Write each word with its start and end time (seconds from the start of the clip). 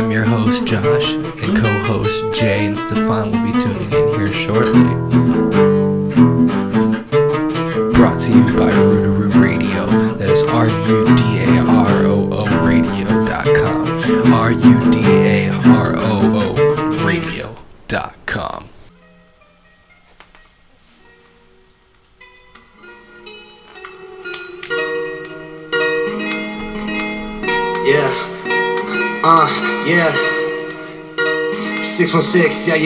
I'm 0.00 0.10
your 0.10 0.24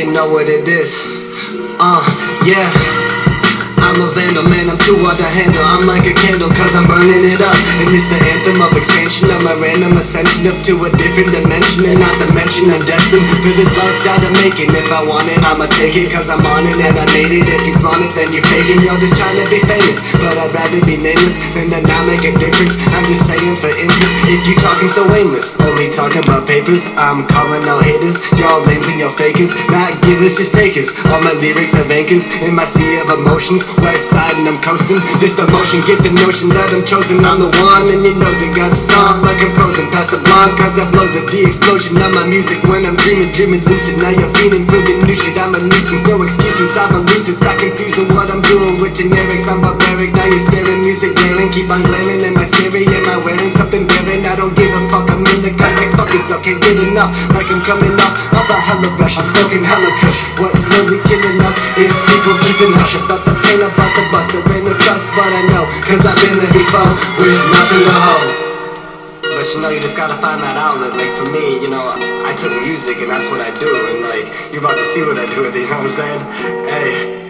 you 0.04 0.12
know 0.12 0.28
what 0.28 0.52
it 0.52 0.68
is. 0.68 0.92
Uh, 1.80 2.04
yeah. 2.44 2.68
I'm 3.80 3.96
a 4.04 4.08
vandal, 4.12 4.44
man, 4.44 4.68
I'm 4.68 4.76
too 4.84 5.00
hard 5.00 5.16
to 5.16 5.24
handle. 5.24 5.64
I'm 5.64 5.88
like 5.88 6.04
a 6.04 6.12
candle, 6.12 6.52
cause 6.52 6.76
I'm 6.76 6.84
burning 6.84 7.24
it 7.24 7.40
up. 7.40 7.56
And 7.80 7.88
it's 7.88 8.04
the 8.12 8.20
anthem 8.20 8.60
of 8.60 8.76
expansion 8.76 9.32
of 9.32 9.40
my 9.40 9.56
random 9.56 9.96
ascension 9.96 10.44
up 10.44 10.60
to 10.68 10.76
a 10.84 10.90
different 11.14 11.46
dimension. 11.46 11.86
And 11.86 12.02
not 12.02 12.18
to 12.18 12.26
mention, 12.34 12.66
I'm 12.74 12.82
destined 12.82 13.22
for 13.38 13.54
this 13.54 13.70
life 13.78 13.98
that 14.02 14.26
I'm 14.26 14.34
making. 14.42 14.74
If 14.74 14.90
I 14.90 15.06
want 15.06 15.30
it, 15.30 15.38
I'ma 15.46 15.70
take 15.70 15.94
it, 15.94 16.10
cause 16.10 16.26
I'm 16.26 16.42
on 16.42 16.66
it 16.66 16.74
and 16.74 16.98
I 16.98 17.06
made 17.14 17.30
it. 17.30 17.46
If 17.46 17.62
you 17.70 17.74
flaunt 17.78 18.02
it, 18.02 18.10
then 18.18 18.34
you're 18.34 18.46
faking. 18.50 18.82
You're 18.82 18.98
just 18.98 19.14
trying 19.14 19.38
to 19.38 19.46
be 19.46 19.62
famous. 19.62 20.02
But 20.18 20.34
I'd 20.34 20.50
rather 20.50 20.82
be 20.82 20.98
nameless 20.98 21.38
than 21.54 21.70
to 21.70 21.78
not 21.86 22.10
make 22.10 22.26
a 22.26 22.34
difference. 22.34 22.74
I'm 22.90 23.06
just 23.06 23.22
saying 23.30 23.54
for 23.62 23.70
interest 23.70 24.14
if 24.26 24.42
you 24.48 24.58
talking 24.58 24.90
so 24.90 25.06
aimless, 25.14 25.54
only 25.62 25.86
talking 25.94 26.24
about 26.26 26.50
papers, 26.50 26.82
I'm 26.98 27.28
calling 27.30 27.62
out 27.62 27.86
haters. 27.86 28.18
Y'all 28.34 28.64
lames 28.66 28.88
and 28.90 28.98
y'all 28.98 29.14
fakers, 29.14 29.54
not 29.70 29.94
givers, 30.02 30.34
just 30.34 30.50
takers. 30.50 30.90
All 31.14 31.22
my 31.22 31.36
lyrics 31.38 31.78
have 31.78 31.90
anchors 31.94 32.26
in 32.42 32.58
my 32.58 32.66
sea 32.66 32.98
of 32.98 33.14
emotions. 33.14 33.62
West 33.78 34.10
side 34.10 34.34
and 34.34 34.48
I'm 34.50 34.58
coasting. 34.58 34.98
This 35.22 35.38
emotion, 35.38 35.86
get 35.86 36.02
the 36.02 36.10
notion 36.26 36.50
that 36.56 36.74
I'm 36.74 36.82
chosen. 36.82 37.22
I'm 37.22 37.38
the 37.38 37.52
one, 37.62 37.86
and 37.92 38.02
your 38.02 38.18
nose 38.18 38.42
it 38.42 38.50
got 38.56 38.74
a 38.74 38.78
stomp 38.78 39.22
like 39.22 39.38
I'm 39.38 39.54
frozen. 39.54 39.86
Pass 39.94 40.10
the 40.10 40.18
blonde, 40.18 40.56
cause 40.58 40.74
blows 40.88 41.03
at 41.12 41.28
the 41.28 41.44
explosion 41.44 42.00
of 42.00 42.16
my 42.16 42.24
music 42.24 42.56
when 42.64 42.88
I'm 42.88 42.96
dreaming, 42.96 43.28
dreaming 43.36 43.60
lucid. 43.68 44.00
Now 44.00 44.08
you're 44.08 44.32
feeling 44.40 44.64
for 44.64 44.80
the 44.80 44.96
new 45.04 45.12
shit. 45.12 45.36
I'm 45.36 45.52
a 45.52 45.60
nuisance, 45.60 46.00
no 46.08 46.16
excuses. 46.24 46.72
I'm 46.80 46.96
a 46.96 47.00
lucid. 47.04 47.36
Stop 47.36 47.60
confusing 47.60 48.08
what 48.16 48.32
I'm 48.32 48.40
doing 48.40 48.80
with 48.80 48.96
generics. 48.96 49.44
I'm 49.44 49.60
barbaric. 49.60 50.16
Now 50.16 50.24
you're 50.24 50.40
staring, 50.40 50.80
music 50.80 51.12
glaring. 51.12 51.52
Keep 51.52 51.68
on 51.68 51.84
glaring. 51.84 52.24
Am 52.24 52.40
I 52.40 52.48
scary? 52.48 52.88
Am 52.88 53.04
I 53.04 53.20
wearing 53.20 53.52
something 53.52 53.84
daring? 53.84 54.24
I 54.24 54.32
don't 54.32 54.56
give 54.56 54.72
a 54.72 54.80
fuck. 54.88 55.10
I'm 55.12 55.20
in 55.28 55.44
the 55.44 55.52
cut 55.52 55.76
like 55.76 55.92
fuck 55.92 56.08
is 56.16 56.24
up. 56.32 56.40
Can't 56.40 56.62
get 56.64 56.80
enough. 56.80 57.12
Like 57.36 57.52
I'm 57.52 57.60
coming 57.60 57.92
off 58.00 58.14
of 58.32 58.48
a 58.48 58.56
hella 58.56 58.88
rush. 58.96 59.20
I'm 59.20 59.28
smoking 59.28 59.60
hella 59.60 59.92
kush. 60.00 60.18
What's 60.40 60.56
slowly 60.56 61.04
killing 61.04 61.36
us 61.44 61.56
is 61.76 61.92
people 62.08 62.32
keeping 62.48 62.72
hush 62.72 62.96
about 62.96 63.28
the 63.28 63.36
pain 63.44 63.60
about 63.60 63.92
the 63.92 64.02
bust. 64.08 64.32
There 64.32 64.46
ain't 64.56 64.64
no 64.64 64.72
trust, 64.80 65.04
but 65.12 65.28
I 65.28 65.42
know. 65.52 65.68
Cause 65.84 66.00
I've 66.00 66.16
been 66.16 66.40
there 66.40 66.54
before 66.54 66.92
with 67.20 67.36
nothing 67.52 67.84
to 67.84 67.96
hold. 68.08 68.43
You 69.54 69.60
know, 69.60 69.68
you 69.68 69.80
just 69.80 69.96
gotta 69.96 70.20
find 70.20 70.42
that 70.42 70.56
outlet. 70.56 70.96
Like 70.96 71.16
for 71.16 71.30
me, 71.30 71.62
you 71.62 71.70
know, 71.70 71.86
I 71.86 72.34
took 72.34 72.50
music 72.62 72.98
and 72.98 73.08
that's 73.08 73.30
what 73.30 73.40
I 73.40 73.56
do. 73.56 73.86
And 73.86 74.02
like, 74.02 74.52
you're 74.52 74.58
about 74.58 74.76
to 74.76 74.84
see 74.92 75.02
what 75.02 75.16
I 75.16 75.32
do 75.32 75.42
with 75.42 75.54
it, 75.54 75.60
you 75.60 75.70
know 75.70 75.78
what 75.78 75.90
I'm 75.90 75.96
saying? 75.96 76.66
Hey. 76.68 77.23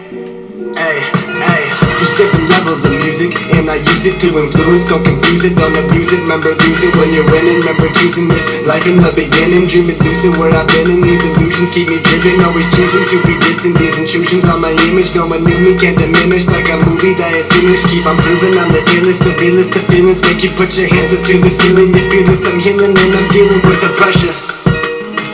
Hey, 0.73 0.97
hey, 1.45 1.69
there's 2.01 2.17
different 2.17 2.49
levels 2.49 2.89
of 2.89 2.97
music, 2.97 3.37
and 3.53 3.69
I 3.69 3.85
use 3.85 4.09
it 4.09 4.17
to 4.25 4.33
influence. 4.33 4.89
Don't 4.89 5.05
confuse 5.05 5.45
it, 5.45 5.61
don't 5.61 5.77
abuse 5.77 6.09
it. 6.09 6.25
Remember 6.25 6.57
losing 6.57 6.89
when 6.97 7.13
you're 7.13 7.29
winning. 7.29 7.61
Remember 7.61 7.93
choosing 7.93 8.33
this 8.33 8.41
life 8.65 8.89
in 8.89 8.97
the 8.97 9.13
beginning. 9.13 9.69
Dream 9.69 9.93
is 9.93 10.01
lucid 10.01 10.33
where 10.41 10.57
I've 10.57 10.65
been, 10.73 10.89
and 10.89 11.05
these 11.05 11.21
illusions 11.21 11.69
keep 11.69 11.93
me 11.93 12.01
driven. 12.01 12.41
Always 12.41 12.65
choosing 12.73 13.05
to 13.05 13.17
be 13.29 13.37
distant. 13.45 13.77
These 13.77 14.01
intrusions 14.01 14.49
on 14.49 14.65
my 14.65 14.73
image, 14.89 15.13
no 15.13 15.29
one 15.29 15.45
knew 15.45 15.61
me, 15.61 15.77
can't 15.77 16.01
diminish. 16.01 16.49
Like 16.49 16.73
a 16.73 16.81
movie 16.81 17.13
that 17.13 17.29
ain't 17.29 17.49
finished. 17.53 17.85
Keep 17.93 18.09
on 18.09 18.17
proving 18.25 18.57
I'm 18.57 18.73
the 18.73 18.81
illest, 18.97 19.21
the 19.21 19.37
realest. 19.37 19.77
The 19.77 19.85
feelings 19.85 20.25
make 20.25 20.41
you 20.41 20.49
put 20.57 20.73
your 20.81 20.89
hands 20.89 21.13
up 21.13 21.21
to 21.29 21.35
the 21.45 21.53
ceiling. 21.53 21.93
You 21.93 22.09
feel 22.09 22.25
this, 22.25 22.41
I'm 22.49 22.57
healing, 22.57 22.97
and 22.97 23.13
I'm 23.13 23.29
dealing 23.29 23.61
with 23.69 23.85
the 23.85 23.93
pressure. 24.01 24.33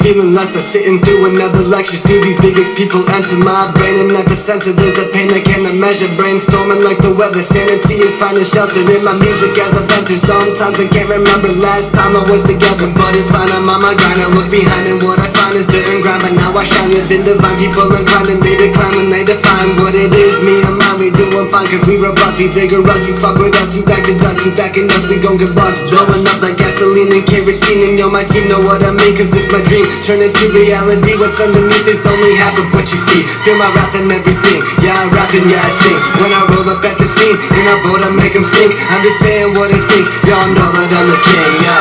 Feeling 0.00 0.33
less 0.33 0.56
of 0.56 0.65
sitting 0.65 0.97
through 1.05 1.28
another 1.28 1.61
lecture. 1.61 2.00
Through 2.00 2.25
these 2.25 2.41
lyrics 2.41 2.72
people 2.72 3.05
enter 3.12 3.37
my 3.37 3.69
brain? 3.77 4.00
And 4.00 4.09
not 4.09 4.25
to 4.33 4.37
censor 4.37 4.72
there's 4.72 4.97
a 4.97 5.05
pain 5.12 5.28
I 5.28 5.44
cannot 5.44 5.77
measure. 5.77 6.09
Brainstorming 6.16 6.81
like 6.81 7.05
the 7.05 7.12
weather. 7.12 7.44
Sanity 7.44 8.00
is 8.00 8.16
finding 8.16 8.49
shelter 8.49 8.81
in 8.81 9.05
my 9.05 9.12
music 9.12 9.53
as 9.60 9.77
a 9.77 9.84
venture. 9.84 10.16
Sometimes 10.16 10.81
I 10.81 10.89
can't 10.89 11.05
remember 11.05 11.53
last 11.53 11.93
time 11.93 12.16
I 12.16 12.25
was 12.33 12.41
together 12.49 12.89
But 12.97 13.12
it's 13.12 13.28
fine. 13.28 13.53
I'm 13.53 13.69
on 13.69 13.84
my 13.84 13.93
grind. 13.93 14.25
I 14.25 14.33
look 14.33 14.49
behind 14.49 14.89
and 14.89 15.05
what 15.05 15.21
I 15.21 15.28
find 15.37 15.53
is 15.53 15.69
dirt 15.69 15.84
and 15.84 16.00
grind 16.00 16.25
But 16.25 16.33
now 16.33 16.56
I 16.56 16.65
shine. 16.65 16.97
Living 16.97 17.21
divine. 17.21 17.60
People 17.60 17.93
inclined 17.93 18.33
And 18.33 18.41
they 18.41 18.56
decline 18.56 18.97
when 18.97 19.12
they 19.12 19.28
define 19.28 19.77
what 19.77 19.93
it 19.93 20.16
is. 20.16 20.41
Me 20.41 20.65
and 20.65 20.81
mine 20.81 20.97
we 20.97 21.12
doing 21.12 21.44
fine 21.53 21.69
Cause 21.69 21.84
we 21.84 22.00
robust. 22.00 22.41
We 22.41 22.49
vigorous. 22.49 23.05
You 23.05 23.21
fuck 23.21 23.37
with 23.37 23.53
us. 23.53 23.77
You 23.77 23.84
back 23.84 24.09
to 24.09 24.16
dust 24.16 24.49
You 24.49 24.56
back 24.56 24.81
in 24.81 24.89
us. 24.89 25.05
We 25.12 25.21
gon' 25.21 25.37
get 25.37 25.53
bust 25.53 25.93
Blowing 25.93 26.25
up 26.25 26.41
like 26.41 26.56
gasoline 26.56 27.12
and 27.12 27.25
kerosene. 27.28 27.84
And 27.84 28.00
yo 28.00 28.09
my 28.09 28.25
team. 28.25 28.49
Know 28.49 28.65
what 28.65 28.81
I 28.81 28.97
mean? 28.97 29.12
Cause 29.12 29.28
it's 29.37 29.53
my 29.53 29.60
dream 29.69 29.90
Turn 30.06 30.21
it 30.23 30.34
to 30.39 30.47
reality, 30.53 31.15
what's 31.19 31.39
underneath 31.41 31.87
is 31.87 32.03
only 32.06 32.34
half 32.37 32.56
of 32.59 32.67
what 32.75 32.87
you 32.91 32.99
see. 33.11 33.23
Feel 33.47 33.56
my 33.56 33.69
wrath 33.75 33.95
and 33.95 34.11
everything, 34.11 34.61
yeah 34.83 34.97
I 34.97 35.06
rap 35.12 35.33
and 35.34 35.47
yeah 35.47 35.62
I 35.62 35.71
sing. 35.83 35.99
When 36.21 36.33
I 36.33 36.41
roll 36.51 36.67
up 36.71 36.83
at 36.84 36.97
the 36.99 37.06
scene, 37.06 37.37
in 37.37 37.65
a 37.69 37.77
boat 37.84 38.03
I 38.03 38.11
make 38.11 38.34
them 38.34 38.45
sing 38.45 38.71
I'm 38.91 39.03
just 39.03 39.19
saying 39.21 39.55
what 39.55 39.71
I 39.71 39.81
think, 39.91 40.06
y'all 40.27 40.49
know 40.51 40.69
that 40.71 40.91
I'm 40.91 41.06
the 41.11 41.19
king, 41.23 41.55
yo. 41.67 41.78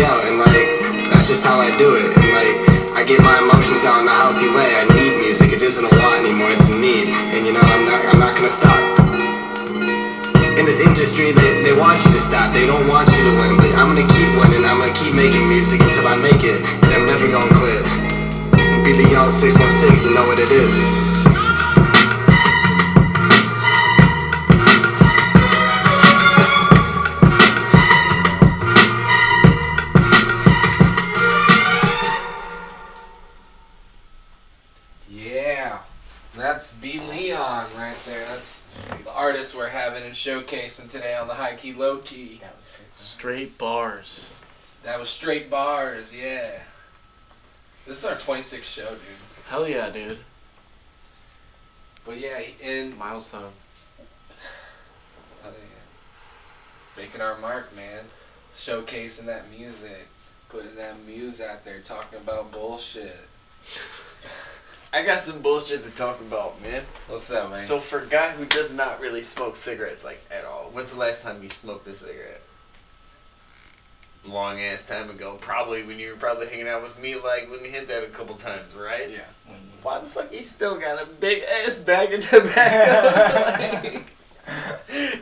Yo, 0.00 0.10
and 0.28 0.36
like, 0.40 0.68
that's 1.12 1.28
just 1.28 1.44
how 1.44 1.60
I 1.60 1.70
do 1.76 1.96
it. 1.96 2.08
And 2.16 2.30
like, 2.32 2.56
I 2.96 3.04
get 3.04 3.20
my 3.20 3.38
emotions 3.38 3.84
out 3.84 4.02
in 4.02 4.08
a 4.08 4.14
healthy 4.14 4.48
way. 4.52 4.76
I 4.76 4.84
need 4.94 5.20
music, 5.20 5.52
it 5.52 5.62
isn't 5.62 5.84
a 5.84 5.92
want 6.00 6.24
anymore, 6.24 6.50
it's 6.50 6.68
a 6.68 6.76
need. 6.76 7.08
And 7.32 7.46
you 7.46 7.52
know, 7.52 7.64
I'm 7.64 7.84
not, 7.84 8.00
I'm 8.12 8.18
not 8.20 8.36
gonna 8.36 8.50
stop 8.50 8.89
industry, 11.10 11.32
they, 11.32 11.62
they 11.62 11.72
want 11.72 11.98
you 12.04 12.10
to 12.12 12.20
stop, 12.20 12.52
they 12.52 12.66
don't 12.66 12.86
want 12.88 13.08
you 13.10 13.22
to 13.24 13.30
win. 13.38 13.56
But 13.56 13.74
I'm 13.74 13.94
gonna 13.94 14.06
keep 14.06 14.30
winning, 14.38 14.64
I'm 14.64 14.78
gonna 14.78 14.94
keep 14.94 15.14
making 15.14 15.48
music 15.48 15.80
until 15.80 16.06
I 16.06 16.16
make 16.16 16.42
it. 16.44 16.60
And 16.82 16.92
I'm 16.92 17.06
never 17.06 17.26
gonna 17.28 17.52
quit. 17.58 17.82
B 18.84 18.94
Leon 18.94 19.30
616, 19.30 20.08
you 20.08 20.14
know 20.14 20.26
what 20.26 20.38
it 20.38 20.50
is. 20.50 21.09
That's 36.40 36.72
B 36.72 37.00
Leon 37.00 37.66
right 37.76 37.96
there. 38.06 38.24
That's 38.26 38.66
the 39.04 39.12
artist 39.12 39.54
we're 39.54 39.68
having 39.68 40.02
and 40.02 40.14
showcasing 40.14 40.88
today 40.88 41.16
on 41.16 41.28
the 41.28 41.34
High 41.34 41.54
Key 41.54 41.72
Low 41.72 41.98
Key. 41.98 42.40
Straight 42.94 43.58
bars. 43.58 44.30
That 44.82 44.98
was 44.98 45.10
straight 45.10 45.50
bars, 45.50 46.14
yeah. 46.14 46.60
This 47.86 47.98
is 47.98 48.04
our 48.04 48.14
26th 48.14 48.62
show, 48.62 48.88
dude. 48.88 49.00
Hell 49.48 49.68
yeah, 49.68 49.90
dude. 49.90 50.18
But 52.06 52.18
yeah, 52.18 52.40
in 52.60 52.96
Milestone. 52.96 53.52
yeah. 55.44 55.50
making 56.96 57.20
our 57.20 57.38
mark, 57.38 57.74
man. 57.76 58.04
Showcasing 58.54 59.26
that 59.26 59.50
music, 59.50 60.08
putting 60.48 60.76
that 60.76 61.04
muse 61.04 61.40
out 61.40 61.64
there, 61.64 61.80
talking 61.80 62.18
about 62.18 62.50
bullshit. 62.50 63.28
I 64.92 65.04
got 65.04 65.20
some 65.20 65.40
bullshit 65.40 65.84
to 65.84 65.90
talk 65.90 66.20
about, 66.20 66.60
man. 66.62 66.82
What's 67.06 67.30
up, 67.30 67.50
man? 67.50 67.58
So 67.58 67.78
for 67.78 68.00
a 68.00 68.06
guy 68.06 68.30
who 68.32 68.44
does 68.44 68.72
not 68.72 69.00
really 69.00 69.22
smoke 69.22 69.56
cigarettes 69.56 70.04
like 70.04 70.20
at 70.32 70.44
all, 70.44 70.70
when's 70.72 70.92
the 70.92 70.98
last 70.98 71.22
time 71.22 71.42
you 71.42 71.48
smoked 71.48 71.86
a 71.86 71.94
cigarette? 71.94 72.40
Long 74.24 74.60
ass 74.60 74.86
time 74.86 75.08
ago. 75.08 75.38
Probably 75.40 75.84
when 75.84 75.98
you 75.98 76.10
were 76.10 76.16
probably 76.16 76.48
hanging 76.48 76.66
out 76.68 76.82
with 76.82 76.98
me, 77.00 77.14
like 77.14 77.48
when 77.50 77.64
you 77.64 77.70
hit 77.70 77.86
that 77.88 78.02
a 78.02 78.08
couple 78.08 78.34
times, 78.34 78.74
right? 78.74 79.08
yeah. 79.10 79.20
Why 79.82 80.00
the 80.00 80.06
fuck 80.06 80.32
you 80.32 80.42
still 80.42 80.78
got 80.78 81.00
a 81.00 81.06
big 81.06 81.42
ass 81.44 81.78
bag 81.78 82.12
of 82.12 82.28
tobacco? 82.28 84.00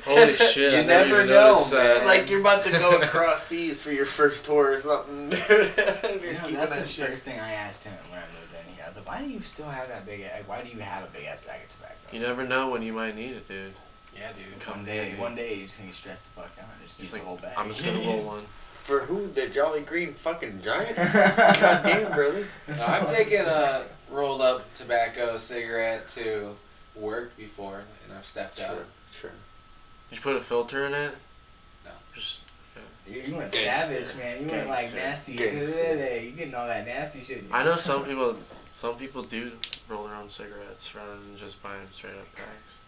Holy 0.05 0.35
shit. 0.35 0.73
You 0.73 0.79
I 0.79 0.82
never 0.85 1.26
know, 1.26 1.53
noticed 1.53 1.73
that. 1.73 1.99
man. 1.99 2.06
like 2.06 2.31
you're 2.31 2.41
about 2.41 2.65
to 2.65 2.70
go 2.73 2.97
across 3.03 3.47
seas 3.47 3.82
for 3.82 3.93
your 3.93 4.06
first 4.06 4.47
tour 4.47 4.73
or 4.73 4.81
something. 4.81 5.31
You're 5.49 6.32
know, 6.32 6.50
that's 6.53 6.70
the 6.70 6.87
shit. 6.87 7.09
first 7.09 7.25
thing 7.25 7.38
I 7.38 7.53
asked 7.53 7.85
him 7.85 7.93
when 8.11 8.19
I 8.19 8.25
"Why 9.08 9.22
do 9.22 9.28
you 9.31 9.40
still 9.40 9.69
have 9.69 9.88
that 9.88 10.05
big? 10.06 10.20
Like, 10.22 10.49
why 10.49 10.62
do 10.62 10.69
you 10.69 10.81
have 10.81 11.05
a 11.05 11.06
big 11.08 11.25
ass 11.25 11.40
bag 11.43 11.62
of 11.64 11.70
tobacco?" 11.75 11.94
You 12.12 12.20
never 12.20 12.44
know 12.46 12.69
when 12.69 12.82
you 12.82 12.93
might 12.93 13.16
need 13.16 13.32
it, 13.32 13.49
dude. 13.49 13.72
Yeah, 14.14 14.32
dude. 14.32 14.60
Come 14.60 14.78
one 14.78 14.84
day, 14.84 14.96
handy. 14.96 15.20
one 15.20 15.34
day 15.34 15.55
you're 15.55 15.66
just 15.66 15.78
gonna 15.78 15.88
get 15.90 15.94
stressed 15.96 16.25
the 16.25 16.31
fuck 16.31 16.50
out 16.60 16.69
and 16.78 16.87
just 16.87 17.00
It's 17.00 17.08
use 17.08 17.12
like, 17.14 17.22
the 17.22 17.28
whole 17.28 17.37
bag. 17.37 17.52
I'm 17.56 17.69
just 17.69 17.84
gonna 17.84 18.00
roll 18.00 18.20
one. 18.26 18.46
For 18.84 19.00
who? 19.00 19.28
The 19.28 19.49
Jolly 19.49 19.82
Green 19.82 20.14
fucking 20.14 20.60
giant? 20.62 20.96
God 20.96 21.82
damn, 21.82 22.12
brother. 22.12 22.46
No, 22.69 22.82
I've 22.87 23.06
taken 23.10 23.44
a 23.46 23.84
rolled 24.10 24.40
up 24.40 24.72
tobacco 24.75 25.37
cigarette 25.37 26.08
to 26.08 26.56
work 26.96 27.37
before, 27.37 27.82
and 28.05 28.16
I've 28.16 28.25
stepped 28.26 28.60
out. 28.60 28.84
Sure. 29.12 29.31
Did 30.10 30.16
you 30.16 30.22
put 30.22 30.37
a 30.37 30.40
filter 30.40 30.87
in 30.87 30.94
it? 30.94 31.14
No. 31.84 31.90
Just 32.14 32.40
You, 33.06 33.20
you 33.20 33.37
went 33.37 33.52
Gangster. 33.52 33.94
savage, 33.94 34.16
man. 34.16 34.43
You 34.43 34.49
went 34.49 34.69
like 34.69 34.94
nasty. 34.94 35.37
Gangster. 35.37 36.20
You 36.20 36.31
getting 36.32 36.55
all 36.55 36.66
that 36.66 36.87
nasty 36.87 37.22
shit. 37.22 37.44
I 37.52 37.64
know 37.64 37.76
some 37.76 38.05
people. 38.05 38.37
Some 38.79 38.95
people 38.95 39.25
do 39.25 39.51
roll 39.89 40.05
their 40.07 40.15
own 40.15 40.29
cigarettes 40.29 40.95
rather 40.95 41.17
than 41.17 41.37
just 41.37 41.61
buying 41.61 41.81
straight 41.91 42.15
up 42.15 42.33
packs. 42.37 42.79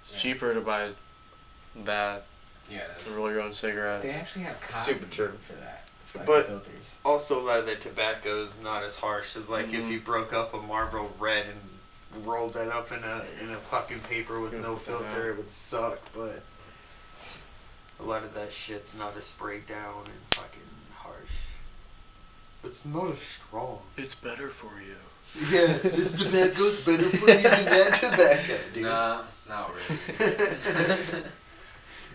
It's 0.00 0.12
Yeah. 0.14 0.18
cheaper 0.18 0.52
to 0.52 0.60
buy 0.60 0.90
that 1.84 2.24
Yeah, 2.68 2.78
it 2.80 3.04
to 3.04 3.10
roll 3.10 3.30
your 3.30 3.42
own 3.42 3.52
cigarettes. 3.52 4.02
They 4.02 4.10
actually 4.10 4.42
have 4.42 4.60
cotton 4.60 4.82
Super 4.84 5.06
true. 5.06 5.38
for 5.40 5.52
that. 5.52 5.88
Like, 6.16 6.26
But- 6.26 6.46
filters. 6.46 6.86
Also, 7.04 7.38
a 7.38 7.42
lot 7.42 7.60
of 7.60 7.66
the 7.66 7.76
tobacco 7.76 8.42
is 8.42 8.58
not 8.58 8.82
as 8.82 8.96
harsh 8.96 9.36
as 9.36 9.48
like 9.48 9.66
if 9.66 9.84
Mhm. 9.84 9.90
you 9.92 10.00
broke 10.00 10.32
up 10.32 10.52
a 10.52 10.56
Marlboro 10.60 11.14
Red 11.16 11.46
and 11.46 12.26
rolled 12.26 12.54
that 12.54 12.66
up 12.68 12.90
in 12.90 13.04
a 13.04 13.24
in 13.40 13.52
a 13.52 13.60
fucking 13.60 14.00
paper 14.00 14.40
with 14.40 14.52
no 14.52 14.74
filter, 14.76 15.30
it 15.30 15.36
would 15.36 15.52
suck. 15.52 16.00
But 16.12 16.42
a 18.00 18.02
lot 18.02 18.24
of 18.24 18.34
that 18.34 18.52
shit's 18.52 18.94
not 18.94 19.16
as 19.16 19.26
sprayed 19.26 19.66
down 19.68 20.06
and 20.06 20.26
fucking 20.32 20.50
harsh. 20.60 20.65
It's 22.66 22.84
not 22.84 23.12
as 23.12 23.18
strong. 23.20 23.78
It's 23.96 24.14
better 24.14 24.48
for 24.48 24.72
you. 24.80 24.96
Yeah, 25.50 25.78
this 25.78 26.12
tobacco's 26.20 26.84
better 26.84 27.04
for 27.04 27.30
you 27.30 27.42
than 27.42 27.42
that 27.42 27.94
tobacco, 27.94 28.54
dude. 28.74 28.82
Nah, 28.84 29.22
not 29.48 29.72
really. 29.74 31.22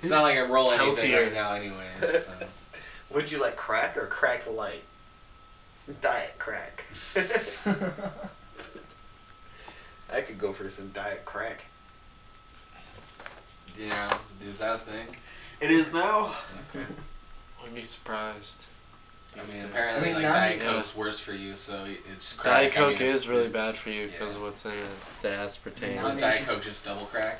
It's 0.01 0.09
not 0.09 0.23
like 0.23 0.35
I 0.35 0.41
roll 0.41 0.71
anything 0.71 1.11
Healthier. 1.11 1.23
right 1.25 1.33
now, 1.33 1.53
anyways. 1.53 2.25
So. 2.25 2.33
Would 3.11 3.31
you 3.31 3.39
like 3.39 3.55
crack 3.55 3.95
or 3.97 4.07
crack 4.07 4.49
light? 4.51 4.81
Diet 6.01 6.39
crack. 6.39 6.85
I 10.11 10.21
could 10.21 10.39
go 10.39 10.53
for 10.53 10.67
some 10.71 10.89
diet 10.89 11.23
crack. 11.23 11.65
Yeah, 13.79 14.17
is 14.43 14.57
that 14.57 14.75
a 14.75 14.79
thing? 14.79 15.15
It 15.59 15.69
is 15.69 15.93
now. 15.93 16.33
Okay. 16.69 16.85
Wouldn't 17.59 17.75
be 17.75 17.83
surprised. 17.83 18.65
I 19.33 19.45
mean, 19.51 19.65
apparently, 19.65 20.09
I 20.09 20.13
mean, 20.13 20.23
like 20.23 20.33
Diet 20.33 20.57
you- 20.57 20.63
Coke's 20.67 20.95
worse 20.95 21.19
for 21.19 21.33
you, 21.33 21.55
so 21.55 21.85
it's 22.11 22.33
crack. 22.33 22.73
Diet 22.73 22.77
I 22.77 22.81
mean, 22.89 22.97
Coke 22.97 23.01
is 23.01 23.27
really 23.27 23.49
bad 23.49 23.77
for 23.77 23.89
you 23.89 24.07
because 24.07 24.33
yeah. 24.33 24.37
of 24.37 24.41
what's 24.43 24.65
in 24.65 24.71
it. 24.71 24.77
The 25.21 25.29
aspartame. 25.29 25.95
Now 25.95 26.03
Was 26.05 26.17
Diet 26.17 26.45
Coke 26.45 26.61
just 26.61 26.83
double 26.85 27.05
crack? 27.05 27.39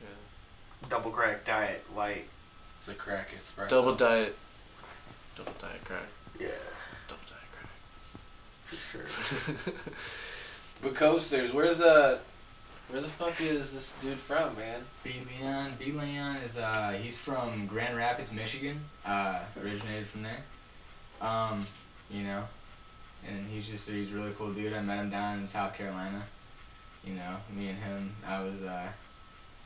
Yeah. 0.00 0.08
Double 0.88 1.10
crack 1.10 1.44
diet 1.44 1.84
light. 1.94 2.26
It's 2.76 2.88
a 2.88 2.94
crack 2.94 3.28
espresso. 3.36 3.68
Double 3.68 3.94
diet. 3.94 4.36
Double 5.36 5.52
diet 5.60 5.84
crack. 5.84 6.08
Yeah, 6.40 6.48
Double 7.06 7.20
diet 7.28 7.50
crack. 7.52 7.70
for 8.64 8.76
sure. 9.56 9.74
But 10.82 10.94
coasters, 10.94 11.52
where's 11.52 11.80
uh, 11.80 12.20
where 12.90 13.02
the 13.02 13.08
fuck 13.08 13.40
is 13.40 13.72
this 13.72 13.96
dude 14.02 14.18
from, 14.18 14.56
man? 14.56 14.82
B 15.04 15.14
Leon, 15.40 15.72
B 15.78 15.92
Leon 15.92 16.36
is 16.38 16.58
uh 16.58 16.98
he's 17.00 17.16
from 17.16 17.66
Grand 17.66 17.96
Rapids, 17.96 18.32
Michigan. 18.32 18.80
Uh, 19.04 19.40
originated 19.62 20.06
from 20.06 20.22
there. 20.22 20.42
Um, 21.20 21.66
you 22.10 22.22
know, 22.22 22.44
and 23.26 23.46
he's 23.48 23.68
just 23.68 23.88
a, 23.88 23.92
he's 23.92 24.10
a 24.12 24.14
really 24.14 24.32
cool 24.36 24.52
dude. 24.52 24.72
I 24.72 24.80
met 24.80 24.98
him 24.98 25.10
down 25.10 25.38
in 25.38 25.48
South 25.48 25.74
Carolina. 25.74 26.22
You 27.04 27.14
know, 27.14 27.36
me 27.54 27.68
and 27.68 27.78
him. 27.78 28.14
I 28.26 28.42
was 28.42 28.62
uh, 28.62 28.88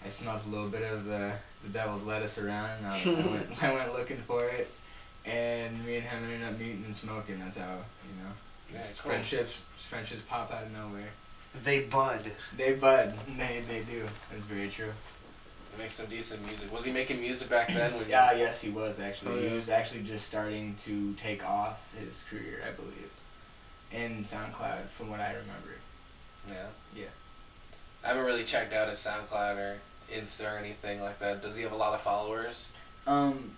I 0.05 0.09
smelled 0.09 0.43
a 0.47 0.51
little 0.51 0.69
bit 0.69 0.83
of 0.83 1.05
the 1.07 1.33
the 1.63 1.71
devil's 1.71 2.03
lettuce 2.03 2.39
around. 2.39 2.71
And 2.79 2.87
I, 2.87 3.03
I 3.03 3.27
went 3.31 3.63
I 3.63 3.75
went 3.75 3.93
looking 3.95 4.23
for 4.27 4.45
it, 4.45 4.71
and 5.25 5.85
me 5.85 5.97
and 5.97 6.05
him 6.07 6.25
ended 6.25 6.49
up 6.49 6.59
meeting 6.59 6.85
and 6.87 6.95
smoking. 6.95 7.39
That's 7.39 7.57
how 7.57 7.79
you 8.07 8.23
know. 8.23 8.31
Yeah, 8.73 8.81
cool. 8.99 9.13
Friendships, 9.13 9.63
friendships 9.77 10.23
pop 10.29 10.53
out 10.53 10.65
of 10.65 10.73
nowhere. 10.73 11.11
They 11.63 11.83
bud. 11.83 12.33
They 12.57 12.75
bud. 12.75 13.15
They 13.39 13.63
they 13.69 13.81
do. 13.81 14.07
That's 14.31 14.45
very 14.45 14.69
true. 14.69 14.93
He 15.75 15.83
makes 15.83 15.95
some 15.95 16.07
decent 16.07 16.45
music. 16.47 16.73
Was 16.73 16.85
he 16.85 16.93
making 16.93 17.21
music 17.21 17.49
back 17.51 17.69
then? 17.73 17.95
When 17.95 18.09
Yeah, 18.09 18.33
yes, 18.33 18.61
he 18.61 18.71
was 18.71 19.01
actually. 19.01 19.33
Oh, 19.33 19.49
He 19.49 19.55
was 19.55 19.69
actually 19.69 20.03
just 20.03 20.27
starting 20.27 20.77
to 20.85 21.15
take 21.15 21.45
off 21.45 21.81
his 21.99 22.23
career, 22.29 22.63
I 22.67 22.71
believe, 22.73 23.11
in 23.93 24.25
SoundCloud, 24.25 24.89
from 24.89 25.11
what 25.11 25.21
I 25.21 25.31
remember. 25.31 25.75
Yeah. 26.49 26.67
Yeah. 26.95 27.07
I 28.05 28.09
haven't 28.09 28.25
really 28.25 28.45
checked 28.45 28.73
out 28.73 28.89
his 28.89 28.99
SoundCloud 28.99 29.57
or 29.57 29.79
Insta 30.13 30.53
or 30.53 30.59
anything 30.59 31.01
like 31.01 31.19
that. 31.21 31.43
Does 31.43 31.57
he 31.57 31.63
have 31.63 31.73
a 31.73 31.77
lot 31.77 31.95
of 31.95 32.01
followers? 32.03 32.73
Um, 33.07 33.53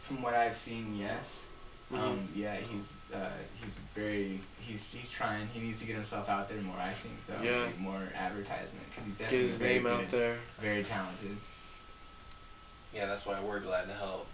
from 0.00 0.22
what 0.22 0.34
I've 0.34 0.56
seen, 0.56 0.96
yes. 0.96 1.44
Mm-hmm. 1.92 2.02
Um, 2.04 2.28
yeah, 2.34 2.56
he's 2.56 2.94
uh, 3.14 3.28
he's 3.62 3.72
very 3.94 4.40
he's 4.58 4.90
he's 4.92 5.10
trying. 5.10 5.46
He 5.48 5.60
needs 5.60 5.80
to 5.80 5.86
get 5.86 5.94
himself 5.96 6.28
out 6.28 6.48
there 6.48 6.60
more. 6.62 6.76
I 6.78 6.92
think 6.94 7.14
though. 7.26 7.42
Yeah. 7.42 7.64
Like, 7.66 7.78
more 7.78 8.02
advertisement 8.14 8.86
because 8.88 9.04
he's 9.04 9.14
Get 9.16 9.24
definitely 9.24 9.46
his 9.46 9.58
very 9.58 9.74
name 9.74 9.82
good, 9.82 9.92
out 9.92 10.08
there. 10.08 10.36
Very 10.60 10.82
talented. 10.84 11.36
Yeah, 12.94 13.06
that's 13.06 13.26
why 13.26 13.40
we're 13.42 13.60
glad 13.60 13.86
to 13.88 13.94
help. 13.94 14.26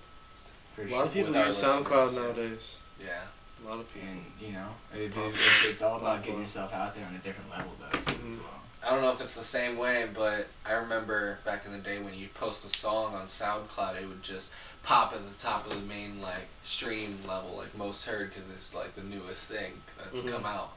For 0.75 0.82
A 0.82 0.88
sure. 0.88 0.99
lot 0.99 1.06
of 1.08 1.12
people 1.12 1.34
use 1.34 1.60
SoundCloud 1.62 2.14
yeah. 2.14 2.20
nowadays. 2.20 2.76
Yeah. 3.00 3.22
A 3.64 3.69
lot 3.69 3.81
of 3.81 3.93
people. 3.93 4.08
And 4.08 4.25
you 4.40 4.52
know, 4.52 4.69
it, 4.94 5.00
it, 5.00 5.12
it's, 5.16 5.66
it's 5.66 5.82
all 5.82 5.96
about 5.99 6.22
getting 6.22 6.40
yourself 6.40 6.72
out 6.72 6.94
there 6.94 7.05
on 7.06 7.14
a 7.14 7.19
different 7.19 7.50
level, 7.50 7.72
though. 7.81 7.99
So 7.99 8.12
Mhm. 8.12 8.32
as 8.34 8.38
well. 8.38 8.62
I 8.85 8.91
don't 8.91 9.03
know 9.03 9.11
if 9.13 9.21
it's 9.21 9.35
the 9.35 9.43
same 9.43 9.77
way, 9.77 10.07
but 10.15 10.47
I 10.65 10.73
remember 10.75 11.39
back 11.45 11.67
in 11.67 11.73
the 11.73 11.79
day 11.79 12.01
when 12.01 12.15
you 12.15 12.29
post 12.35 12.65
a 12.65 12.69
song 12.69 13.15
on 13.15 13.27
SoundCloud, 13.27 14.01
it 14.01 14.07
would 14.09 14.23
just 14.23 14.53
pop 14.85 15.13
at 15.13 15.19
the 15.31 15.39
top 15.39 15.67
of 15.67 15.75
the 15.75 15.81
main 15.87 16.21
like 16.23 16.47
stream 16.65 17.19
level, 17.27 17.57
like 17.57 17.77
most 17.77 18.07
heard, 18.07 18.31
because 18.33 18.49
it's 18.55 18.75
like 18.75 18.95
the 18.95 19.03
newest 19.03 19.47
thing 19.49 19.83
that's 19.99 20.23
Mhm. 20.23 20.31
come 20.33 20.47
out. 20.47 20.73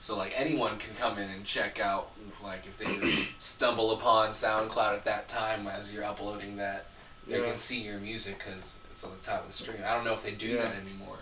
So 0.00 0.16
like 0.16 0.32
anyone 0.34 0.78
can 0.78 0.94
come 0.96 1.18
in 1.18 1.28
and 1.30 1.44
check 1.44 1.78
out, 1.78 2.10
like 2.42 2.66
if 2.66 2.78
they 2.78 2.96
just 2.96 3.28
stumble 3.38 3.92
upon 3.92 4.30
SoundCloud 4.30 4.94
at 4.94 5.04
that 5.04 5.28
time 5.28 5.66
as 5.66 5.92
you're 5.92 6.04
uploading 6.04 6.56
that, 6.56 6.86
they 7.26 7.38
Yeah. 7.38 7.46
can 7.48 7.58
see 7.58 7.82
your 7.82 7.98
music 7.98 8.38
because 8.38 8.76
it's 8.90 9.04
on 9.04 9.10
the 9.16 9.22
top 9.24 9.42
of 9.44 9.48
the 9.52 9.56
stream. 9.56 9.78
I 9.84 9.94
don't 9.94 10.04
know 10.04 10.14
if 10.14 10.22
they 10.22 10.32
do 10.32 10.48
Yeah. 10.48 10.62
that 10.62 10.74
anymore. 10.76 11.18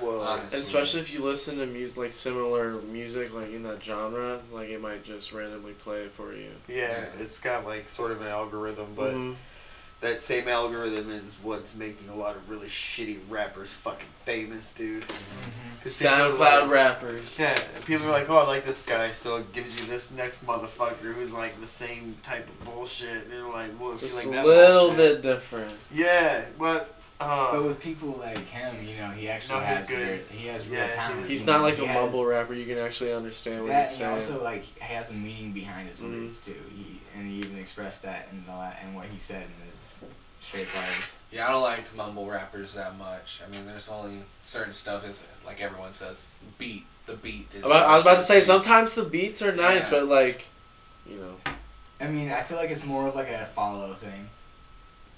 Whoa. 0.00 0.20
Honestly. 0.20 0.58
Especially 0.60 1.00
if 1.00 1.12
you 1.12 1.20
listen 1.22 1.58
to 1.58 1.66
music 1.66 1.96
like 1.96 2.12
similar 2.12 2.80
music 2.82 3.34
like 3.34 3.52
in 3.52 3.62
that 3.64 3.82
genre, 3.82 4.40
like 4.52 4.68
it 4.68 4.80
might 4.80 5.04
just 5.04 5.32
randomly 5.32 5.72
play 5.72 6.02
it 6.02 6.10
for 6.12 6.32
you. 6.32 6.50
Yeah, 6.68 6.76
Yeah. 6.76 7.06
it's 7.22 7.38
got 7.38 7.64
like 7.66 7.88
sort 7.88 8.10
of 8.12 8.20
an 8.20 8.28
algorithm, 8.28 8.94
but 8.96 9.12
Mhm. 9.14 9.36
that 10.00 10.22
same 10.22 10.46
algorithm 10.46 11.10
is 11.10 11.34
what's 11.42 11.74
making 11.74 12.08
a 12.08 12.14
lot 12.14 12.36
of 12.36 12.48
really 12.48 12.68
shitty 12.68 13.18
rappers 13.28 13.72
fucking 13.72 14.06
famous, 14.24 14.72
dude. 14.72 15.04
people 15.82 16.08
are 16.08 16.30
SoundCloud 16.34 16.38
like- 16.62 16.70
rappers. 16.70 17.38
Yeah, 17.40 17.58
people 17.86 18.06
are 18.06 18.10
like, 18.10 18.28
oh, 18.30 18.38
I 18.38 18.46
like 18.46 18.64
this 18.66 18.82
guy, 18.82 19.12
so 19.12 19.36
it 19.38 19.52
gives 19.52 19.80
you 19.80 19.86
this 19.86 20.10
next 20.10 20.46
motherfucker 20.46 21.14
who's 21.14 21.32
like 21.32 21.60
the 21.60 21.66
same 21.66 22.16
type 22.22 22.48
of 22.48 22.64
bullshit. 22.64 23.24
And 23.24 23.32
you're 23.32 23.50
like, 23.52 23.70
well, 23.80 23.92
if 23.94 24.00
Just 24.00 24.14
you 24.14 24.20
a 24.20 24.22
like 24.22 24.32
that 24.34 24.46
little 24.46 24.88
bullshit. 24.90 25.22
bit 25.22 25.22
different. 25.22 25.72
Yeah, 25.92 26.44
but 26.58 26.94
uh, 27.20 27.52
But 27.52 27.64
with 27.64 27.80
people 27.80 28.18
like 28.20 28.46
him, 28.46 28.76
you 28.86 28.96
know, 28.96 29.08
he 29.10 29.28
actually 29.28 29.60
No, 29.60 29.66
he's 29.66 29.76
has 29.78 29.86
good. 29.88 29.98
very- 29.98 30.22
he 30.30 30.46
has 30.48 30.66
real 30.68 30.80
Yeah, 30.80 30.94
talent. 30.94 31.26
He's 31.26 31.44
not 31.44 31.58
know, 31.58 31.64
like 31.64 31.76
he 31.76 31.84
a 31.84 31.88
has 31.88 32.02
mumble 32.02 32.24
rapper. 32.24 32.54
You 32.54 32.66
can 32.66 32.78
actually 32.78 33.12
understand 33.12 33.62
what 33.62 33.68
That 33.68 33.88
he's 33.88 34.00
and 34.00 34.14
he 34.14 34.20
saying. 34.20 34.32
also 34.36 34.44
like 34.44 34.78
has 34.78 35.10
a 35.10 35.14
meaning 35.14 35.52
behind 35.52 35.88
his 35.88 35.98
Mhm. 35.98 36.24
words 36.26 36.38
too. 36.40 36.54
He 36.76 37.00
and 37.16 37.28
he 37.28 37.38
even 37.38 37.58
expressed 37.58 38.02
that 38.02 38.28
in 38.30 38.44
the 38.46 38.52
la- 38.52 38.72
in 38.82 38.94
what 38.94 39.06
he 39.06 39.18
said 39.18 39.42
in 39.42 39.70
his 39.72 39.96
straight 40.40 40.72
bars. 40.72 41.10
Yeah, 41.32 41.48
I 41.48 41.50
don't 41.50 41.62
like 41.62 41.94
mumble 41.96 42.26
rappers 42.26 42.74
that 42.74 42.96
much. 42.96 43.42
I 43.46 43.50
mean, 43.56 43.66
there's 43.66 43.88
only 43.88 44.22
certain 44.42 44.72
stuff 44.72 45.04
is 45.04 45.26
like 45.44 45.60
everyone 45.60 45.92
says, 45.92 46.28
beat 46.58 46.86
the 47.06 47.14
beat. 47.14 47.48
Is 47.52 47.64
About- 47.64 47.84
I 47.86 47.94
was 47.96 48.02
about 48.02 48.14
to 48.16 48.22
say 48.22 48.40
sometimes 48.40 48.94
the 48.94 49.02
beats 49.04 49.42
are 49.42 49.50
nice, 49.52 49.82
Yeah. 49.84 49.90
but 49.90 50.04
like, 50.06 50.44
you 51.06 51.16
know, 51.16 51.52
I 52.00 52.06
mean, 52.06 52.30
I 52.30 52.42
feel 52.42 52.56
like 52.58 52.70
it's 52.70 52.84
more 52.84 53.08
of 53.08 53.16
like 53.16 53.28
a 53.30 53.46
follow 53.54 53.94
thing. 53.94 54.30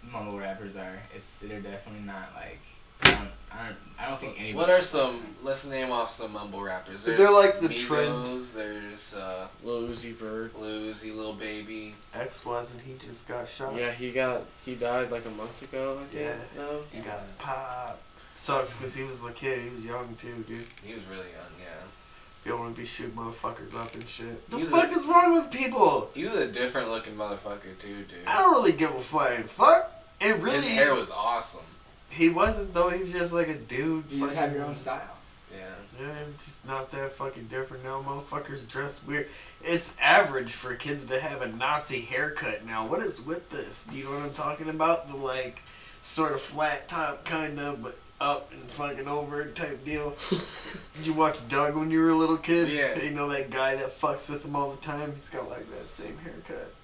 Mumble 0.03 0.39
rappers 0.39 0.77
are. 0.77 0.99
It's 1.15 1.41
they're 1.41 1.61
definitely 1.61 2.03
not 2.07 2.31
like. 2.35 2.59
I 3.03 3.11
don't. 3.11 3.29
I 3.53 3.67
don't, 3.67 3.77
I 3.99 4.09
don't 4.09 4.21
think 4.21 4.41
anybody. 4.41 4.55
What 4.55 4.71
are 4.71 4.83
some? 4.83 5.35
Let's 5.43 5.67
name 5.67 5.91
off 5.91 6.11
some 6.11 6.33
mumble 6.33 6.63
rappers. 6.63 7.05
There's 7.05 7.19
They're 7.19 7.31
like 7.33 7.61
the 7.61 7.69
Migos, 7.69 7.87
trend. 7.87 8.41
There's 8.55 9.15
uh, 9.15 9.49
Lil 9.65 9.89
Uzi 9.89 10.13
Vert. 10.13 10.59
Lil 10.59 10.93
Uzi, 10.93 11.15
Lil 11.15 11.35
Baby. 11.35 11.95
X 12.15 12.45
wasn't 12.45 12.83
he 12.83 12.95
just 12.99 13.27
got 13.27 13.49
shot? 13.49 13.75
Yeah, 13.75 13.91
he 13.93 14.13
got 14.13 14.43
he 14.65 14.75
died 14.75 15.11
like 15.11 15.25
a 15.27 15.31
month 15.31 15.63
ago. 15.63 15.99
I 16.03 16.07
think. 16.07 16.23
Yeah. 16.25 16.37
No. 16.57 16.81
He 16.93 17.01
got 17.01 17.39
pop. 17.39 18.01
Sucks 18.37 18.73
because 18.75 18.95
he 18.95 19.03
was 19.03 19.25
a 19.25 19.33
kid. 19.33 19.63
He 19.63 19.71
was 19.71 19.85
young 19.85 20.17
too, 20.21 20.45
dude. 20.47 20.65
He 20.83 20.95
was 20.95 21.05
really 21.07 21.31
young, 21.31 21.53
yeah. 21.61 21.67
You 22.45 22.53
don't 22.53 22.61
want 22.61 22.75
to 22.75 22.81
be 22.81 22.87
shooting 22.87 23.15
motherfuckers 23.15 23.75
up 23.75 23.95
and 23.95 24.09
shit. 24.09 24.49
The 24.49 24.57
He's 24.59 24.71
fuck 24.71 24.91
a- 24.91 24.99
is 24.99 25.05
wrong 25.05 25.35
with 25.35 25.51
people? 25.51 26.11
He 26.15 26.25
was 26.25 26.35
a 26.37 26.47
different 26.51 26.89
looking 26.89 27.15
motherfucker 27.15 27.79
too, 27.79 28.05
dude. 28.05 28.25
I 28.27 28.39
don't 28.39 28.53
really 28.55 28.73
give 28.73 28.95
a 28.95 29.01
flying 29.01 29.45
fuck. 29.45 29.90
It 30.21 30.37
really. 30.39 30.57
His 30.57 30.69
hair 30.69 30.95
was 30.95 31.11
awesome. 31.11 31.65
He 32.11 32.29
wasn't 32.29 32.75
though. 32.75 32.91
He 32.91 33.01
was 33.01 33.13
just 33.13 33.33
like 33.33 33.49
a 33.49 33.55
dude. 33.55 34.05
You 34.11 34.21
just 34.21 34.37
have 34.37 34.53
your 34.53 34.65
own 34.65 34.75
style. 34.75 35.17
Yeah. 35.53 35.65
Yeah, 36.01 36.15
it's 36.35 36.47
just 36.47 36.67
not 36.67 36.91
that 36.91 37.13
fucking 37.13 37.47
different 37.49 37.85
now. 37.85 38.03
Motherfuckers 38.03 38.67
dress 38.69 39.01
weird. 39.07 39.29
It's 39.63 39.97
average 40.01 40.53
for 40.53 40.75
kids 40.75 41.05
to 41.07 41.21
have 41.21 41.43
a 41.43 41.49
Nazi 41.49 42.01
haircut 42.01 42.65
now. 42.65 42.87
What 42.87 43.03
is 43.03 43.25
with 43.25 43.51
this? 43.51 43.87
Do 43.91 43.97
you 43.97 44.05
know 44.05 44.13
what 44.13 44.23
I'm 44.23 44.33
talking 44.33 44.69
about? 44.69 45.09
The 45.09 45.17
like 45.17 45.63
sort 46.03 46.33
of 46.33 46.41
flat 46.41 46.89
top 46.89 47.25
kind 47.25 47.59
of, 47.61 47.83
but 47.83 47.99
up 48.21 48.53
and 48.53 48.63
fucking 48.63 49.09
over 49.09 49.47
type 49.47 49.85
deal. 49.85 50.15
Did 50.29 50.41
you 51.07 51.15
watch 51.15 51.37
Doug 51.49 51.75
when 51.77 51.91
you 51.91 52.01
were 52.01 52.11
a 52.11 52.15
little 52.15 52.37
kid? 52.37 52.69
Yeah. 52.69 53.01
You 53.01 53.11
know 53.11 53.29
that 53.31 53.51
guy 53.51 53.77
that 53.77 53.99
fucks 53.99 54.29
with 54.29 54.45
him 54.45 54.55
all 54.55 54.71
the 54.71 54.77
time? 54.79 55.15
He's 55.17 55.29
got 55.29 55.49
like 55.49 55.71
that 55.71 55.89
same 55.89 56.19
haircut. 56.19 56.75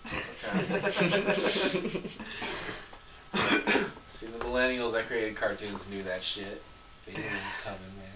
Okay. 0.45 2.03
See, 4.09 4.27
the 4.27 4.39
millennials 4.39 4.93
that 4.93 5.07
created 5.09 5.37
cartoons 5.37 5.91
knew 5.91 6.03
that 6.05 6.23
shit. 6.23 6.63
They 7.07 7.13
knew 7.13 7.19
it 7.21 7.25
was 7.33 7.65
coming, 7.65 7.81
man. 7.99 8.07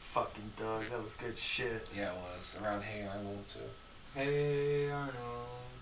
Fucking 0.00 0.52
Doug, 0.56 0.82
that 0.90 1.02
was 1.02 1.12
good 1.14 1.36
shit. 1.36 1.86
Yeah, 1.94 2.12
it 2.12 2.16
was 2.36 2.56
around 2.62 2.82
Hey 2.82 3.06
Arnold 3.06 3.44
too. 3.48 3.58
Hey 4.14 4.90
Arnold. 4.90 5.12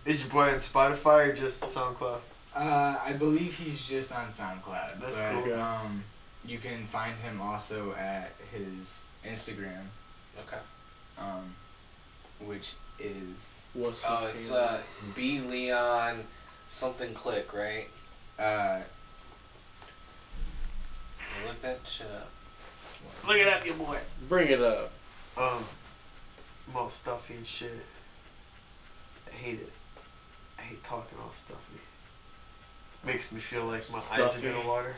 Is 0.05 0.23
your 0.25 0.33
boy 0.33 0.49
on 0.51 0.57
Spotify 0.57 1.29
or 1.29 1.33
just 1.33 1.63
SoundCloud? 1.63 2.19
Uh, 2.55 2.97
I 3.05 3.13
believe 3.15 3.55
he's 3.57 3.81
just 3.81 4.13
on 4.13 4.27
SoundCloud. 4.29 5.01
That's 5.01 5.21
but, 5.21 5.45
cool. 5.45 5.55
Um, 5.55 6.05
you 6.45 6.59
can 6.59 6.85
find 6.87 7.15
him 7.19 7.41
also 7.41 7.95
at 7.95 8.33
his 8.53 9.05
Instagram, 9.27 9.85
Okay. 10.47 10.61
um, 11.19 11.55
which 12.45 12.75
is 12.99 13.61
What's 13.73 14.05
Oh, 14.07 14.17
his 14.19 14.31
it's 14.35 14.49
handle? 14.51 14.69
uh 14.69 14.81
B 15.15 15.41
Leon 15.41 16.25
something 16.67 17.15
click, 17.15 17.53
right? 17.53 17.89
Uh, 18.39 18.81
Look 21.47 21.61
that 21.63 21.81
shit 21.85 22.07
up. 22.15 22.31
Look 23.27 23.37
it 23.39 23.49
up, 23.49 23.65
your 23.67 23.75
boy. 23.75 23.99
Bring 24.29 24.49
it 24.49 24.61
up. 24.63 24.93
Um, 25.37 25.65
I'm 26.69 26.77
all 26.77 26.89
stuffy 26.91 27.35
and 27.35 27.47
shit. 27.47 27.85
I 29.31 29.35
hate 29.35 29.61
it. 29.61 29.73
I 30.59 30.63
hate 30.63 30.85
talking 30.85 31.19
all 31.23 31.33
stuffy. 31.33 31.81
Makes 33.05 33.33
me 33.33 33.41
feel 33.41 33.67
like 33.67 33.91
my 33.91 33.99
eyes 33.99 34.21
are 34.21 34.29
Stuffy. 34.29 34.49
gonna 34.49 34.67
water. 34.67 34.95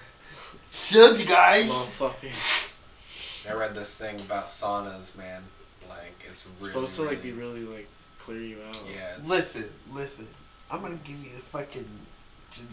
Shut 0.71 1.13
up, 1.15 1.19
you 1.19 1.25
guys! 1.27 1.65
Small 1.65 1.83
fluffy. 1.85 2.31
I 3.51 3.55
read 3.55 3.75
this 3.75 3.97
thing 3.97 4.17
about 4.21 4.47
saunas, 4.47 5.17
man. 5.17 5.43
Like 5.89 6.15
it's 6.29 6.47
It's 6.47 6.61
really 6.63 6.73
supposed 6.73 6.97
to 6.97 7.03
like 7.03 7.23
be 7.23 7.33
really- 7.33 7.61
really 7.63 7.77
like 7.79 7.89
clear 8.21 8.41
you 8.41 8.59
out. 8.69 8.81
Yeah. 8.89 9.17
It's, 9.19 9.27
Listen, 9.29 9.71
listen. 9.93 10.29
I'm 10.71 10.83
gonna 10.83 10.99
give 11.03 11.17
you 11.25 11.31
the 11.33 11.41
fucking 11.41 11.89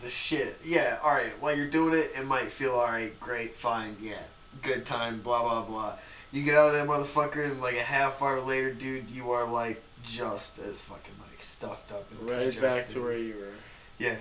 the 0.01 0.09
shit. 0.09 0.59
Yeah, 0.63 0.97
all 1.03 1.11
right. 1.11 1.33
While 1.41 1.55
you're 1.57 1.69
doing 1.69 1.93
it, 1.97 2.11
it 2.17 2.25
might 2.25 2.51
feel 2.51 2.71
all 2.73 2.85
right, 2.87 3.17
great, 3.19 3.55
fine, 3.55 3.95
yeah, 4.01 4.15
good 4.61 4.85
time, 4.85 5.21
blah 5.21 5.41
blah 5.41 5.61
blah. 5.63 5.93
You 6.31 6.43
get 6.43 6.55
out 6.55 6.67
of 6.69 6.73
that 6.73 6.87
motherfucker, 6.87 7.45
and 7.49 7.61
like 7.61 7.75
a 7.75 7.81
half 7.83 8.21
hour 8.21 8.41
later, 8.41 8.73
dude, 8.73 9.09
you 9.09 9.31
are 9.31 9.45
like 9.45 9.81
just 10.03 10.59
as 10.59 10.81
fucking 10.81 11.13
like 11.21 11.41
stuffed 11.41 11.91
up 11.91 12.09
and 12.11 12.29
Right 12.29 12.61
back 12.61 12.87
to 12.89 13.01
where 13.01 13.17
you 13.17 13.35
were. 13.35 13.53
Yeah. 13.99 14.15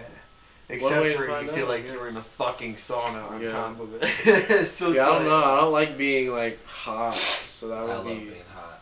Except 0.69 0.95
for 1.17 1.27
you 1.43 1.49
feel 1.49 1.65
out, 1.65 1.69
like 1.69 1.87
you're 1.87 2.07
in 2.09 2.17
a 2.17 2.23
fucking 2.23 2.75
sauna 2.77 3.31
on 3.31 3.43
Yeah. 3.43 3.51
top 3.51 3.79
of 3.81 3.95
it. 4.03 4.67
so 4.69 4.93
See, 4.93 4.99
I 4.99 5.05
don't 5.07 5.17
like, 5.17 5.25
know. 5.27 5.45
I 5.45 5.61
don't 5.61 5.73
like 5.73 5.99
being 5.99 6.31
like 6.31 6.65
hot, 6.67 7.15
so 7.15 7.69
that 7.69 7.79
I 7.79 7.83
would 7.83 7.89
love 7.91 8.05
be. 8.07 8.15
being 8.15 8.35
hot. 8.55 8.81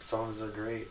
Saunas 0.00 0.40
are 0.42 0.48
great, 0.48 0.88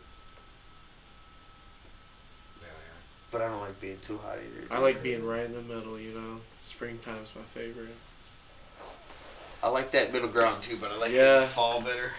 Yeah, 2.60 2.68
yeah. 2.68 3.21
But 3.32 3.40
I 3.42 3.48
don't 3.48 3.60
like 3.60 3.80
being 3.80 3.98
too 4.02 4.18
hot 4.18 4.36
either. 4.38 4.66
I 4.70 4.78
like 4.78 5.02
being 5.02 5.24
right 5.24 5.44
in 5.44 5.52
the 5.54 5.62
middle. 5.62 5.98
You 5.98 6.12
know, 6.12 6.40
springtime's 6.64 7.32
my 7.34 7.42
favorite. 7.54 7.94
I 9.62 9.68
like 9.68 9.90
that 9.92 10.12
middle 10.12 10.28
ground 10.28 10.62
too, 10.62 10.76
but 10.76 10.92
I 10.92 10.96
like 10.96 11.10
Yeah. 11.12 11.38
it 11.38 11.42
in 11.42 11.48
fall 11.48 11.80
better. 11.80 12.12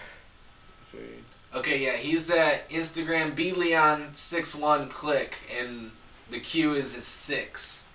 Food. 0.90 1.24
Okay, 1.54 1.78
yeah, 1.84 1.96
he's 1.96 2.30
at 2.30 2.68
Instagram 2.68 3.34
B 3.36 3.52
Leon 3.52 4.10
six 4.14 4.54
one 4.54 4.88
click, 4.88 5.36
and 5.58 5.92
the 6.30 6.40
Q 6.40 6.74
is 6.74 6.96
a 6.96 7.00
six. 7.02 7.86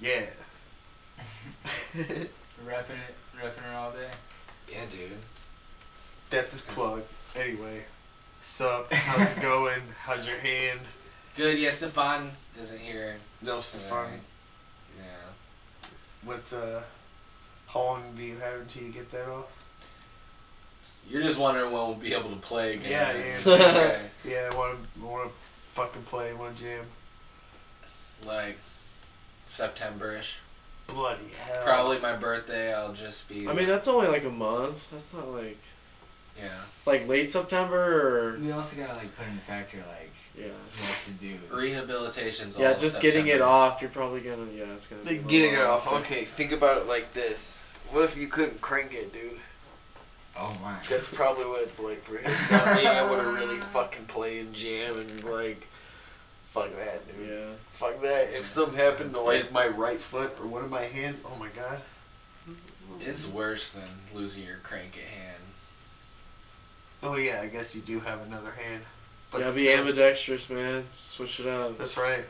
Yeah. 0.00 0.26
repping 1.94 2.98
it, 2.98 3.14
repping 3.38 3.70
it 3.70 3.76
all 3.76 3.92
day. 3.92 4.10
Yeah, 4.70 4.84
dude. 4.90 5.12
That's 6.30 6.52
his 6.52 6.62
plug. 6.62 7.02
Anyway, 7.36 7.84
sup? 8.40 8.92
How's 8.92 9.30
it 9.36 9.40
going? 9.42 9.80
How's 10.02 10.26
your 10.26 10.38
hand? 10.38 10.80
Good. 11.36 11.58
Yeah, 11.58 11.70
Stefan 11.70 12.32
isn't 12.58 12.80
here. 12.80 13.16
No, 13.42 13.52
today. 13.56 13.60
Stefan. 13.60 14.20
Yeah. 14.98 15.88
What? 16.24 16.52
Uh, 16.52 16.80
how 17.68 17.80
long 17.80 18.14
do 18.16 18.22
you 18.22 18.36
have 18.36 18.60
until 18.60 18.82
you 18.84 18.92
get 18.92 19.10
that 19.10 19.28
off? 19.28 19.46
You're 21.08 21.22
just 21.22 21.38
wondering 21.38 21.66
when 21.66 21.74
we'll 21.74 21.94
be 21.94 22.14
able 22.14 22.30
to 22.30 22.36
play 22.36 22.74
again. 22.74 22.90
Yeah, 22.90 23.12
yeah. 23.46 23.54
okay. 23.54 24.00
Yeah, 24.24 24.48
I 24.50 24.56
want 24.56 24.78
to 24.94 25.04
want 25.04 25.28
to 25.30 25.34
fucking 25.72 26.02
play. 26.02 26.32
Want 26.34 26.56
to 26.56 26.62
jam? 26.62 26.84
Like 28.26 28.58
September-ish. 29.46 30.38
Bloody 30.86 31.30
hell! 31.44 31.64
Probably 31.64 31.98
my 31.98 32.14
birthday. 32.16 32.72
I'll 32.72 32.92
just 32.92 33.28
be. 33.28 33.46
I 33.48 33.52
mean, 33.52 33.66
that's 33.66 33.88
only 33.88 34.08
like 34.08 34.24
a 34.24 34.30
month. 34.30 34.88
That's 34.90 35.12
not 35.12 35.28
like 35.32 35.58
Yeah. 36.38 36.48
like 36.86 37.06
late 37.08 37.28
September 37.28 38.34
or 38.34 38.38
We 38.38 38.52
also 38.52 38.76
gotta 38.76 38.94
like 38.94 39.14
put 39.16 39.26
in 39.26 39.34
the 39.34 39.42
factor 39.42 39.78
like 39.78 40.12
yeah. 40.36 40.46
what 40.48 41.02
to 41.06 41.10
do. 41.12 41.38
Rehabilitation's 41.52 42.58
Yeah, 42.58 42.72
all 42.72 42.78
just 42.78 43.00
getting 43.00 43.26
it 43.26 43.32
September. 43.38 43.44
off. 43.46 43.80
You're 43.80 43.90
probably 43.90 44.20
gonna 44.20 44.46
yeah. 44.54 44.64
It's 44.74 44.86
gonna. 44.86 45.02
be 45.02 45.10
Like 45.10 45.20
a 45.20 45.22
getting 45.28 45.54
it 45.54 45.60
off. 45.60 45.86
while. 45.86 46.00
Okay, 46.00 46.24
think 46.24 46.52
about 46.52 46.78
it 46.78 46.86
like 46.86 47.12
this. 47.12 47.64
What 47.90 48.04
if 48.04 48.16
you 48.16 48.26
couldn't 48.28 48.60
crank 48.60 48.92
it, 48.94 49.12
dude? 49.12 49.38
Oh 50.38 50.54
my. 50.62 50.74
That's 50.88 51.08
probably 51.08 51.46
what 51.46 51.62
it's 51.62 51.78
like 51.80 52.02
for 52.04 52.18
him. 52.18 52.30
Not 52.50 52.74
being 52.74 52.86
able 52.86 53.16
to 53.16 53.28
really 53.32 53.58
fucking 53.58 54.04
play 54.06 54.40
and 54.40 54.52
jam 54.52 54.98
and 54.98 55.24
like, 55.24 55.66
fuck 56.50 56.70
that, 56.76 57.06
dude. 57.16 57.28
Yeah. 57.30 57.44
Fuck 57.70 58.02
that. 58.02 58.34
If 58.34 58.44
something 58.46 58.76
happened 58.78 59.12
to 59.14 59.20
like 59.20 59.50
my 59.52 59.68
right 59.68 60.00
foot 60.00 60.36
or 60.40 60.46
one 60.46 60.62
of 60.64 60.70
my 60.70 60.82
hands, 60.82 61.20
oh 61.24 61.36
my 61.36 61.48
god. 61.48 61.80
It's 63.00 63.26
worse 63.26 63.72
than 63.72 63.88
losing 64.14 64.44
your 64.44 64.58
crank 64.62 64.96
at 64.96 65.08
hand. 65.20 65.42
Oh 67.02 67.16
yeah, 67.16 67.40
I 67.42 67.46
guess 67.46 67.74
you 67.74 67.80
do 67.82 68.00
have 68.00 68.20
another 68.22 68.52
hand. 68.52 68.82
But 69.30 69.40
yeah, 69.40 69.54
be 69.54 69.72
ambidextrous, 69.72 70.48
man. 70.50 70.84
Switch 71.08 71.40
it 71.40 71.46
up. 71.46 71.78
That's 71.78 71.96
right. 71.96 72.24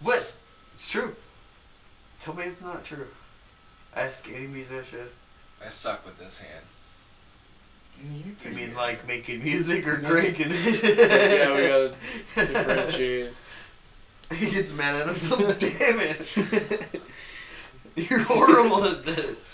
What? 0.00 0.32
It's 0.74 0.90
true. 0.90 1.14
Tell 2.20 2.34
me 2.34 2.44
it's 2.44 2.62
not 2.62 2.84
true. 2.84 3.06
Ask 3.94 4.28
any 4.32 4.46
musician. 4.46 5.08
I 5.64 5.68
suck 5.68 6.04
with 6.06 6.18
this 6.18 6.40
hand. 6.40 6.64
You're 8.02 8.52
You 8.52 8.56
mean 8.56 8.74
like 8.74 9.06
making 9.06 9.42
music 9.42 9.86
or 9.86 9.96
drinking? 10.00 10.48
cranking? 10.50 10.80
yeah, 10.82 11.54
we 11.54 11.68
gotta 11.68 11.94
differentiate. 12.34 13.32
he 14.34 14.50
gets 14.50 14.74
mad 14.74 15.02
at 15.02 15.08
him. 15.08 15.14
So 15.16 15.36
damn 15.52 16.00
it! 16.00 17.00
You're 18.10 18.20
horrible 18.20 18.84
at 18.84 19.04
this. 19.04 19.46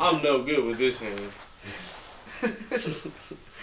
I'm 0.00 0.22
no 0.22 0.42
good 0.42 0.64
with 0.64 0.78
this 0.78 1.00
hand. 1.00 1.32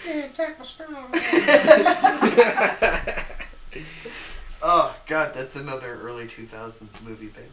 Oh 4.60 4.92
god, 5.06 5.34
that's 5.34 5.54
another 5.54 6.00
early 6.02 6.26
two 6.26 6.44
thousands 6.46 7.00
movie, 7.02 7.28
babe. 7.28 7.44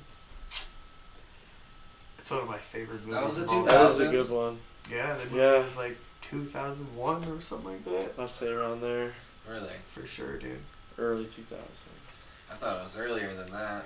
It's 2.18 2.32
one 2.32 2.40
of 2.42 2.48
my 2.48 2.58
favorite 2.58 3.02
movies. 3.06 3.14
That 3.14 3.26
was 3.26 3.40
a 3.40 3.44
of 3.44 3.50
all 3.52 3.64
That 3.64 3.86
is 3.86 4.00
a 4.00 4.08
good 4.10 4.30
one. 4.32 4.58
Yeah, 4.90 5.14
the 5.14 5.26
movie 5.26 5.38
Yeah. 5.38 5.60
was 5.64 5.78
like 5.78 5.98
two 6.22 6.46
thousand 6.46 6.96
one 6.96 7.24
or 7.26 7.40
something 7.42 7.74
like 7.74 7.86
that. 7.86 8.14
I'll 8.18 8.28
say 8.28 8.48
around 8.50 8.82
there, 8.82 9.14
Really? 9.48 9.70
For 9.88 10.04
sure, 10.08 10.38
dude. 10.38 10.58
early 10.98 11.26
2000s. 11.26 11.56
I 12.52 12.56
thought 12.56 12.80
it 12.80 12.84
was 12.84 12.98
earlier 12.98 13.32
than 13.36 13.52
that. 13.52 13.86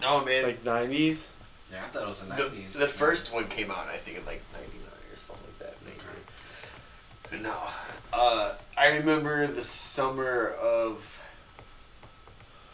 No 0.00 0.24
man, 0.24 0.44
Like 0.44 0.62
90s. 0.62 1.30
Yeah, 1.72 1.78
I 1.84 1.88
thought 1.88 2.02
it 2.02 2.08
was 2.08 2.20
the 2.20 2.26
the, 2.34 2.42
nineties. 2.42 2.72
the 2.74 2.86
first 2.86 3.32
one 3.32 3.48
came 3.48 3.70
out, 3.72 3.88
I 3.88 3.96
think, 3.96 4.18
in 4.18 4.24
like 4.26 4.42
'99 4.52 4.80
or 5.12 5.16
something 5.16 5.46
like 5.46 5.58
that. 5.58 5.74
Maybe. 5.84 5.98
No, 7.32 7.56
uh, 8.12 8.54
I 8.76 8.96
remember 8.96 9.46
the 9.46 9.62
summer 9.62 10.48
of 10.48 11.20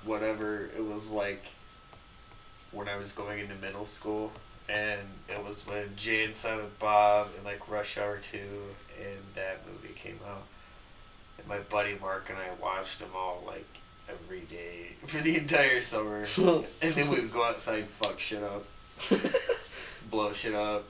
whatever 0.05 0.71
it 0.77 0.83
was 0.83 1.11
like 1.11 1.45
when 2.73 2.89
I 2.89 2.97
was 2.97 3.13
going 3.13 3.39
into 3.39 3.55
middle 3.57 3.87
school, 3.87 4.33
and 4.69 5.01
it 5.29 5.45
was 5.45 5.67
when 5.67 5.95
Jay 5.97 6.25
and 6.25 6.35
Silent 6.35 6.79
Bob 6.79 7.29
and 7.37 7.45
like 7.45 7.69
Rush 7.71 7.99
Hour 7.99 8.19
Two 8.33 8.39
and 8.99 9.19
that 9.35 9.61
movie 9.67 9.95
came 9.95 10.21
out, 10.27 10.47
and 11.39 11.47
my 11.47 11.59
buddy 11.59 11.97
Mark 12.01 12.31
and 12.31 12.39
I 12.39 12.49
watched 12.63 12.99
them 12.99 13.11
all 13.15 13.43
like 13.47 13.67
every 14.09 14.41
day 14.41 14.93
for 15.07 15.19
the 15.19 15.37
entire 15.37 15.83
summer, 15.83 16.25
and 16.39 16.65
then 16.81 17.11
we 17.11 17.21
would 17.21 17.33
go 17.33 17.45
outside 17.45 17.81
and 17.81 17.89
fuck 17.89 18.19
shit 18.19 18.43
up. 18.43 18.65
Blow 20.11 20.33
shit 20.33 20.55
up, 20.55 20.85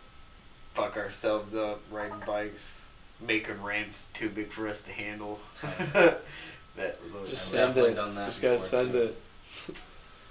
fuck 0.75 0.97
ourselves 0.97 1.57
up, 1.57 1.81
riding 1.91 2.23
bikes, 2.25 2.83
making 3.21 3.63
ramps 3.63 4.09
too 4.15 4.29
big 4.29 4.51
for 4.51 4.69
us 4.69 4.83
to 4.83 4.93
handle. 4.93 5.41
that 5.63 6.23
was 7.03 7.15
always 7.15 7.31
Just 7.31 7.55
I've 7.55 7.61
send 7.61 7.69
definitely 7.75 7.93
it. 7.93 7.95
done 7.97 8.15
that 8.15 8.27
Just 8.27 8.43
gotta 8.43 8.55
before, 8.55 8.69
send 8.69 8.93
too. 8.93 8.99
it. 9.69 9.79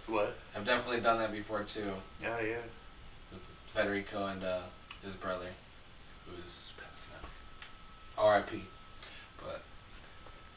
what? 0.07 0.35
I've 0.55 0.65
definitely 0.65 1.01
done 1.01 1.17
that 1.19 1.31
before 1.31 1.63
too. 1.63 1.91
Oh 2.25 2.39
yeah. 2.41 2.57
Federico 3.67 4.27
and 4.27 4.43
uh, 4.43 4.59
his 5.03 5.13
brother, 5.15 5.47
who's 6.25 6.71
passed 6.79 7.09
now. 7.11 7.27
R.I.P. 8.23 8.61
But 9.37 9.61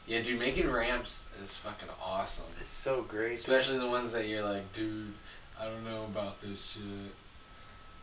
yeah, 0.07 0.21
dude, 0.21 0.39
making 0.39 0.69
ramps 0.71 1.27
is 1.43 1.57
fucking 1.57 1.89
awesome. 2.01 2.45
It's 2.61 2.71
so 2.71 3.01
great. 3.01 3.33
Especially 3.33 3.77
the 3.77 3.87
ones 3.89 4.13
that 4.13 4.27
you're 4.27 4.43
like, 4.43 4.71
dude, 4.73 5.13
I 5.59 5.65
don't 5.65 5.83
know 5.83 6.03
about 6.05 6.39
this 6.39 6.65
shit. 6.73 6.83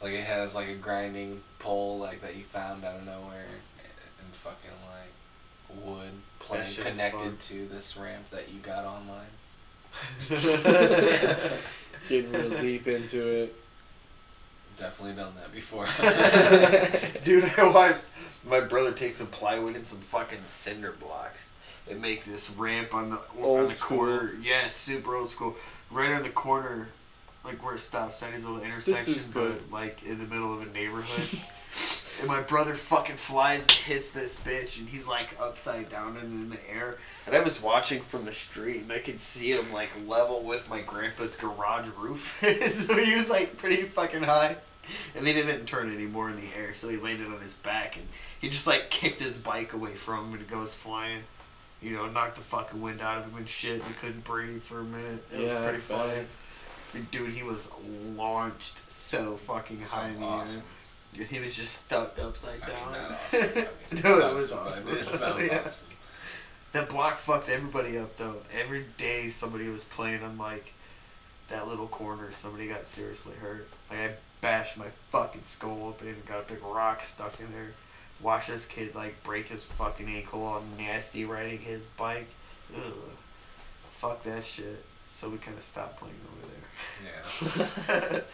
Like 0.03 0.13
it 0.13 0.25
has 0.25 0.55
like 0.55 0.69
a 0.69 0.75
grinding 0.75 1.41
pole 1.59 1.99
like 1.99 2.21
that 2.21 2.37
you 2.37 2.45
found 2.45 2.85
out 2.85 2.97
of 2.97 3.07
nowhere 3.07 3.47
and 3.51 3.76
fucking 4.47 4.79
like 4.91 5.85
wood 5.85 6.13
plank 6.39 6.67
connected 6.77 7.41
to 7.41 7.67
this 7.69 7.97
ramp 7.97 8.31
that 8.31 8.49
you 8.53 8.61
got 8.61 8.85
online. 8.85 9.27
Getting 12.09 12.33
real 12.33 12.61
deep 12.61 12.87
into 12.87 13.27
it. 13.27 13.55
Definitely 14.77 15.17
done 15.17 15.33
that 15.37 15.53
before. 15.53 15.87
Dude, 17.25 17.51
I 17.57 17.69
watched 17.69 18.03
my 18.47 18.61
brother 18.61 18.93
takes 18.93 19.17
some 19.17 19.27
plywood 19.29 19.75
and 19.75 19.87
some 19.87 19.99
fucking 19.99 20.39
cinder 20.47 20.93
blocks 20.93 21.51
and 21.89 22.01
make 22.01 22.25
this 22.25 22.51
ramp 22.51 22.95
on 22.95 23.11
the 23.11 23.21
on 23.43 23.69
the 23.69 23.75
school. 23.75 23.99
corner. 23.99 24.35
Yeah, 24.43 24.67
super 24.69 25.17
old 25.17 25.31
school. 25.31 25.57
Right 25.91 26.13
on 26.13 26.23
the 26.23 26.31
corner, 26.31 26.89
like 27.45 27.65
where 27.65 27.75
it 27.75 27.81
stops 27.81 28.23
at 28.23 28.33
his 28.33 28.45
little 28.45 28.61
intersection, 28.61 29.31
good. 29.33 29.63
but 29.69 29.73
like 29.73 30.03
in 30.05 30.19
the 30.19 30.27
middle 30.27 30.53
of 30.53 30.63
a 30.63 30.71
neighborhood. 30.73 31.41
and 32.21 32.29
my 32.29 32.41
brother 32.43 32.75
fucking 32.75 33.17
flies 33.17 33.65
and 33.65 33.73
hits 33.73 34.11
this 34.11 34.39
bitch, 34.41 34.79
and 34.81 34.89
he's 34.89 35.07
like 35.07 35.29
upside 35.41 35.89
down 35.89 36.17
and 36.17 36.33
in 36.33 36.51
the 36.51 36.71
air. 36.71 36.99
And 37.27 37.35
I 37.37 37.41
was 37.41 37.61
watching 37.63 38.01
from 38.01 38.25
the 38.25 38.33
street, 38.33 38.83
and 38.83 38.93
I 38.93 38.99
could 39.01 39.21
see 39.21 39.53
him 39.53 39.73
like 39.73 39.91
level 40.07 40.43
with 40.43 40.69
my 40.71 40.81
grandpa's 40.81 41.37
garage 41.37 41.89
roof. 41.99 42.39
so 42.71 42.97
he 43.05 43.15
was 43.15 43.29
like 43.31 43.57
pretty 43.57 43.83
fucking 43.83 44.23
high. 44.23 44.57
And 45.17 45.27
they 45.27 45.33
didn't 45.33 45.67
turn 45.67 45.93
anymore 45.93 46.31
in 46.31 46.37
the 46.37 46.47
air, 46.57 46.73
so 46.73 46.89
he 46.89 46.97
landed 46.97 47.27
on 47.27 47.41
his 47.41 47.55
back 47.55 47.97
and 47.97 48.07
he 48.41 48.49
just 48.49 48.69
like 48.69 48.89
kicked 48.89 49.19
his 49.19 49.37
bike 49.37 49.73
away 49.73 49.95
from 49.97 50.27
him 50.27 50.33
and 50.35 50.43
it 50.43 50.49
goes 50.49 50.73
flying. 50.75 51.23
You 51.83 51.91
know, 51.91 52.09
knocked 52.09 52.37
the 52.37 52.43
fucking 52.43 52.81
wind 52.81 53.01
out 53.03 53.19
of 53.19 53.25
him 53.25 53.37
and 53.37 53.49
shit. 53.49 53.83
He 53.83 53.95
couldn't 53.95 54.23
breathe 54.25 54.63
for 54.63 54.81
a 54.81 54.85
minute. 54.85 55.25
It 55.33 55.41
was 55.41 55.53
Yeah, 55.53 55.63
pretty 55.65 55.81
funny. 55.81 56.27
Dude, 57.11 57.31
he 57.35 57.43
was 57.43 57.69
launched 58.15 58.77
so 58.89 59.37
fucking 59.37 59.81
high 59.81 60.09
in 60.09 60.21
the 60.21 60.25
awesome. 60.27 60.63
air. 60.63 60.67
He 61.25 61.41
was 61.41 61.57
just 61.57 61.85
stuck 61.85 62.19
upside 62.19 62.63
I 62.63 62.67
mean, 62.67 62.77
down. 62.77 62.93
not 62.93 63.11
awesome. 63.13 63.41
I 63.43 63.95
mean, 63.95 64.03
no, 64.05 64.19
it 64.19 64.21
sucks, 64.21 64.35
was 64.35 64.51
but 64.51 64.59
awesome. 64.59 64.89
It 64.89 65.05
sounds 65.07 65.47
Yeah. 65.51 65.63
awesome. 65.65 65.87
That 66.73 66.89
block 66.91 67.19
fucked 67.19 67.49
everybody 67.49 67.97
up 67.99 68.17
though. 68.17 68.37
Every 68.53 68.85
day 68.99 69.29
somebody 69.31 69.69
was 69.69 69.85
playing 69.85 70.23
on 70.23 70.37
like 70.37 70.73
that 71.49 71.67
little 71.69 71.87
corner. 71.89 72.33
Somebody 72.33 72.69
got 72.69 72.87
seriously 72.87 73.35
hurt. 73.41 73.69
Like 73.91 73.99
I 74.01 74.11
bashed 74.41 74.77
my 74.77 74.87
fucking 75.11 75.43
skull 75.43 75.87
open 75.89 76.09
and 76.09 76.27
got 76.27 76.41
a 76.41 76.53
big 76.53 76.63
rock 76.63 77.03
stuck 77.03 77.41
in 77.41 77.51
there. 77.53 77.73
Watched 78.21 78.49
this 78.49 78.65
kid 78.67 78.95
like 78.95 79.23
break 79.25 79.49
his 79.49 79.63
fucking 79.65 80.09
ankle 80.09 80.45
on 80.45 80.65
nasty 80.77 81.25
riding 81.25 81.59
his 81.61 81.87
bike. 81.97 82.29
Ugh. 82.77 82.93
Fuck 83.93 84.23
that 84.25 84.45
shit. 84.45 84.85
So 85.09 85.31
we 85.31 85.39
kind 85.39 85.57
of 85.57 85.65
stopped 85.65 85.99
playing 85.99 86.15
over 86.31 86.47
there. 86.53 88.25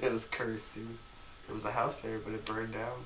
Yeah. 0.00 0.06
it 0.06 0.12
was 0.12 0.26
cursed, 0.26 0.74
dude. 0.74 0.98
There 1.46 1.54
was 1.54 1.64
a 1.64 1.70
house 1.72 2.00
there, 2.00 2.18
but 2.18 2.32
it 2.34 2.44
burned 2.44 2.72
down. 2.72 3.04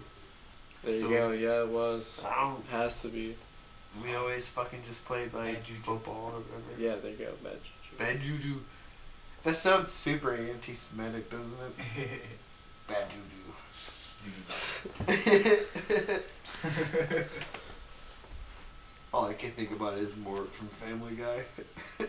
There 0.83 0.95
you 0.95 1.09
go. 1.09 1.31
Yeah, 1.33 1.63
it 1.63 1.69
was. 1.69 2.21
I 2.25 2.35
don't. 2.41 2.65
Has 2.71 3.03
to 3.03 3.09
be. 3.09 3.37
We 4.03 4.15
always 4.15 4.49
fucking 4.49 4.83
just 4.87 5.05
played 5.05 5.33
like 5.35 5.55
Bad 5.55 5.65
juju. 5.65 5.81
football 5.81 6.33
or 6.35 6.41
whatever. 6.41 6.81
Yeah, 6.81 6.97
there 7.03 7.11
you 7.11 7.17
go. 7.19 7.33
Bad 7.43 7.59
juju. 7.63 7.97
Bad 7.99 8.21
juju. 8.23 8.61
That 9.43 9.57
sounds 9.57 9.91
super 9.91 10.33
anti-Semitic, 10.35 11.31
doesn't 11.31 11.59
it? 11.59 11.75
Bad 12.87 13.07
juju. 13.11 13.27
All 19.13 19.25
I 19.25 19.35
can 19.35 19.51
think 19.53 19.73
about 19.73 19.99
is 19.99 20.15
Mort 20.17 20.55
from 20.55 20.69
Family 20.69 21.17
Guy. 21.17 21.45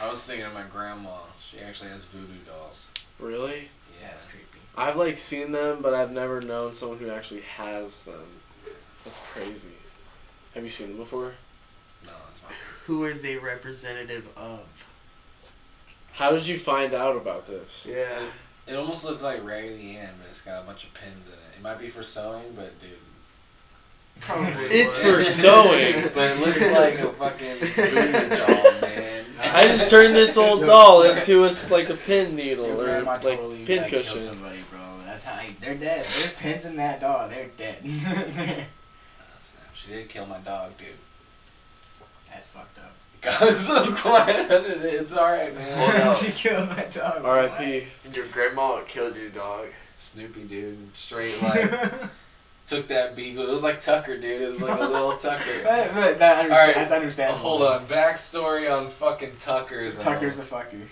I 0.00 0.08
was 0.10 0.24
thinking 0.26 0.46
of 0.46 0.52
my 0.54 0.62
grandma. 0.64 1.16
She 1.40 1.58
actually 1.58 1.90
has 1.90 2.04
voodoo 2.04 2.38
dolls. 2.46 2.90
Really? 3.18 3.68
Yeah. 4.00 4.08
That's 4.10 4.24
creepy. 4.24 4.53
I've 4.76 4.96
like 4.96 5.18
seen 5.18 5.52
them, 5.52 5.78
but 5.80 5.94
I've 5.94 6.10
never 6.12 6.40
known 6.40 6.74
someone 6.74 6.98
who 6.98 7.10
actually 7.10 7.42
has 7.42 8.02
them. 8.02 8.26
That's 9.04 9.20
crazy. 9.32 9.68
Have 10.54 10.62
you 10.62 10.68
seen 10.68 10.88
them 10.88 10.96
before? 10.96 11.32
No, 12.04 12.12
it's 12.30 12.42
not. 12.42 12.52
Who 12.86 13.04
are 13.04 13.12
they 13.14 13.36
representative 13.36 14.28
of? 14.36 14.62
How 16.12 16.30
did 16.32 16.46
you 16.46 16.56
find 16.58 16.94
out 16.94 17.16
about 17.16 17.46
this? 17.46 17.86
Yeah. 17.90 18.20
It 18.66 18.76
almost 18.76 19.04
looks 19.04 19.22
like 19.22 19.44
Raggedy 19.44 19.96
Ann, 19.96 20.14
but 20.18 20.28
it's 20.30 20.42
got 20.42 20.62
a 20.62 20.66
bunch 20.66 20.84
of 20.84 20.94
pins 20.94 21.26
in 21.26 21.32
it. 21.32 21.56
It 21.56 21.62
might 21.62 21.78
be 21.78 21.88
for 21.88 22.02
sewing, 22.02 22.52
but 22.56 22.78
dude. 22.80 22.90
Probably. 24.20 24.52
It's 24.52 24.96
for 24.96 25.22
sewing. 25.22 26.10
But 26.14 26.30
it 26.30 26.40
looks 26.40 26.62
like 26.72 26.98
a 27.00 27.12
fucking 27.12 27.56
voodoo 27.56 28.28
doll, 28.36 28.48
man. 28.48 28.53
I 29.54 29.62
just 29.62 29.88
turned 29.88 30.14
this 30.14 30.36
old 30.36 30.64
doll 30.64 31.02
into 31.02 31.44
a 31.44 31.50
like 31.70 31.88
a 31.88 31.94
pin 31.94 32.34
needle 32.36 32.66
Your 32.66 32.98
or 32.98 33.02
like 33.02 33.22
totally 33.22 33.64
pin 33.64 33.82
like, 33.82 33.90
killed 33.90 34.04
cushion. 34.04 34.24
somebody, 34.24 34.58
bro. 34.70 34.80
That's 35.04 35.24
how 35.24 35.34
I, 35.34 35.54
they're 35.60 35.74
dead. 35.74 36.04
There's 36.18 36.32
pins 36.34 36.64
in 36.64 36.76
that 36.76 37.00
doll. 37.00 37.28
They're 37.28 37.50
dead. 37.56 38.66
She 39.84 39.90
did 39.90 40.08
kill 40.08 40.24
my 40.24 40.38
dog, 40.38 40.78
dude. 40.78 40.88
That's 42.32 42.48
fucked 42.48 42.78
up. 42.78 42.94
Got 43.20 43.58
so 43.58 43.94
quiet. 43.94 44.46
It's 44.50 45.14
alright, 45.14 45.54
man. 45.54 45.78
Hold 45.78 46.14
up. 46.14 46.16
she 46.16 46.30
killed 46.30 46.70
my 46.70 46.84
dog. 46.84 47.22
R.I.P. 47.22 47.86
Your 48.14 48.26
grandma 48.28 48.80
killed 48.86 49.14
your 49.16 49.28
dog. 49.28 49.66
Snoopy, 49.96 50.44
dude. 50.44 50.96
Straight 50.96 51.38
like 51.42 52.10
took 52.66 52.88
that 52.88 53.14
beagle. 53.16 53.46
It 53.46 53.50
was 53.52 53.62
like 53.62 53.80
Tucker, 53.80 54.16
dude. 54.18 54.42
It 54.42 54.50
was 54.50 54.60
like 54.62 54.78
a 54.80 54.84
little 54.88 55.16
Tucker. 55.16 55.44
But- 55.62 55.94
but 55.94 56.18
that 56.18 56.38
understand, 56.44 56.52
Alright, 56.52 56.74
that's 56.74 56.90
Uh, 56.90 56.94
understandable. 56.96 57.38
hold 57.40 57.62
on. 57.62 57.86
Backstory 57.86 58.70
on 58.74 58.88
fucking 58.88 59.36
Tucker. 59.38 59.90
Though. 59.90 59.98
Tucker's 60.00 60.38
a 60.38 60.42
fucker. 60.44 60.86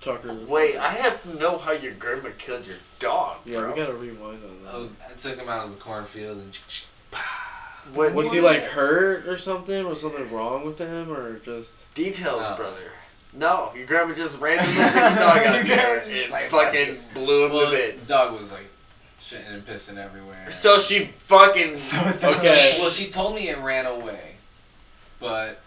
Tucker. 0.00 0.34
Wait, 0.48 0.76
I 0.76 0.88
have 0.94 1.22
to 1.22 1.36
know 1.38 1.58
how 1.58 1.72
your 1.72 1.92
grandma 1.92 2.30
killed 2.38 2.66
your 2.66 2.76
dog, 2.98 3.36
Yeah, 3.44 3.60
bro. 3.60 3.70
we 3.72 3.76
gotta 3.80 3.94
rewind 3.94 4.42
on 4.44 4.62
that. 4.64 4.74
Oh, 4.74 4.88
I 5.08 5.12
took 5.18 5.36
him 5.38 5.48
out 5.48 5.64
of 5.66 5.70
the 5.74 5.80
cornfield 5.80 6.38
and. 6.38 6.58
What 7.94 8.14
Was 8.14 8.30
he 8.32 8.40
like 8.40 8.62
hurt 8.62 9.26
or 9.26 9.36
something? 9.36 9.88
Was 9.88 10.00
something 10.00 10.30
wrong 10.32 10.64
with 10.64 10.78
him 10.78 11.12
or 11.12 11.38
just? 11.40 11.92
Details, 11.94 12.40
No. 12.40 12.54
brother. 12.56 12.92
No, 13.32 13.72
your 13.76 13.86
grandma 13.86 14.14
just 14.14 14.38
randomly 14.40 14.72
took 14.84 14.94
your 14.94 15.02
dog 15.02 15.36
out 15.38 15.54
Your 15.54 15.64
there 15.76 16.04
and 16.06 16.30
like- 16.32 16.44
fucking 16.44 16.98
blew 17.14 17.46
him 17.46 17.52
Well, 17.52 17.70
to 17.70 17.76
bits. 17.76 18.06
dog 18.06 18.38
was 18.38 18.52
like 18.52 18.68
shitting 19.32 19.52
and 19.54 19.66
pissing 19.66 19.96
everywhere. 19.98 20.50
So 20.50 20.78
she 20.78 21.06
fucking. 21.18 21.76
So 21.76 21.96
is 22.02 22.18
the 22.18 22.28
Okay. 22.28 22.76
well, 22.80 22.90
she 22.90 23.08
told 23.10 23.34
me 23.34 23.48
it 23.48 23.58
ran 23.58 23.86
away, 23.86 24.36
but 25.20 25.60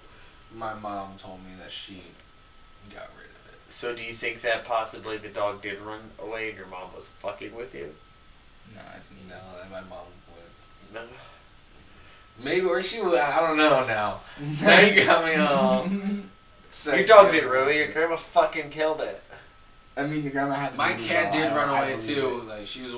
my 0.53 0.73
mom 0.73 1.15
told 1.17 1.43
me 1.43 1.51
that 1.59 1.71
she 1.71 2.03
got 2.93 3.09
rid 3.17 3.25
of 3.27 3.53
it. 3.53 3.59
So 3.73 3.95
do 3.95 4.03
you 4.03 4.13
think 4.13 4.41
that 4.41 4.65
possibly 4.65 5.17
the 5.17 5.29
dog 5.29 5.61
did 5.61 5.79
run 5.81 6.01
away 6.19 6.49
and 6.49 6.57
your 6.57 6.67
mom 6.67 6.93
was 6.95 7.09
fucking 7.21 7.55
with 7.55 7.73
you? 7.75 7.93
No, 8.73 8.81
it's 8.97 9.09
me. 9.11 9.17
No, 9.29 9.35
that 9.59 9.69
my 9.71 9.81
mom 9.81 10.05
would. 10.33 10.93
No. 10.93 11.01
Maybe 12.43 12.65
or 12.65 12.81
she 12.83 13.01
would. 13.01 13.17
I 13.19 13.39
don't 13.47 13.57
know 13.57 13.85
now. 13.85 14.19
Now 14.61 14.79
you 14.79 15.05
got 15.05 15.23
me 15.25 15.35
all. 15.35 15.87
Your 16.93 17.05
dog 17.05 17.31
didn't 17.31 17.49
run 17.49 17.63
away. 17.63 17.77
Your 17.77 17.87
grandma 17.87 18.17
fucking 18.17 18.69
killed 18.69 18.99
it. 18.99 19.23
I 19.95 20.05
mean, 20.05 20.23
your 20.23 20.33
grandma 20.33 20.55
has. 20.55 20.75
My 20.75 20.91
cat 20.91 21.31
did 21.31 21.55
run 21.55 21.69
away 21.69 21.97
too. 22.01 22.41
it. 22.41 22.47
Like 22.49 22.67
she 22.67 22.81
was. 22.81 22.93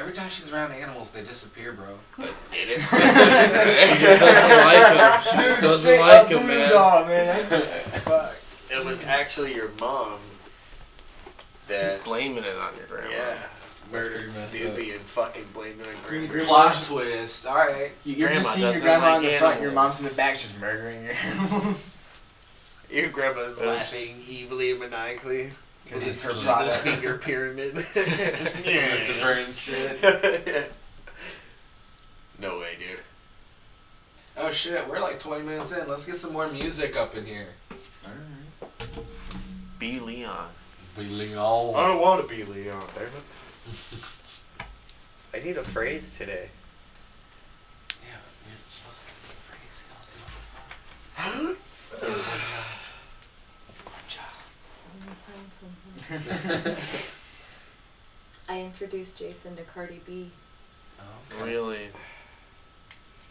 Wa- 0.00 0.06
Every 0.06 0.12
time 0.12 0.28
she's 0.30 0.50
around 0.52 0.72
animals, 0.72 1.10
they 1.10 1.22
disappear, 1.22 1.72
bro. 1.72 1.86
But 2.18 2.32
did 2.52 2.68
it? 2.70 2.80
She 2.80 4.02
just 4.02 4.20
doesn't 4.20 4.50
like 4.50 4.86
him. 4.88 5.22
She 5.42 5.48
just 5.48 5.60
doesn't 5.60 5.78
Straight 5.80 6.00
like 6.00 6.20
up 6.24 6.28
him, 6.28 6.40
voodoo 6.42 6.58
man. 6.58 6.70
doll, 6.70 7.04
man. 7.06 7.44
Fuck. 7.46 8.34
it 8.70 8.84
was 8.84 9.04
actually 9.04 9.54
your 9.54 9.70
mom 9.80 10.18
that, 11.68 12.02
Blaming 12.04 12.44
it 12.44 12.56
on 12.56 12.74
your 12.76 12.86
grandma. 12.86 13.10
yeah, 13.10 13.38
murdered 13.92 14.26
messed 14.26 14.50
Snoopy 14.50 14.90
and 14.92 15.00
fucking 15.02 15.44
blamed 15.54 15.80
it 15.80 15.86
on 15.86 15.94
grandma. 16.28 16.44
Plot 16.44 16.82
twist. 16.84 17.46
All 17.46 17.56
right. 17.56 17.92
You- 18.04 18.16
You're 18.16 18.28
Grandma 18.28 18.42
just 18.42 18.54
seeing 18.54 18.72
your 18.72 18.80
grandma 18.82 19.14
like 19.16 19.24
in 19.24 19.30
the 19.32 19.38
front, 19.38 19.60
your 19.62 19.72
mom's 19.72 20.00
in 20.02 20.08
the 20.08 20.14
back, 20.16 20.38
just 20.38 20.58
murdering 20.58 21.04
your 21.04 21.12
animals. 21.14 21.86
Your 22.90 23.08
grandma's 23.08 23.58
Oops. 23.58 23.66
laughing 23.66 24.24
evilly 24.28 24.72
and 24.72 24.80
maniacally. 24.80 25.50
Because 25.84 26.02
it's 26.06 26.22
her 26.22 26.30
Evil 26.30 26.42
Little 26.42 26.54
product. 26.56 26.76
finger 26.82 27.18
pyramid. 27.18 27.72
It's 27.94 29.10
Mr. 29.10 29.22
Burns 29.22 29.58
shit. 29.60 30.72
no 32.40 32.58
way, 32.58 32.76
dude. 32.78 32.98
Oh 34.36 34.49
shit, 34.60 34.86
we're 34.88 35.00
like 35.00 35.18
20 35.18 35.42
minutes 35.42 35.72
in. 35.72 35.88
Let's 35.88 36.04
get 36.04 36.16
some 36.16 36.34
more 36.34 36.48
music 36.48 36.94
up 36.94 37.16
in 37.16 37.24
here. 37.24 37.48
All 38.04 38.10
right. 38.10 39.04
B 39.78 39.98
Leon. 39.98 40.48
Billy 40.94 41.32
I 41.32 41.34
don't 41.36 42.00
want 42.00 42.20
to 42.20 42.28
be 42.28 42.44
Leon, 42.44 42.86
damn 42.94 43.04
it. 43.04 43.24
I 45.34 45.38
need 45.42 45.56
a 45.56 45.62
phrase 45.62 46.14
today. 46.18 46.50
Yeah, 48.02 48.18
but 48.42 48.50
you're 48.50 48.58
supposed 48.68 49.00
to 49.00 49.06
be 49.06 49.12
crazy. 49.48 49.86
Let 54.90 55.08
me 55.08 55.14
find 55.26 55.48
something. 56.68 57.16
I 58.54 58.60
introduced 58.60 59.16
Jason 59.16 59.56
to 59.56 59.62
Cardi 59.62 60.00
B. 60.04 60.30
Okay. 61.32 61.44
Really? 61.44 61.88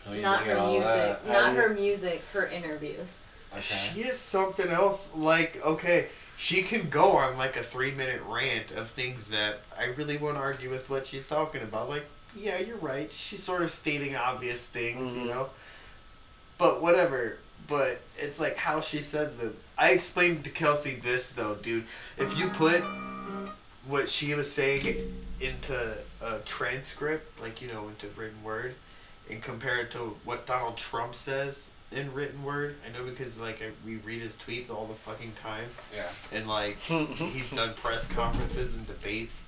Oh, 0.08 0.14
you 0.14 0.22
Not 0.22 0.40
look 0.40 0.48
her 0.50 0.58
all 0.58 0.72
music. 0.72 0.86
that. 0.88 1.22
How 1.28 1.34
Not 1.34 1.50
do 1.50 1.56
you- 1.56 1.62
her 1.62 1.74
music. 1.74 2.24
Her 2.34 2.48
interviews. 2.48 3.12
Okay. 3.52 3.62
She 3.62 4.02
is 4.02 4.20
something 4.20 4.70
else. 4.70 5.12
Like, 5.16 5.60
okay, 5.66 6.08
she 6.38 6.62
can 6.62 6.90
go 6.90 7.14
on 7.14 7.38
like 7.38 7.56
a 7.58 7.64
three 7.64 7.92
minute 7.92 8.22
rant 8.26 8.72
of 8.72 8.90
things 8.90 9.30
that 9.30 9.62
I 9.78 9.86
really 9.86 10.18
want 10.18 10.36
to 10.36 10.40
argue 10.42 10.70
with 10.70 10.90
what 10.90 11.08
she's 11.08 11.28
talking 11.28 11.62
about. 11.64 11.90
Like, 11.90 12.06
yeah, 12.36 12.60
you're 12.60 12.78
right. 12.78 13.12
She's 13.12 13.42
sort 13.42 13.64
of 13.64 13.72
stating 13.72 14.16
obvious 14.16 14.68
things, 14.68 15.16
you 15.16 15.24
Mhm. 15.24 15.28
know? 15.28 15.50
But 16.58 16.82
whatever. 16.82 17.38
but 17.68 18.00
it's 18.18 18.40
like 18.40 18.56
how 18.58 18.82
she 18.82 19.00
says 19.00 19.36
them. 19.36 19.56
I 19.78 19.92
explained 19.92 20.44
to 20.46 20.50
Kelsey 20.50 20.96
this 20.96 21.30
though, 21.32 21.54
dude. 21.56 21.86
If 22.18 22.40
you 22.40 22.48
put 22.50 22.82
what 23.86 24.10
she 24.10 24.34
was 24.34 24.52
saying 24.52 25.14
into 25.40 25.98
a 26.22 26.40
transcript, 26.46 27.40
like 27.40 27.62
you 27.62 27.68
know, 27.68 27.88
into 27.90 28.08
written 28.20 28.42
word, 28.44 28.74
and 29.30 29.42
compare 29.42 29.78
it 29.82 29.92
to 29.92 30.18
what 30.26 30.46
Donald 30.46 30.78
Trump 30.78 31.16
says 31.16 31.68
in 31.92 32.14
written 32.14 32.44
word, 32.44 32.76
I 32.88 32.96
know 32.96 33.04
because 33.04 33.40
like 33.40 33.62
I, 33.62 33.70
we 33.86 33.96
read 33.98 34.22
his 34.22 34.36
tweets 34.36 34.70
all 34.70 34.86
the 34.86 34.94
fucking 34.94 35.34
time, 35.42 35.66
Yeah. 35.96 36.08
and 36.32 36.48
like 36.48 36.78
he's 36.80 37.50
done 37.52 37.74
press 37.74 38.08
conferences 38.08 38.76
and 38.76 38.86
debates. 38.88 39.42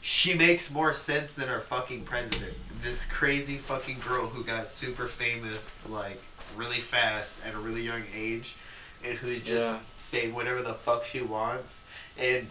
She 0.00 0.34
makes 0.34 0.70
more 0.70 0.92
sense 0.92 1.34
than 1.34 1.48
our 1.48 1.58
fucking 1.58 2.04
president. 2.04 2.54
This 2.82 3.04
crazy 3.04 3.56
fucking 3.56 3.98
girl 4.06 4.26
who 4.28 4.44
got 4.44 4.68
super 4.68 5.08
famous 5.08 5.84
like 5.88 6.22
really 6.56 6.78
fast 6.78 7.34
at 7.44 7.54
a 7.54 7.58
really 7.58 7.82
young 7.82 8.04
age 8.14 8.54
and 9.04 9.18
who's 9.18 9.42
just 9.42 9.66
Yeah. 9.72 9.78
saying 9.96 10.34
whatever 10.34 10.62
the 10.62 10.74
fuck 10.74 11.04
she 11.04 11.20
wants. 11.20 11.84
And 12.16 12.46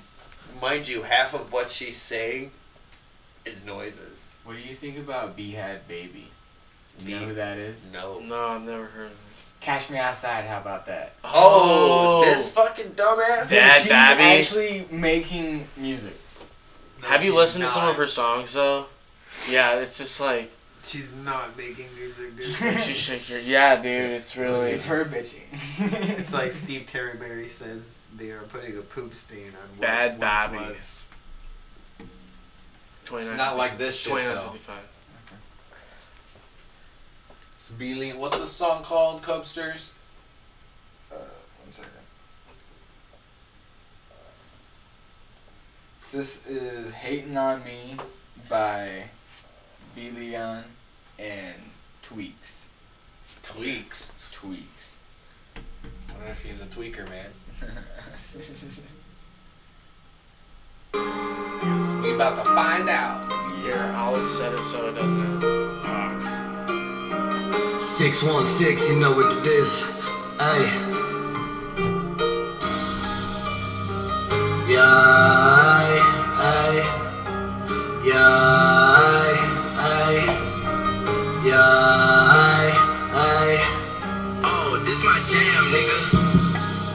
mind 0.61 0.89
you, 0.89 1.03
half 1.03 1.33
of 1.33 1.51
what 1.53 1.71
she's 1.71 1.95
saying 1.97 2.51
is 3.45 3.63
noises. 3.65 4.33
What 4.43 4.57
do 4.57 4.59
you 4.61 4.75
think 4.75 4.97
about 4.97 5.37
Bhad 5.37 5.79
Bhabie? 5.89 6.25
You 6.99 7.19
know 7.19 7.25
who 7.27 7.33
that 7.35 7.57
is? 7.57 7.85
No. 7.91 8.19
No, 8.19 8.47
I've 8.47 8.63
never 8.63 8.85
heard 8.85 9.07
of 9.07 9.11
it. 9.11 9.17
Cash 9.59 9.89
Me 9.89 9.97
Outside. 9.97 10.45
How 10.45 10.59
about 10.59 10.85
that? 10.85 11.13
Oh, 11.23 12.23
this 12.25 12.47
oh. 12.55 12.63
fucking 12.63 12.91
dumbass. 12.91 13.49
Dad 13.49 13.81
she's 13.81 13.89
Babby. 13.89 14.23
actually 14.23 14.87
making 14.91 15.67
music. 15.75 16.15
No, 17.01 17.07
Have 17.09 17.23
you 17.23 17.31
she's 17.31 17.37
listened 17.37 17.65
to 17.65 17.69
some 17.69 17.87
of 17.87 17.95
her 17.97 18.07
songs 18.07 18.53
though? 18.53 18.85
Yeah, 19.49 19.75
it's 19.75 19.97
just 19.97 20.19
like 20.21 20.51
She's 20.83 21.11
not 21.11 21.57
making 21.57 21.87
music, 21.95 22.37
just 22.37 22.59
dude. 22.61 22.69
makes 22.69 22.87
you 22.87 22.95
shake 22.95 23.29
your. 23.29 23.39
Yeah, 23.39 23.75
dude, 23.75 24.11
it's 24.11 24.37
really. 24.37 24.71
It's 24.71 24.85
her 24.85 25.03
bitching. 25.03 25.41
it's 26.17 26.31
like 26.31 26.51
Steve 26.53 26.87
Terryberry 26.89 27.49
says 27.49 27.99
they 28.15 28.31
are 28.31 28.43
putting 28.43 28.77
a 28.77 28.81
poop 28.81 29.13
stain 29.13 29.47
on 29.47 29.69
what 29.77 29.81
Bad 29.81 30.11
once 30.11 30.21
Babby. 30.21 30.57
was. 30.57 31.03
It's 31.99 33.09
29, 33.09 33.37
not 33.37 33.57
like 33.57 33.77
this 33.77 33.97
shit, 33.97 34.13
29.55. 34.13 34.57
It's 37.67 37.75
Beely- 37.75 38.13
What's 38.13 38.39
the 38.39 38.47
song 38.47 38.81
called, 38.81 39.21
Cubsters? 39.21 39.91
Uh, 41.11 41.15
one 41.15 41.69
second. 41.69 41.91
This 46.13 46.45
is 46.45 46.93
Hating 46.93 47.35
on 47.35 47.61
Me 47.65 47.97
by 48.47 49.09
B. 49.93 50.11
Leon 50.11 50.63
and 51.19 51.55
Tweaks. 52.03 52.69
Tweaks. 53.43 54.31
Tweaks. 54.31 54.99
I 55.57 56.13
wonder 56.13 56.27
if 56.29 56.41
he's 56.41 56.61
a 56.61 56.67
tweaker, 56.67 57.05
man. 57.09 57.31
We 62.01 62.13
about 62.15 62.41
to 62.43 62.49
find 62.51 62.87
out. 62.87 63.29
Here, 63.63 63.91
I'll 63.95 64.25
set 64.25 64.53
it 64.53 64.63
so 64.63 64.87
it 64.87 64.93
doesn't. 64.93 65.43
Uh, 65.43 66.36
616, 68.13 68.93
you 68.93 69.01
know 69.01 69.11
what 69.11 69.33
it 69.33 69.45
is. 69.45 69.83
Ay. 70.39 70.63
Yeah, 74.63 74.79
ay, 74.79 75.91
ay. 76.39 76.75
Yeah, 78.07 78.15
ay, 78.95 79.35
ay. 79.75 80.15
Yeah, 81.43 81.59
ay, 82.31 82.71
ay. 83.11 83.51
Oh, 84.41 84.81
this 84.85 85.03
my 85.03 85.19
jam, 85.27 85.67
nigga. 85.75 85.99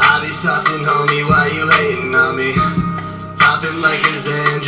I 0.01 0.25
be 0.25 0.33
saucing, 0.33 0.81
homie, 0.81 1.29
why 1.29 1.45
you 1.53 1.69
hating 1.77 2.17
on 2.17 2.37
me? 2.39 2.57
Popping 3.37 3.83
like 3.83 4.01
a 4.01 4.15
Zen, 4.25 4.63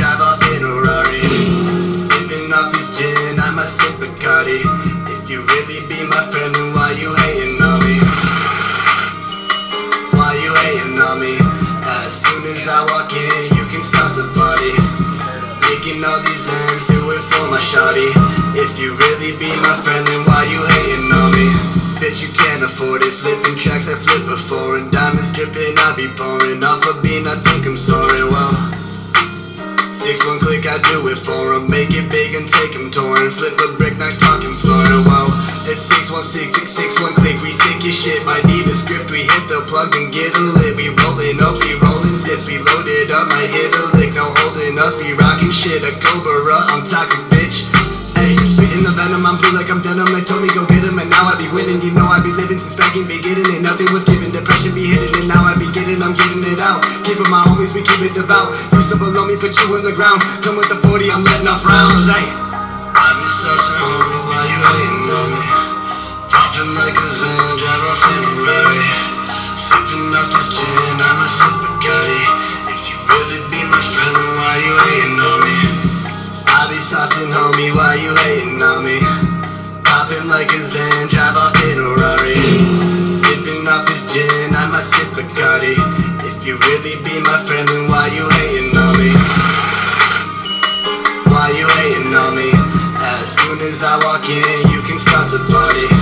my 6.09 6.23
friend, 6.31 6.55
then 6.55 6.73
why 6.75 6.93
you 6.99 7.15
hating 7.15 7.61
on 7.63 7.79
me? 7.85 7.97
Why 10.17 10.33
you 10.43 10.53
hating 10.65 10.99
on 11.01 11.21
me? 11.21 11.37
As 11.85 12.13
soon 12.25 12.43
as 12.45 12.67
I 12.69 12.85
walk 12.93 13.13
in, 13.13 13.53
you 13.55 13.65
can 13.71 13.83
start 13.83 14.17
the 14.17 14.29
party. 14.35 14.73
Making 15.69 16.05
all 16.05 16.21
these 16.21 16.47
ends, 16.49 16.85
do 16.89 17.01
it 17.13 17.23
for 17.31 17.49
my 17.49 17.61
shawty. 17.61 18.11
If 18.57 18.79
you 18.81 18.97
really 18.97 19.37
be 19.37 19.49
my 19.65 19.77
friend, 19.85 20.07
then 20.07 20.25
why 20.25 20.45
you 20.49 20.61
hating 20.77 21.13
on 21.13 21.31
me? 21.33 21.49
Bitch, 22.01 22.21
you 22.21 22.31
can't 22.33 22.63
afford 22.63 23.03
it. 23.03 23.13
Flipping 23.13 23.57
tracks 23.57 23.89
I 23.89 23.97
flip 23.97 24.29
before, 24.29 24.77
and 24.77 24.91
diamonds 24.91 25.33
dripping, 25.33 25.79
I 25.79 25.95
be 25.97 26.09
pouring 26.17 26.63
off 26.65 26.85
a 26.89 27.01
bean. 27.01 27.27
I 27.27 27.37
think 27.37 27.67
I'm 27.67 27.77
sorry. 27.77 28.25
Well. 28.25 28.53
Six 29.89 30.27
one 30.27 30.39
click, 30.39 30.67
I 30.67 30.77
do 30.93 31.01
it 31.09 31.17
for 31.17 31.55
'em. 31.55 31.65
Make 31.71 31.97
it 31.97 32.11
big 32.11 32.35
and 32.35 32.49
take 32.49 32.77
'em 32.77 32.91
touring. 32.91 33.31
Flip 33.31 33.57
a 33.61 33.69
brick, 33.79 33.97
not 33.97 34.13
six 36.25 36.49
six 36.57 36.73
six 36.73 36.91
one 37.05 37.15
click. 37.15 37.37
We 37.45 37.53
sick 37.53 37.85
as 37.85 37.95
shit. 37.95 38.25
Might 38.25 38.45
need 38.49 38.65
a 38.65 38.75
script. 38.75 39.13
We 39.13 39.29
hit 39.29 39.45
the 39.53 39.61
plug 39.69 39.93
and 39.95 40.09
get 40.09 40.33
a 40.33 40.45
lit. 40.57 40.75
We 40.81 40.89
rolling 41.05 41.39
up, 41.45 41.61
we 41.61 41.77
rolling 41.77 42.17
zip. 42.17 42.41
We 42.49 42.59
loaded 42.59 43.13
up, 43.13 43.29
might 43.29 43.53
hit 43.53 43.77
a 43.77 43.85
lick. 43.95 44.17
No 44.17 44.33
holding 44.41 44.81
us, 44.81 44.97
Be 44.97 45.13
rocking 45.13 45.53
shit. 45.53 45.85
A 45.85 45.93
cobra, 46.01 46.57
I'm 46.73 46.83
toxic, 46.89 47.21
bitch. 47.29 47.69
Hey, 48.17 48.41
spitting 48.49 48.89
the 48.89 48.95
venom, 48.97 49.27
I'm 49.27 49.37
blue 49.37 49.53
like 49.53 49.69
I'm 49.69 49.85
denim. 49.85 50.09
They 50.09 50.25
told 50.25 50.41
me 50.41 50.49
go 50.57 50.65
get 50.65 50.81
him, 50.81 50.97
and 50.97 51.11
now 51.13 51.29
I 51.29 51.37
be 51.37 51.51
winning. 51.53 51.85
You 51.85 51.93
know 51.93 52.09
I 52.09 52.25
be 52.25 52.33
living 52.33 52.57
since 52.57 52.73
back 52.73 52.97
in 52.97 53.05
beginning, 53.05 53.45
and 53.53 53.61
nothing 53.61 53.91
was 53.93 54.09
given. 54.09 54.33
Depression 54.33 54.73
be 54.73 54.89
hidden, 54.89 55.13
and 55.21 55.29
now 55.29 55.45
I 55.45 55.53
be 55.61 55.69
getting, 55.77 56.01
I'm 56.01 56.17
getting 56.17 56.41
it 56.49 56.61
out. 56.63 56.81
Keeping 57.05 57.29
my 57.29 57.45
homies, 57.45 57.77
we 57.77 57.85
keep 57.85 58.01
it 58.01 58.17
devout. 58.17 58.55
Used 58.73 58.89
to 58.95 58.97
below 58.97 59.29
me, 59.29 59.37
put 59.37 59.53
you 59.53 59.69
in 59.77 59.83
the 59.85 59.93
ground. 59.93 60.25
Come 60.41 60.57
with 60.57 60.73
the 60.73 60.81
40, 60.81 61.11
I'm 61.13 61.21
letting 61.21 61.51
off 61.51 61.67
rounds. 61.69 62.09
Hey, 62.09 62.25
I 62.97 63.13
be 63.21 63.29
such 63.29 63.67
a 63.77 64.25
why 64.25 64.43
you 64.49 64.59
hating 64.63 65.11
on 65.13 65.29
me? 65.61 65.64
Popping 66.31 66.73
like 66.75 66.97
a 66.97 67.09
Zen, 67.21 67.59
drive 67.61 67.85
off 67.85 68.05
in 68.17 68.23
a 68.25 68.33
Rari. 68.45 68.81
Sipping 69.61 70.09
off 70.17 70.29
this 70.33 70.49
gin, 70.57 71.01
I'm 71.01 71.21
a. 71.21 71.29
If 72.73 72.81
you 72.89 72.97
really 73.13 73.41
be 73.53 73.61
my 73.69 73.83
friend, 73.93 74.15
then 74.17 74.33
why 74.41 74.57
you 74.57 74.75
hating 74.89 75.21
on 75.21 75.39
me? 75.45 75.59
I 76.49 76.65
be 76.71 76.81
homie, 77.29 77.71
why 77.77 78.01
you 78.01 78.13
hating 78.25 78.63
on 78.63 78.85
me? 78.85 78.99
Popping 79.85 80.27
like 80.29 80.49
a 80.49 80.61
Zen, 80.65 81.09
drive 81.13 81.37
off 81.37 81.57
in 81.69 81.77
a. 81.77 82.37
Sipping 83.21 83.69
off 83.69 83.85
this 83.85 84.09
gin, 84.13 84.49
I 84.57 84.65
might 84.73 84.89
sip 84.89 85.13
Bacardi. 85.13 85.77
If 86.25 86.47
you 86.47 86.57
really 86.57 86.97
be 87.05 87.21
my 87.21 87.39
friend, 87.45 87.69
then 87.69 87.87
why 87.93 88.09
you 88.09 88.25
hating 88.41 88.73
on 88.77 88.97
me? 88.97 89.13
Why 91.29 91.53
you 91.53 91.69
hating 91.85 92.15
on 92.17 92.35
me? 92.35 92.51
As 92.97 93.37
soon 93.37 93.61
as 93.61 93.85
I 93.85 94.01
walk 94.03 94.25
in, 94.29 94.71
you 94.73 94.81
can 94.89 94.99
start 94.99 95.31
the 95.31 95.45
party. 95.53 95.94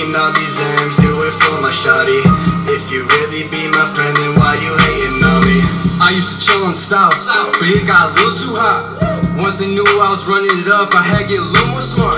Making 0.00 0.16
all 0.16 0.32
these 0.32 0.58
M's, 0.80 0.96
do 0.96 1.12
it 1.28 1.34
for 1.44 1.60
my 1.60 1.68
shawty. 1.68 2.24
If 2.72 2.90
you 2.90 3.04
really 3.04 3.44
be 3.52 3.68
my 3.68 3.84
friend, 3.92 4.16
then 4.16 4.32
why 4.32 4.56
you 4.56 4.72
hating 4.88 5.20
on 5.20 5.44
me? 5.44 5.60
I 6.00 6.16
used 6.16 6.32
to 6.32 6.40
chill 6.40 6.64
on 6.64 6.72
south, 6.72 7.12
but 7.60 7.68
it 7.68 7.86
got 7.86 8.08
a 8.08 8.14
little 8.16 8.32
too 8.32 8.56
hot. 8.56 8.96
Once 9.36 9.58
they 9.58 9.68
knew 9.68 9.84
I 9.84 10.08
was 10.08 10.24
running 10.24 10.56
it 10.56 10.72
up, 10.72 10.94
I 10.96 11.04
had 11.04 11.20
to 11.20 11.28
get 11.28 11.40
a 11.40 11.44
little 11.44 11.76
more 11.76 11.84
smart. 11.84 12.16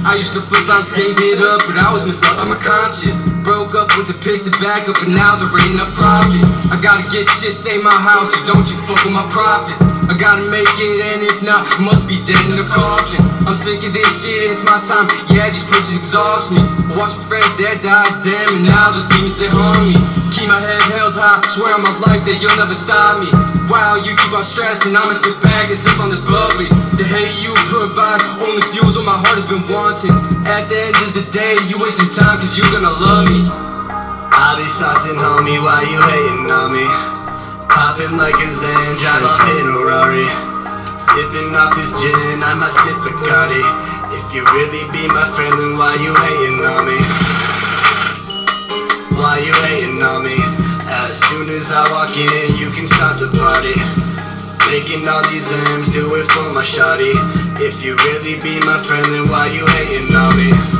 I 0.00 0.16
used 0.16 0.32
to 0.32 0.40
flip 0.40 0.64
lines, 0.64 0.88
gave 0.96 1.12
it 1.12 1.44
up, 1.44 1.60
but 1.68 1.76
I 1.76 1.92
was 1.92 2.08
misled 2.08 2.32
by 2.40 2.48
my 2.48 2.56
conscience. 2.56 3.36
Broke 3.44 3.76
up 3.76 3.92
with 4.00 4.08
a 4.08 4.16
pick 4.24 4.40
to 4.48 4.52
back 4.56 4.88
up, 4.88 4.96
and 5.04 5.12
now 5.12 5.36
there 5.36 5.52
ain't 5.60 5.76
no 5.76 5.84
profit. 5.92 6.40
I 6.72 6.80
gotta 6.80 7.04
get 7.12 7.28
shit, 7.28 7.52
save 7.52 7.84
my 7.84 7.92
house, 7.92 8.32
so 8.32 8.40
don't 8.48 8.64
you 8.64 8.76
fuck 8.88 8.96
with 9.04 9.12
my 9.12 9.24
profits. 9.28 10.08
I 10.08 10.16
gotta 10.16 10.48
make 10.48 10.72
it, 10.80 11.04
and 11.04 11.20
if 11.20 11.44
not, 11.44 11.68
must 11.84 12.08
be 12.08 12.16
dead 12.24 12.40
in 12.48 12.56
the 12.56 12.64
coffin. 12.64 13.20
I'm 13.44 13.52
sick 13.52 13.84
of 13.84 13.92
this 13.92 14.08
shit, 14.24 14.48
it's 14.48 14.64
my 14.64 14.80
time. 14.80 15.04
Yeah, 15.28 15.52
these 15.52 15.68
pussies 15.68 16.00
exhaust 16.00 16.48
me. 16.48 16.64
I 16.64 16.96
watch 16.96 17.12
my 17.20 17.24
friends 17.28 17.52
that 17.60 17.84
died, 17.84 18.24
damn, 18.24 18.56
and 18.56 18.64
now 18.64 18.88
the 18.96 19.04
demons 19.12 19.36
they 19.36 19.52
harm 19.52 19.84
me. 19.84 20.19
Keep 20.30 20.46
my 20.46 20.62
head 20.62 20.78
held 20.94 21.18
high, 21.18 21.42
swear 21.50 21.74
on 21.74 21.82
my 21.82 21.90
life 22.06 22.22
that 22.22 22.38
you'll 22.38 22.54
never 22.54 22.72
stop 22.72 23.18
me. 23.18 23.26
Wow, 23.66 23.98
you 23.98 24.14
keep 24.14 24.30
on 24.30 24.46
stressing, 24.46 24.94
I'ma 24.94 25.10
sit 25.18 25.34
back 25.42 25.66
and 25.66 25.74
sip 25.74 25.98
on 25.98 26.06
this 26.06 26.22
bubbly. 26.22 26.70
The 26.94 27.02
hate 27.02 27.34
you 27.42 27.50
provide 27.66 28.22
only 28.46 28.62
fuels 28.70 28.94
what 28.94 29.10
my 29.10 29.18
heart 29.18 29.42
has 29.42 29.50
been 29.50 29.66
wanting. 29.66 30.14
At 30.46 30.70
the 30.70 30.78
end 30.90 30.98
of 31.02 31.18
the 31.18 31.26
day, 31.34 31.58
you 31.66 31.82
wasting 31.82 32.06
time 32.14 32.38
cause 32.38 32.54
you 32.54 32.62
gonna 32.70 32.94
love 32.94 33.26
me. 33.26 33.42
I 34.30 34.54
be 34.54 34.70
saucing, 34.70 35.18
homie, 35.18 35.58
why 35.58 35.82
you 35.82 35.98
hating 35.98 36.46
on 36.46 36.78
me? 36.78 36.86
Popping 37.66 38.14
like 38.14 38.38
a 38.38 38.48
Zen, 38.54 39.02
drive 39.02 39.26
off 39.26 39.42
in 39.58 39.66
a 39.66 39.76
Rari. 39.82 40.30
Sipping 40.94 41.58
off 41.58 41.74
this 41.74 41.90
gin, 41.98 42.38
I 42.38 42.54
might 42.54 42.70
sip 42.70 42.96
Bacardi. 43.02 43.66
If 44.14 44.30
you 44.30 44.46
really 44.54 44.86
be 44.94 45.10
my 45.10 45.26
friend, 45.34 45.58
then 45.58 45.74
why 45.74 45.98
you 45.98 46.14
hating 46.14 46.62
on 46.62 46.86
me? 46.86 47.39
Why 49.30 49.38
you 49.38 49.54
hating 49.62 50.02
on 50.02 50.24
me? 50.24 50.34
As 50.90 51.20
soon 51.28 51.54
as 51.54 51.70
I 51.70 51.86
walk 51.92 52.10
in, 52.16 52.50
you 52.58 52.68
can 52.68 52.88
start 52.88 53.14
the 53.20 53.30
party. 53.38 53.78
Making 54.68 55.06
all 55.06 55.22
these 55.30 55.46
M's, 55.70 55.92
do 55.92 56.02
it 56.16 56.26
for 56.32 56.50
my 56.52 56.64
shawty. 56.64 57.14
If 57.62 57.84
you 57.84 57.94
really 58.10 58.40
be 58.40 58.58
my 58.66 58.82
friend, 58.82 59.06
then? 59.06 59.22
Why 59.30 59.46
you 59.54 59.64
hating 59.78 60.12
on 60.16 60.36
me? 60.36 60.79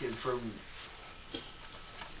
Kid 0.00 0.14
from 0.14 0.40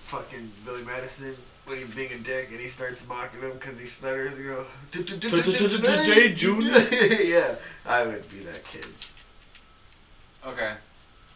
fucking 0.02 0.52
Billy 0.64 0.84
Madison 0.84 1.34
when 1.64 1.78
he's 1.78 1.94
being 1.94 2.12
a 2.12 2.18
dick 2.18 2.48
and 2.50 2.60
he 2.60 2.68
starts 2.68 3.08
mocking 3.08 3.40
him 3.40 3.52
because 3.52 3.80
he 3.80 3.86
stutters. 3.86 4.38
You 4.38 4.48
know, 4.48 4.66
Today, 4.90 6.32
Junior. 6.34 6.78
yeah, 7.22 7.54
I 7.86 8.04
would 8.06 8.30
be 8.30 8.40
that 8.40 8.64
kid. 8.64 8.86
Okay. 10.46 10.72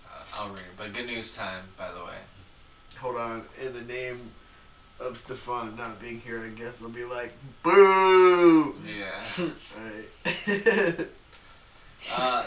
Uh, 0.07 0.24
I'll 0.35 0.48
read 0.50 0.59
it. 0.59 0.76
But 0.76 0.92
good 0.92 1.07
news 1.07 1.35
time, 1.35 1.64
by 1.78 1.90
the 1.92 2.04
way. 2.04 2.16
Hold 2.98 3.16
on, 3.16 3.44
in 3.61 3.72
the 3.72 3.83
name 3.83 4.30
of 5.00 5.16
Stefan 5.16 5.76
not 5.76 6.00
being 6.00 6.20
here, 6.20 6.44
I 6.44 6.48
guess 6.48 6.83
I'll 6.83 6.88
be 6.88 7.04
like, 7.04 7.33
boo. 7.62 8.74
Yeah. 8.87 9.22
Alright. 9.78 11.09
Uh, 12.11 12.44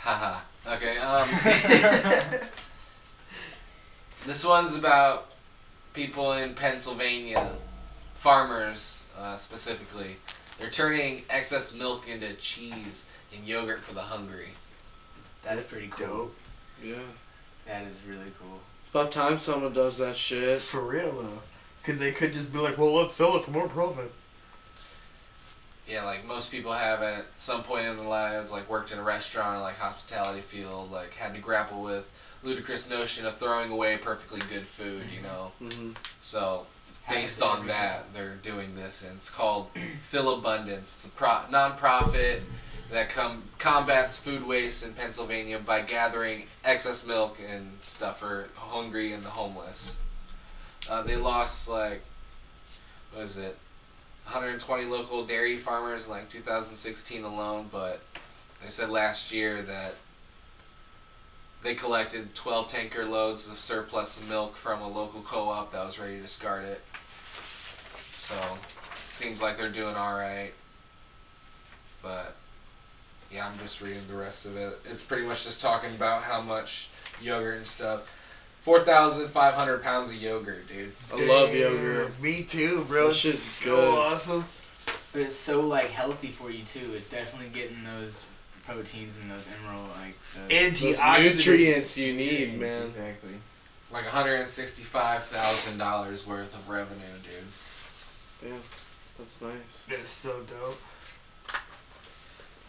haha. 0.00 0.40
Okay. 0.66 0.98
Um. 0.98 1.28
this 4.26 4.44
one's 4.44 4.76
about 4.76 5.30
people 5.94 6.32
in 6.32 6.54
Pennsylvania, 6.54 7.56
farmers 8.14 9.04
uh, 9.18 9.36
specifically. 9.36 10.16
They're 10.58 10.70
turning 10.70 11.22
excess 11.30 11.74
milk 11.74 12.08
into 12.08 12.34
cheese 12.34 13.06
and 13.34 13.46
yogurt 13.46 13.80
for 13.80 13.94
the 13.94 14.02
hungry. 14.02 14.48
That's, 15.42 15.72
pretty 15.72 15.88
cool. 15.88 16.06
dope. 16.06 16.36
Yeah. 16.84 16.96
That 17.66 17.84
is 17.84 17.96
really 18.06 18.30
cool. 18.38 18.60
About 18.92 19.12
time 19.12 19.38
someone 19.38 19.72
does 19.72 19.98
that 19.98 20.16
shit. 20.16 20.60
For 20.60 20.82
real 20.82 21.12
though. 21.12 21.42
Because 21.80 21.98
they 21.98 22.12
could 22.12 22.34
just 22.34 22.52
be 22.52 22.58
like, 22.58 22.76
well, 22.76 22.92
let's 22.92 23.14
sell 23.14 23.36
it 23.36 23.44
for 23.44 23.52
more 23.52 23.68
profit. 23.68 24.12
Yeah, 25.90 26.04
like 26.04 26.24
most 26.24 26.52
people 26.52 26.72
have 26.72 27.02
at 27.02 27.24
some 27.38 27.62
point 27.64 27.86
in 27.86 27.96
their 27.96 28.06
lives, 28.06 28.52
like 28.52 28.70
worked 28.70 28.92
in 28.92 28.98
a 28.98 29.02
restaurant 29.02 29.58
or 29.58 29.60
like 29.62 29.76
hospitality 29.76 30.40
field, 30.40 30.90
like 30.92 31.14
had 31.14 31.34
to 31.34 31.40
grapple 31.40 31.82
with 31.82 32.08
ludicrous 32.44 32.88
notion 32.88 33.26
of 33.26 33.36
throwing 33.36 33.70
away 33.70 33.96
perfectly 33.98 34.40
good 34.48 34.66
food, 34.66 35.04
you 35.14 35.20
know. 35.22 35.52
hmm 35.58 35.90
So 36.20 36.66
based 37.08 37.42
on 37.42 37.66
that, 37.66 38.14
they're 38.14 38.36
doing 38.36 38.76
this, 38.76 39.02
and 39.02 39.16
it's 39.16 39.28
called 39.30 39.68
Philabundance. 40.02 40.82
It's 40.82 41.06
a 41.06 41.10
pro- 41.10 41.50
non-profit 41.50 42.42
that 42.92 43.10
com- 43.10 43.42
combats 43.58 44.18
food 44.20 44.46
waste 44.46 44.84
in 44.84 44.92
Pennsylvania 44.94 45.58
by 45.58 45.82
gathering 45.82 46.44
excess 46.64 47.04
milk 47.06 47.38
and 47.44 47.72
stuff 47.84 48.20
for 48.20 48.48
hungry 48.54 49.12
and 49.12 49.22
the 49.24 49.30
homeless. 49.30 49.98
Uh, 50.88 51.02
they 51.02 51.16
lost 51.16 51.68
like, 51.68 52.02
what 53.12 53.24
is 53.24 53.36
it, 53.38 53.58
120 54.30 54.84
local 54.84 55.26
dairy 55.26 55.56
farmers 55.56 56.06
in 56.06 56.12
like 56.12 56.28
2016 56.28 57.24
alone, 57.24 57.68
but 57.72 58.00
they 58.62 58.68
said 58.68 58.88
last 58.88 59.32
year 59.32 59.60
that 59.62 59.96
they 61.64 61.74
collected 61.74 62.32
12 62.36 62.68
tanker 62.68 63.04
loads 63.04 63.48
of 63.48 63.58
surplus 63.58 64.22
milk 64.28 64.56
from 64.56 64.82
a 64.82 64.88
local 64.88 65.20
co-op 65.22 65.72
that 65.72 65.84
was 65.84 65.98
ready 65.98 66.14
to 66.14 66.22
discard 66.22 66.64
it. 66.64 66.80
So, 68.20 68.36
seems 69.08 69.42
like 69.42 69.58
they're 69.58 69.68
doing 69.68 69.96
all 69.96 70.14
right. 70.14 70.52
But 72.00 72.36
yeah, 73.32 73.48
I'm 73.48 73.58
just 73.58 73.82
reading 73.82 74.02
the 74.08 74.14
rest 74.14 74.46
of 74.46 74.56
it. 74.56 74.78
It's 74.88 75.02
pretty 75.02 75.26
much 75.26 75.42
just 75.42 75.60
talking 75.60 75.90
about 75.90 76.22
how 76.22 76.40
much 76.40 76.90
yogurt 77.20 77.56
and 77.56 77.66
stuff. 77.66 78.08
4,500 78.62 79.82
pounds 79.82 80.10
of 80.10 80.16
yogurt, 80.16 80.66
dude. 80.68 80.92
I 81.12 81.24
love 81.26 81.54
yogurt. 81.54 82.18
Me 82.20 82.42
too, 82.42 82.84
bro. 82.86 83.04
That 83.04 83.10
It's 83.10 83.18
shit's 83.18 83.38
so 83.40 83.76
good. 83.76 83.98
awesome. 83.98 84.44
But 85.12 85.22
it's 85.22 85.36
so 85.36 85.60
like 85.62 85.90
healthy 85.90 86.28
for 86.28 86.50
you 86.50 86.62
too. 86.64 86.92
It's 86.94 87.08
definitely 87.08 87.48
getting 87.48 87.82
those 87.84 88.26
proteins 88.64 89.16
and 89.16 89.28
those 89.30 89.46
emerald 89.64 89.88
like 90.00 90.14
those 90.48 90.72
Antioxidants. 90.72 91.22
nutrients 91.36 91.96
you 91.98 92.12
need, 92.14 92.52
nutrients, 92.52 92.60
man. 92.60 92.82
Exactly. 92.86 93.34
Like 93.90 94.04
$165,000 94.04 96.26
worth 96.26 96.54
of 96.54 96.68
revenue, 96.68 97.00
dude. 97.24 97.32
Yeah, 98.50 98.58
that's 99.18 99.40
nice. 99.42 99.52
That's 99.88 100.10
so 100.10 100.42
dope. 100.42 100.78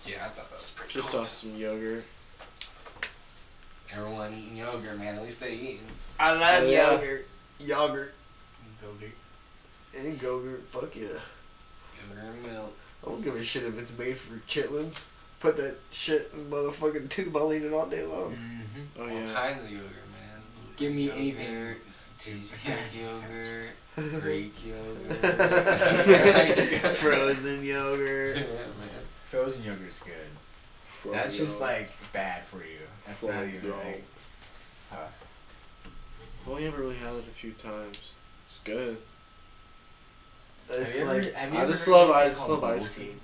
Yeah, 0.05 0.25
I 0.25 0.29
thought 0.29 0.49
that 0.49 0.59
was 0.59 0.71
pretty 0.71 0.93
Just 0.93 1.11
cool. 1.11 1.19
off 1.21 1.29
some 1.29 1.55
yogurt. 1.55 2.03
Everyone 3.95 4.33
eating 4.33 4.57
yogurt, 4.57 4.97
man. 4.97 5.15
At 5.15 5.23
least 5.23 5.39
they 5.41 5.53
eating. 5.53 5.79
I 6.19 6.31
love 6.33 6.69
yeah. 6.69 6.91
yogurt. 6.93 7.27
Yogurt 7.59 8.13
Go-gurt. 8.81 9.11
and 9.97 10.19
Gogurt. 10.19 10.61
Fuck 10.71 10.95
yeah. 10.95 11.01
Yogurt 11.07 11.21
and 12.25 12.43
milk. 12.43 12.73
I 13.03 13.07
don't 13.09 13.23
give 13.23 13.35
a 13.35 13.43
shit 13.43 13.63
if 13.63 13.77
it's 13.79 13.97
made 13.97 14.17
for 14.17 14.35
chitlins. 14.47 15.05
Put 15.39 15.57
that 15.57 15.75
shit 15.91 16.31
in 16.33 16.45
motherfucking 16.51 17.09
tube. 17.09 17.35
I'll 17.35 17.51
eat 17.53 17.63
it 17.63 17.73
all 17.73 17.87
day 17.87 18.03
long. 18.03 18.35
Mm-hmm. 18.35 18.81
Oh 18.99 19.03
All 19.03 19.09
yeah. 19.09 19.33
kinds 19.33 19.63
of 19.65 19.71
yogurt, 19.71 19.89
man. 20.11 20.41
Give 20.77 20.93
me 20.93 21.03
Yogurt, 21.05 21.19
anything. 21.19 21.75
Cheesecake 22.19 22.93
yogurt, 23.01 23.69
Greek 24.21 24.53
yogurt. 24.65 25.17
Frozen 26.95 27.63
yogurt. 27.63 28.37
yeah, 28.37 28.43
man. 28.43 29.03
Frozen 29.31 29.63
yogurt's 29.63 29.99
good. 29.99 30.13
Froyo. 30.87 31.13
That's 31.13 31.35
just 31.37 31.59
like 31.59 31.89
bad 32.13 32.45
for 32.45 32.57
you. 32.59 32.80
That's 33.05 33.23
not 33.23 33.43
even 33.43 33.61
Froyo. 33.61 33.85
like. 33.85 34.03
Huh. 34.89 34.97
I've 36.43 36.49
only 36.49 36.65
ever 36.65 36.81
really 36.81 36.95
had 36.95 37.13
it 37.13 37.25
a 37.27 37.31
few 37.33 37.51
times. 37.51 38.17
It's 38.41 38.59
good. 38.63 38.97
Have 40.69 40.79
It's 40.79 40.97
ever, 40.99 41.13
like 41.13 41.33
have 41.33 41.53
you 41.53 41.59
I 41.59 41.61
ever 41.63 41.71
just 41.71 41.85
heard 41.85 41.91
love- 41.91 42.11
I 42.11 42.29
just 42.29 42.49
love 42.49 42.63
ice 42.63 42.83
bubble 42.83 42.93
cream. 42.95 43.07
tea? 43.07 43.15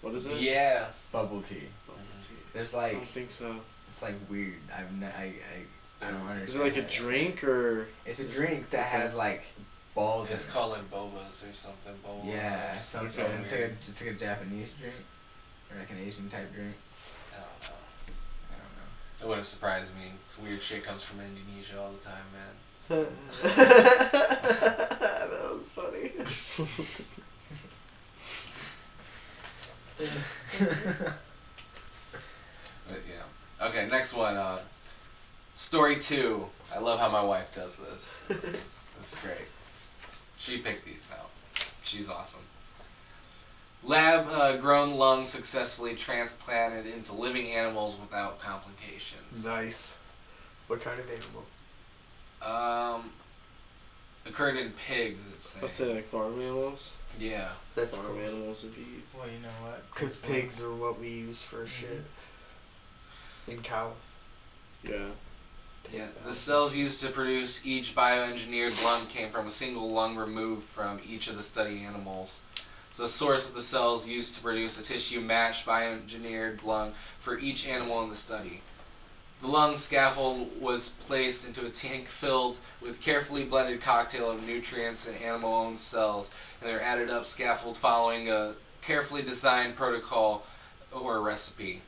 What 0.00 0.14
is 0.14 0.26
it? 0.26 0.40
Yeah. 0.40 0.88
Bubble 1.12 1.42
tea. 1.42 1.62
Bubble 1.86 2.00
mm-hmm. 2.00 2.20
tea. 2.20 2.40
There's 2.52 2.74
I 2.74 2.92
don't 2.92 3.06
think 3.08 3.30
so. 3.30 3.56
it's 3.92 4.02
like 4.02 4.14
weird. 4.28 4.54
I've 4.76 4.92
ne- 4.92 5.06
I, 5.06 5.22
I 5.22 6.06
I 6.06 6.10
don't 6.12 6.20
understand. 6.20 6.48
Is 6.48 6.54
it 6.56 6.62
like 6.62 6.76
a 6.76 6.88
drink 6.88 7.42
or? 7.44 7.88
It's 8.06 8.20
a 8.20 8.24
drink 8.24 8.70
that 8.70 8.86
has 8.86 9.14
like 9.14 9.44
balls. 9.94 10.30
It's 10.30 10.46
in 10.46 10.50
it. 10.50 10.54
called 10.54 10.72
like 10.72 10.90
bobas 10.90 11.50
or 11.50 11.52
something. 11.54 11.94
Boba. 12.06 12.26
Yeah, 12.26 12.76
or 12.76 12.78
some 12.78 13.10
something 13.10 13.38
it's 13.40 13.52
like 13.52 13.60
a 13.60 13.70
it's 13.88 14.00
like 14.04 14.10
a 14.14 14.18
Japanese 14.18 14.72
drink 14.78 14.94
or 15.70 15.78
like 15.78 15.90
an 15.90 15.98
Asian 16.06 16.28
type 16.30 16.52
drink. 16.54 16.74
I 17.32 17.40
don't 17.40 17.62
know. 17.62 17.76
I 18.50 18.54
don't 18.54 18.76
know. 18.76 18.90
It 19.20 19.26
wouldn't 19.26 19.46
surprise 19.46 19.90
me. 19.98 20.12
Weird 20.42 20.62
shit 20.62 20.84
comes 20.84 21.02
from 21.02 21.20
Indonesia 21.20 21.80
all 21.80 21.90
the 21.90 21.98
time, 21.98 22.24
man. 22.32 22.54
that 23.42 25.30
was 25.52 25.68
funny. 25.68 26.12
But 32.88 33.02
yeah. 33.08 33.66
Okay, 33.66 33.88
next 33.88 34.14
one. 34.14 34.36
Uh, 34.36 34.58
story 35.56 35.98
two. 35.98 36.46
I 36.74 36.78
love 36.78 36.98
how 37.00 37.10
my 37.10 37.22
wife 37.22 37.54
does 37.54 37.76
this. 37.76 38.18
This 38.28 39.12
is 39.12 39.18
great. 39.20 39.48
She 40.38 40.58
picked 40.58 40.86
these 40.86 41.08
out. 41.12 41.30
She's 41.82 42.08
awesome. 42.10 42.42
Lab 43.98 44.28
uh, 44.30 44.56
grown 44.58 44.94
lung 44.94 45.26
successfully 45.26 45.96
transplanted 45.96 46.86
into 46.86 47.14
living 47.14 47.50
animals 47.50 47.98
without 48.00 48.38
complications. 48.38 49.44
nice. 49.44 49.96
What 50.68 50.80
kind 50.80 51.00
of 51.00 51.06
animals? 51.10 51.56
Um, 52.40 53.10
occurred 54.24 54.56
in 54.56 54.70
pigs. 54.72 55.20
It's 55.34 55.60
I'll 55.60 55.68
say 55.68 55.94
like 55.94 56.06
farm 56.06 56.40
animals. 56.40 56.92
yeah. 57.18 57.48
That's 57.74 57.96
farm 57.96 58.12
cool. 58.12 58.20
animals 58.20 58.62
be. 58.64 58.84
Well, 59.16 59.26
you 59.26 59.40
know 59.40 59.48
what? 59.66 59.82
Because 59.92 60.14
pigs 60.16 60.62
are 60.62 60.72
what 60.72 61.00
we 61.00 61.08
use 61.08 61.42
for 61.42 61.66
shit. 61.66 62.04
And 63.48 63.64
cows. 63.64 63.94
Yeah. 64.84 65.08
Yeah, 65.92 66.08
the 66.26 66.34
cells 66.34 66.76
used 66.76 67.02
to 67.02 67.08
produce 67.08 67.66
each 67.66 67.96
bioengineered 67.96 68.84
lung 68.84 69.06
came 69.06 69.30
from 69.30 69.46
a 69.46 69.50
single 69.50 69.90
lung 69.90 70.16
removed 70.16 70.64
from 70.64 71.00
each 71.08 71.28
of 71.28 71.36
the 71.36 71.42
study 71.42 71.82
animals. 71.82 72.42
So 72.90 73.04
the 73.04 73.08
source 73.08 73.48
of 73.48 73.54
the 73.54 73.62
cells 73.62 74.08
used 74.08 74.34
to 74.34 74.42
produce 74.42 74.78
a 74.78 74.82
tissue 74.82 75.20
matched 75.20 75.66
bioengineered 75.66 76.64
lung 76.64 76.94
for 77.20 77.38
each 77.38 77.66
animal 77.66 78.02
in 78.02 78.10
the 78.10 78.16
study. 78.16 78.62
The 79.40 79.46
lung 79.46 79.76
scaffold 79.76 80.60
was 80.60 80.88
placed 81.06 81.46
into 81.46 81.64
a 81.64 81.70
tank 81.70 82.08
filled 82.08 82.58
with 82.80 83.00
carefully 83.00 83.44
blended 83.44 83.80
cocktail 83.80 84.30
of 84.30 84.44
nutrients 84.44 85.06
and 85.06 85.16
animal-owned 85.22 85.78
cells, 85.78 86.32
and 86.60 86.68
they're 86.68 86.82
added 86.82 87.08
up 87.08 87.24
scaffold 87.24 87.76
following 87.76 88.28
a 88.28 88.54
carefully 88.82 89.22
designed 89.22 89.76
protocol 89.76 90.44
or 90.90 91.20
recipe. 91.20 91.82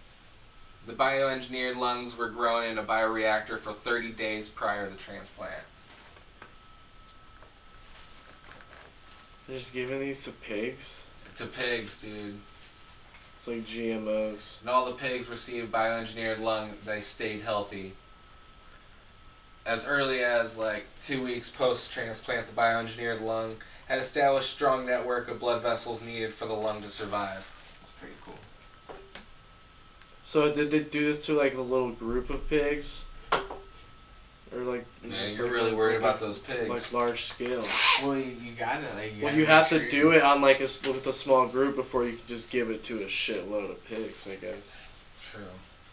The 0.87 0.93
bioengineered 0.93 1.77
lungs 1.77 2.17
were 2.17 2.29
grown 2.29 2.65
in 2.65 2.79
a 2.79 2.85
bioreactor 2.85 3.59
for 3.59 3.73
30 3.73 4.13
days 4.13 4.49
prior 4.49 4.87
to 4.87 4.93
the 4.93 4.99
transplant. 4.99 5.65
They're 9.51 9.59
just 9.59 9.75
giving 9.75 9.99
these 9.99 10.23
to 10.23 10.31
pigs. 10.31 11.07
To 11.35 11.47
pigs, 11.47 12.01
dude. 12.01 12.39
It's 13.37 13.49
like 13.49 13.67
GMOs. 13.67 14.61
And 14.61 14.71
all 14.71 14.87
the 14.87 14.93
pigs 14.93 15.29
received 15.29 15.73
bioengineered 15.73 16.39
lung, 16.39 16.75
they 16.87 17.01
stayed 17.01 17.43
healthy. 17.43 17.95
As 19.67 19.89
early 19.89 20.23
as 20.23 20.57
like 20.57 20.87
two 21.03 21.25
weeks 21.25 21.51
post 21.51 21.93
transplant, 21.93 22.47
the 22.47 22.53
bioengineered 22.53 23.21
lung 23.21 23.57
had 23.89 23.99
established 23.99 24.53
a 24.53 24.55
strong 24.55 24.87
network 24.87 25.29
of 25.29 25.41
blood 25.41 25.63
vessels 25.63 26.01
needed 26.01 26.33
for 26.33 26.47
the 26.47 26.55
lung 26.55 26.81
to 26.83 26.89
survive. 26.89 27.45
That's 27.81 27.91
pretty 27.91 28.15
cool. 28.25 28.39
So 30.23 30.55
did 30.55 30.71
they 30.71 30.79
do 30.79 31.07
this 31.07 31.27
to 31.27 31.37
like 31.37 31.57
a 31.57 31.61
little 31.61 31.91
group 31.91 32.31
of 32.31 32.49
pigs? 32.49 33.07
Or 34.53 34.59
like 34.65 34.85
is 35.05 35.13
yeah, 35.33 35.37
you're 35.37 35.47
like, 35.47 35.55
really 35.55 35.71
a- 35.73 35.77
worried 35.77 35.93
like 35.95 36.01
about 36.03 36.21
those 36.21 36.39
pigs. 36.41 36.69
Like 36.69 36.93
large 36.93 37.23
scale. 37.25 37.65
Well, 38.03 38.17
you, 38.17 38.33
you 38.43 38.53
gotta 38.59 38.83
like. 38.97 39.15
You 39.17 39.23
Well, 39.23 39.31
gotta 39.31 39.37
you 39.37 39.47
have 39.47 39.67
sure 39.69 39.79
to 39.79 39.85
you- 39.85 39.91
do 39.91 40.11
it 40.11 40.23
on 40.23 40.41
like 40.43 40.59
a 40.61 40.65
s- 40.65 40.85
with 40.85 41.07
a 41.07 41.13
small 41.13 41.47
group 41.47 41.77
before 41.77 42.05
you 42.05 42.17
can 42.17 42.27
just 42.27 42.51
give 42.51 42.69
it 42.71 42.83
to 42.85 42.99
a 43.03 43.07
shitload 43.07 43.71
of 43.71 43.85
pigs. 43.85 44.27
I 44.27 44.35
guess. 44.37 44.77
True. 45.21 45.43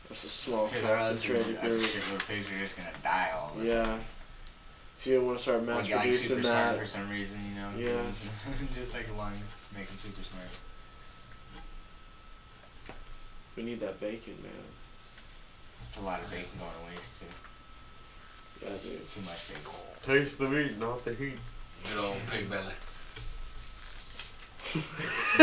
It's 0.10 0.24
a 0.24 0.30
small 0.30 0.68
Because 0.68 0.84
otherwise, 0.86 1.08
concentrated 1.10 1.54
like, 1.56 1.62
group. 1.62 1.82
shitload 1.82 2.28
pigs 2.28 2.48
are 2.50 2.60
just 2.60 2.78
gonna 2.78 2.90
die 3.04 3.32
all 3.36 3.52
of 3.56 3.62
a 3.64 3.68
sudden. 3.68 3.86
Yeah. 3.92 4.00
If 5.00 5.06
you 5.06 5.22
want 5.22 5.38
to 5.38 5.44
start 5.44 5.60
Or 5.60 5.62
mass 5.62 5.86
get, 5.86 5.96
like, 5.98 6.04
producing 6.06 6.28
super 6.30 6.42
smart 6.44 6.56
that, 6.74 6.80
for 6.80 6.86
some 6.88 7.10
reason, 7.12 7.40
you 7.48 7.62
know. 7.62 7.70
Yeah. 7.78 8.02
just 8.74 8.94
like 8.96 9.06
lungs, 9.16 9.38
make 9.76 9.86
them 9.88 9.98
super 10.02 10.24
smart. 10.24 10.48
we 13.56 13.62
need 13.64 13.80
that 13.80 14.00
bacon, 14.00 14.38
man. 14.42 14.52
It's 15.86 15.98
a 15.98 16.02
lot 16.02 16.22
of 16.24 16.30
bacon 16.32 16.50
going 16.58 16.72
to 16.72 16.96
waste 17.00 17.20
too. 17.20 17.26
Yeah, 18.62 18.70
dude. 18.84 19.08
Too 19.10 19.22
much 19.22 19.48
bacon. 19.48 19.72
Taste 20.04 20.40
the 20.40 20.48
meat, 20.48 20.78
not 20.80 21.04
the 21.04 21.14
heat. 21.14 21.38
Good 21.84 22.04
old 22.04 22.18
pig 22.32 22.50
belly. 22.50 22.74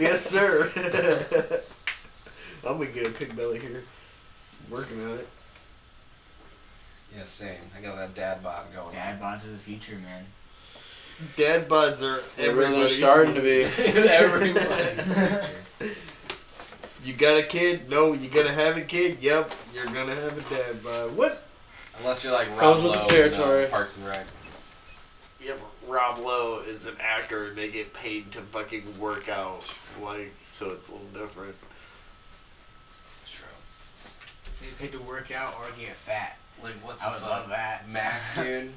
yes, 0.00 0.24
sir. 0.24 0.70
I'm 2.64 2.78
gonna 2.78 2.90
get 2.90 3.06
a 3.06 3.10
pig 3.10 3.36
belly 3.36 3.58
here. 3.58 3.84
Working 4.70 5.02
on 5.04 5.18
it. 5.18 5.28
Yeah, 7.16 7.24
same. 7.24 7.58
I 7.76 7.80
got 7.80 7.96
that 7.96 8.14
dad 8.14 8.42
bod 8.42 8.66
going. 8.74 8.94
Dad 8.94 9.20
bods 9.20 9.44
of 9.44 9.52
the 9.52 9.58
future, 9.58 9.96
man. 9.96 10.24
Dad 11.36 11.68
buds 11.68 12.02
are 12.02 12.22
They 12.36 12.48
really 12.48 12.64
are 12.64 12.66
everybody's 12.66 12.96
starting 12.96 13.34
to 13.34 13.40
be. 13.40 13.62
Everyone. 13.76 14.54
You 17.04 17.12
got 17.14 17.36
a 17.36 17.42
kid? 17.42 17.90
No. 17.90 18.12
You 18.12 18.28
gonna 18.28 18.52
have 18.52 18.76
a 18.76 18.82
kid? 18.82 19.18
Yep. 19.20 19.52
You're 19.74 19.86
gonna 19.86 20.14
have 20.14 20.38
a 20.38 20.54
dad 20.54 20.82
bod. 20.82 21.16
What? 21.16 21.42
Unless 22.00 22.24
you're 22.24 22.32
like 22.32 22.48
Rob 22.50 22.58
Comes 22.60 22.82
with 22.82 22.92
the 22.94 23.04
territory. 23.04 23.60
In, 23.62 23.66
uh, 23.68 23.70
Parks 23.70 23.96
and 23.96 24.06
Rec. 24.06 24.26
Yeah, 25.44 25.54
but 25.82 25.90
Rob 25.92 26.18
Lowe 26.18 26.62
is 26.66 26.86
an 26.86 26.96
actor 27.00 27.48
and 27.48 27.56
they 27.56 27.68
get 27.68 27.92
paid 27.92 28.30
to 28.32 28.40
fucking 28.40 28.98
work 28.98 29.28
out. 29.28 29.70
Like, 30.00 30.32
so 30.50 30.70
it's 30.70 30.88
a 30.88 30.92
little 30.92 31.06
different. 31.12 31.54
True. 33.28 33.46
They 34.60 34.68
paid 34.84 34.92
to 34.92 35.00
work 35.02 35.30
out 35.32 35.54
or 35.58 35.66
get 35.78 35.96
fat. 35.96 36.36
Like 36.62 36.74
what's 36.82 37.04
I 37.04 37.08
the 37.08 37.12
would 37.14 37.20
fuck? 37.22 37.30
love 37.30 37.48
that. 37.50 37.88
Mac, 37.88 38.20
dude. 38.36 38.72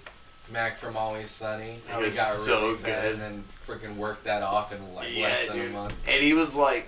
Mac 0.52 0.78
from 0.78 0.98
Always 0.98 1.30
Sunny. 1.30 1.80
How 1.88 1.96
He 1.98 2.02
he 2.02 2.08
was 2.08 2.16
got 2.16 2.34
so 2.36 2.62
really 2.68 2.78
fat 2.78 3.02
good. 3.04 3.12
and 3.14 3.22
then 3.22 3.44
freaking 3.68 3.96
worked 3.96 4.24
that 4.26 4.42
off 4.44 4.74
in 4.74 4.94
like 4.96 5.16
Yeah, 5.16 5.24
less 5.28 5.48
than 5.48 5.58
dude. 5.58 5.70
a 5.70 5.74
month. 5.74 5.94
And 6.08 6.22
he 6.22 6.34
was 6.34 6.56
like 6.56 6.88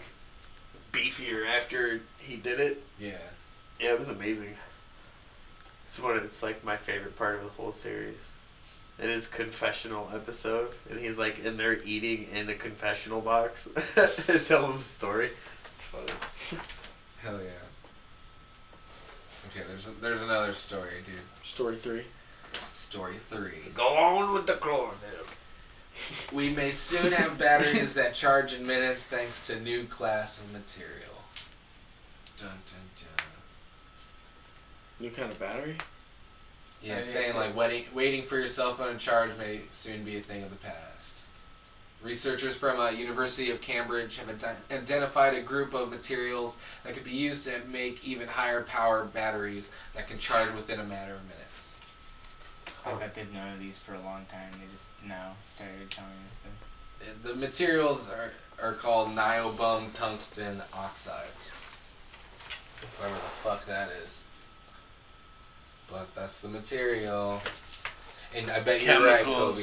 beefier 0.92 1.48
after 1.48 2.02
he 2.20 2.36
did 2.38 2.60
it. 2.60 2.84
Yeah. 3.00 3.18
Yeah, 3.80 3.92
it 3.94 4.00
was 4.00 4.10
amazing. 4.10 4.56
It's 5.88 6.00
one. 6.00 6.18
Of, 6.18 6.24
it's 6.26 6.44
like 6.44 6.64
my 6.64 6.78
favorite 6.78 7.16
part 7.16 7.36
of 7.36 7.44
the 7.44 7.50
whole 7.50 7.72
series. 7.72 8.34
It 9.00 9.10
is 9.10 9.28
confessional 9.28 10.10
episode, 10.14 10.72
and 10.90 11.00
he's 11.00 11.18
like 11.18 11.44
in 11.44 11.58
there 11.58 11.82
eating 11.84 12.28
in 12.34 12.48
the 12.48 12.56
confessional 12.56 13.22
box, 13.22 13.68
and 14.28 14.46
telling 14.46 14.78
the 14.78 14.84
story. 14.84 15.30
It's 15.74 15.84
funny. 15.84 16.12
Hell 17.22 17.40
yeah. 17.40 17.68
Okay, 19.50 19.66
there's 19.68 19.90
there's 20.02 20.24
another 20.24 20.54
story, 20.54 20.92
dude. 21.06 21.16
Story 21.44 21.78
three. 21.78 22.04
Story 22.74 23.16
three. 23.30 23.72
Go 23.74 23.88
on 23.88 24.34
with 24.34 24.48
the 24.48 24.54
chlorophyll. 24.54 25.26
We 26.32 26.50
may 26.50 26.72
soon 26.72 27.12
have 27.12 27.38
batteries 27.38 27.94
that 27.96 28.14
charge 28.14 28.54
in 28.54 28.66
minutes 28.66 29.04
thanks 29.04 29.48
to 29.48 29.60
new 29.60 29.86
class 29.86 30.42
of 30.42 30.52
material. 30.52 31.24
Dun 32.38 32.50
dun 32.50 32.58
dun. 32.66 32.87
New 35.00 35.10
kind 35.12 35.32
of 35.32 35.40
battery. 35.40 35.78
Yeah, 36.82 36.98
it's 36.98 37.10
saying 37.10 37.36
like 37.36 37.56
waiting 37.56 37.86
waiting 37.94 38.24
for 38.24 38.38
your 38.38 38.48
cell 38.48 38.74
phone 38.74 38.94
to 38.94 39.00
charge 39.00 39.32
may 39.38 39.62
soon 39.72 40.04
be 40.04 40.18
a 40.18 40.22
thing 40.22 40.44
of 40.44 40.50
the 40.50 40.58
past. 40.58 41.22
Researchers 42.04 42.56
from 42.56 42.80
uh, 42.80 42.92
University 42.92 43.50
of 43.50 43.60
Cambridge 43.60 44.18
have 44.18 44.28
ident- 44.28 44.72
identified 44.72 45.34
a 45.34 45.42
group 45.42 45.74
of 45.74 45.90
materials 45.90 46.60
that 46.84 46.94
could 46.94 47.04
be 47.04 47.12
used 47.12 47.46
to 47.46 47.60
make 47.72 48.08
even 48.08 48.28
higher 48.28 48.62
power 48.62 49.06
batteries 49.06 49.72
that 49.96 50.08
can 50.08 50.20
charge 50.20 50.54
within 50.54 50.80
a 50.80 50.84
matter 50.84 51.16
of 51.16 51.24
minutes. 51.24 51.80
I 52.86 52.94
bet 52.94 53.16
they've 53.16 53.34
known 53.34 53.54
of 53.54 53.60
these 53.60 53.78
for 53.78 53.96
a 53.96 54.02
long 54.02 54.26
time. 54.32 54.52
They 54.54 54.72
just 54.74 54.90
now 55.06 55.34
started 55.50 55.90
telling 55.90 56.12
us 56.32 56.42
this. 56.44 57.24
The 57.24 57.36
materials 57.36 58.10
are, 58.10 58.32
are 58.64 58.74
called 58.74 59.10
niobium 59.10 59.94
tungsten 59.94 60.62
oxides. 60.72 61.54
Whatever 62.98 63.16
the 63.16 63.30
fuck 63.44 63.66
that 63.66 63.90
is. 64.06 64.24
But 65.90 66.14
that's 66.16 66.42
the 66.42 66.50
material. 66.50 67.42
And 68.36 68.52
I 68.52 68.60
bet 68.60 68.84
you're 68.84 69.04
right, 69.04 69.24
Kobe. 69.24 69.62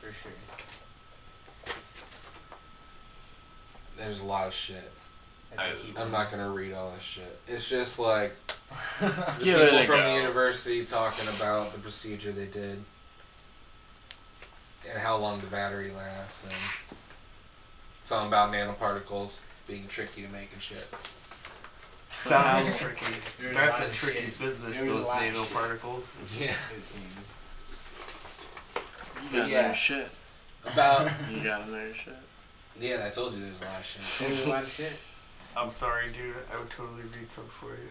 For 0.00 0.12
sure. 0.12 0.32
There's 3.96 4.20
a 4.22 4.26
lot 4.26 4.46
of 4.46 4.54
shit. 4.54 4.90
I, 5.58 5.72
I'm 5.96 6.10
not 6.10 6.30
gonna 6.30 6.50
read 6.50 6.72
all 6.72 6.92
this 6.92 7.02
shit. 7.02 7.38
It's 7.48 7.68
just 7.68 7.98
like 7.98 8.34
the 9.00 9.08
people 9.42 9.84
from 9.84 9.98
go. 9.98 10.12
the 10.12 10.14
university 10.14 10.84
talking 10.84 11.28
about 11.28 11.72
the 11.72 11.78
procedure 11.80 12.32
they 12.32 12.46
did 12.46 12.82
and 14.88 14.98
how 14.98 15.16
long 15.16 15.40
the 15.40 15.46
battery 15.48 15.92
lasts 15.92 16.44
and 16.44 16.52
something 18.04 18.28
about 18.28 18.52
nanoparticles 18.52 19.40
being 19.66 19.86
tricky 19.88 20.22
to 20.22 20.28
make 20.28 20.50
and 20.52 20.62
shit. 20.62 20.88
Sounds 22.10 22.76
tricky. 22.78 23.06
There's 23.40 23.52
a 23.52 23.54
That's 23.58 23.80
lot 23.80 23.88
a 23.88 23.92
tricky 23.92 24.20
shit. 24.20 24.38
business. 24.38 24.76
There's 24.78 24.88
Those 24.92 25.06
lot 25.06 25.22
of 25.26 25.34
nanoparticles. 25.34 26.40
Yeah. 26.40 26.52
It 26.76 26.84
seems. 26.84 27.34
You 29.32 29.38
got 29.40 29.48
Yeah. 29.48 29.58
another 29.60 29.74
shit. 29.74 30.08
About 30.64 31.10
You 31.30 31.40
got 31.42 31.62
another 31.62 31.94
shit. 31.94 32.16
yeah, 32.78 33.04
I 33.06 33.10
told 33.10 33.34
you 33.34 33.40
there's 33.42 33.60
a 33.62 33.64
lot 33.64 33.80
of 33.80 33.86
shit. 33.86 34.02
There's 34.28 34.44
a 34.44 34.48
lot 34.48 34.62
of 34.64 34.68
shit. 34.70 34.92
I'm 35.56 35.70
sorry, 35.70 36.08
dude. 36.08 36.34
I 36.52 36.58
would 36.58 36.70
totally 36.70 37.02
read 37.18 37.30
some 37.30 37.46
for 37.46 37.70
you. 37.70 37.88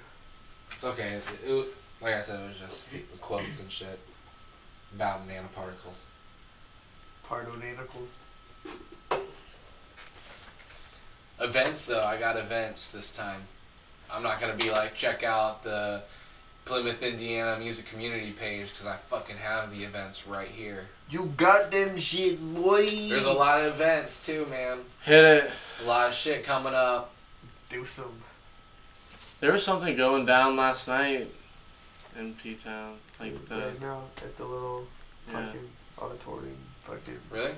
It's 0.76 0.84
okay. 0.84 1.14
It, 1.16 1.24
it, 1.50 1.54
wa- 1.54 1.64
like 2.08 2.16
I 2.16 2.22
said, 2.22 2.40
it 2.42 2.48
was 2.50 2.58
just 2.58 2.86
quotes 3.22 3.60
and 3.62 3.72
shit 3.72 4.00
about 4.96 5.28
nanoparticles. 5.28 6.06
Pardo 7.24 7.52
nanicles. 7.54 8.16
Events 11.40 11.88
though, 11.88 12.04
I 12.04 12.18
got 12.20 12.36
events 12.38 12.92
this 12.92 13.16
time. 13.16 13.44
I'm 14.12 14.24
not 14.24 14.40
gonna 14.42 14.56
be 14.56 14.72
like 14.72 14.96
check 14.96 15.24
out 15.24 15.64
the 15.64 16.02
Plymouth, 16.66 17.02
Indiana 17.02 17.58
music 17.60 17.88
community 17.88 18.32
page 18.32 18.70
because 18.70 18.86
I 18.86 18.96
fucking 19.10 19.38
have 19.38 19.72
the 19.76 19.84
events 19.84 20.28
right 20.28 20.48
here. 20.48 20.88
You 21.10 21.34
got 21.38 21.72
them 21.72 21.98
shit, 21.98 22.40
boy. 22.54 22.86
There's 23.10 23.26
a 23.26 23.34
lot 23.34 23.62
of 23.62 23.74
events 23.74 24.26
too, 24.26 24.46
man. 24.48 24.80
Hit 25.04 25.24
it. 25.24 25.52
A 25.84 25.88
lot 25.88 26.08
of 26.10 26.14
shit 26.14 26.44
coming 26.44 26.74
up. 26.76 27.12
Do 27.70 27.86
some. 27.86 28.22
There 29.40 29.52
was 29.52 29.64
something 29.64 29.96
going 29.96 30.26
down 30.26 30.56
last 30.56 30.88
night 30.88 31.32
in 32.18 32.34
P 32.36 32.54
Town. 32.56 32.98
Like 33.20 33.46
the 33.48 33.56
right 33.56 33.82
now 33.82 34.04
at 34.18 34.36
the 34.38 34.46
little 34.46 34.86
Yeah. 35.28 35.46
fucking 35.46 35.70
auditorium. 35.98 36.58
Fucking. 36.82 37.20
Really? 37.32 37.54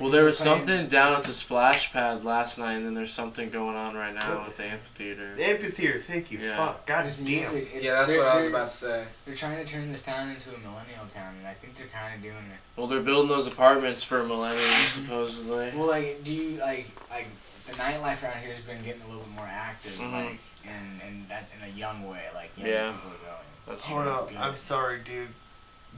Well, 0.00 0.10
there 0.10 0.24
was 0.24 0.36
playing- 0.40 0.58
something 0.66 0.88
down 0.88 1.12
at 1.14 1.22
the 1.22 1.32
splash 1.32 1.92
pad 1.92 2.24
last 2.24 2.58
night, 2.58 2.74
and 2.74 2.86
then 2.86 2.94
there's 2.94 3.12
something 3.12 3.50
going 3.50 3.76
on 3.76 3.94
right 3.94 4.12
now 4.14 4.44
at 4.46 4.56
the 4.56 4.64
amphitheater. 4.64 5.34
The 5.36 5.44
amphitheater. 5.44 5.98
Thank 6.00 6.30
you. 6.32 6.38
Yeah. 6.38 6.56
Fuck. 6.56 6.86
God 6.86 7.02
There's 7.04 7.16
damn. 7.16 7.24
music. 7.24 7.68
It's- 7.72 7.84
yeah, 7.84 8.02
that's 8.04 8.16
what 8.16 8.26
I 8.26 8.36
was 8.38 8.46
about 8.48 8.68
to 8.68 8.74
say. 8.76 9.04
They're 9.24 9.34
trying 9.36 9.64
to 9.64 9.70
turn 9.72 9.90
this 9.92 10.02
town 10.02 10.30
into 10.30 10.50
a 10.54 10.58
millennial 10.58 11.06
town, 11.12 11.34
and 11.38 11.46
I 11.46 11.54
think 11.54 11.76
they're 11.76 11.86
kind 11.86 12.14
of 12.14 12.22
doing 12.22 12.34
it. 12.36 12.58
Well, 12.76 12.86
they're 12.86 13.00
building 13.00 13.28
those 13.28 13.46
apartments 13.46 14.02
for 14.04 14.22
millennials 14.24 14.88
supposedly. 14.90 15.70
Well, 15.74 15.86
like, 15.88 16.22
do 16.24 16.32
you 16.32 16.58
like 16.58 16.86
like 17.10 17.28
the 17.66 17.72
nightlife 17.72 18.22
around 18.22 18.40
here 18.42 18.52
has 18.52 18.60
been 18.60 18.82
getting 18.84 19.02
a 19.02 19.06
little 19.06 19.22
bit 19.22 19.32
more 19.32 19.48
active, 19.50 19.92
Mhm. 19.92 20.12
like, 20.12 20.38
and 20.64 21.00
and 21.02 21.28
that 21.28 21.48
in 21.56 21.68
a 21.68 21.72
young 21.72 22.06
way, 22.08 22.24
like 22.34 22.50
young 22.56 22.66
Yeah. 22.68 22.92
people 22.92 23.10
are 23.10 23.24
going. 23.24 23.46
That's 23.68 23.84
Hold 23.86 24.06
That's 24.06 24.20
up. 24.20 24.32
I'm 24.38 24.56
sorry, 24.56 25.00
dude. 25.00 25.28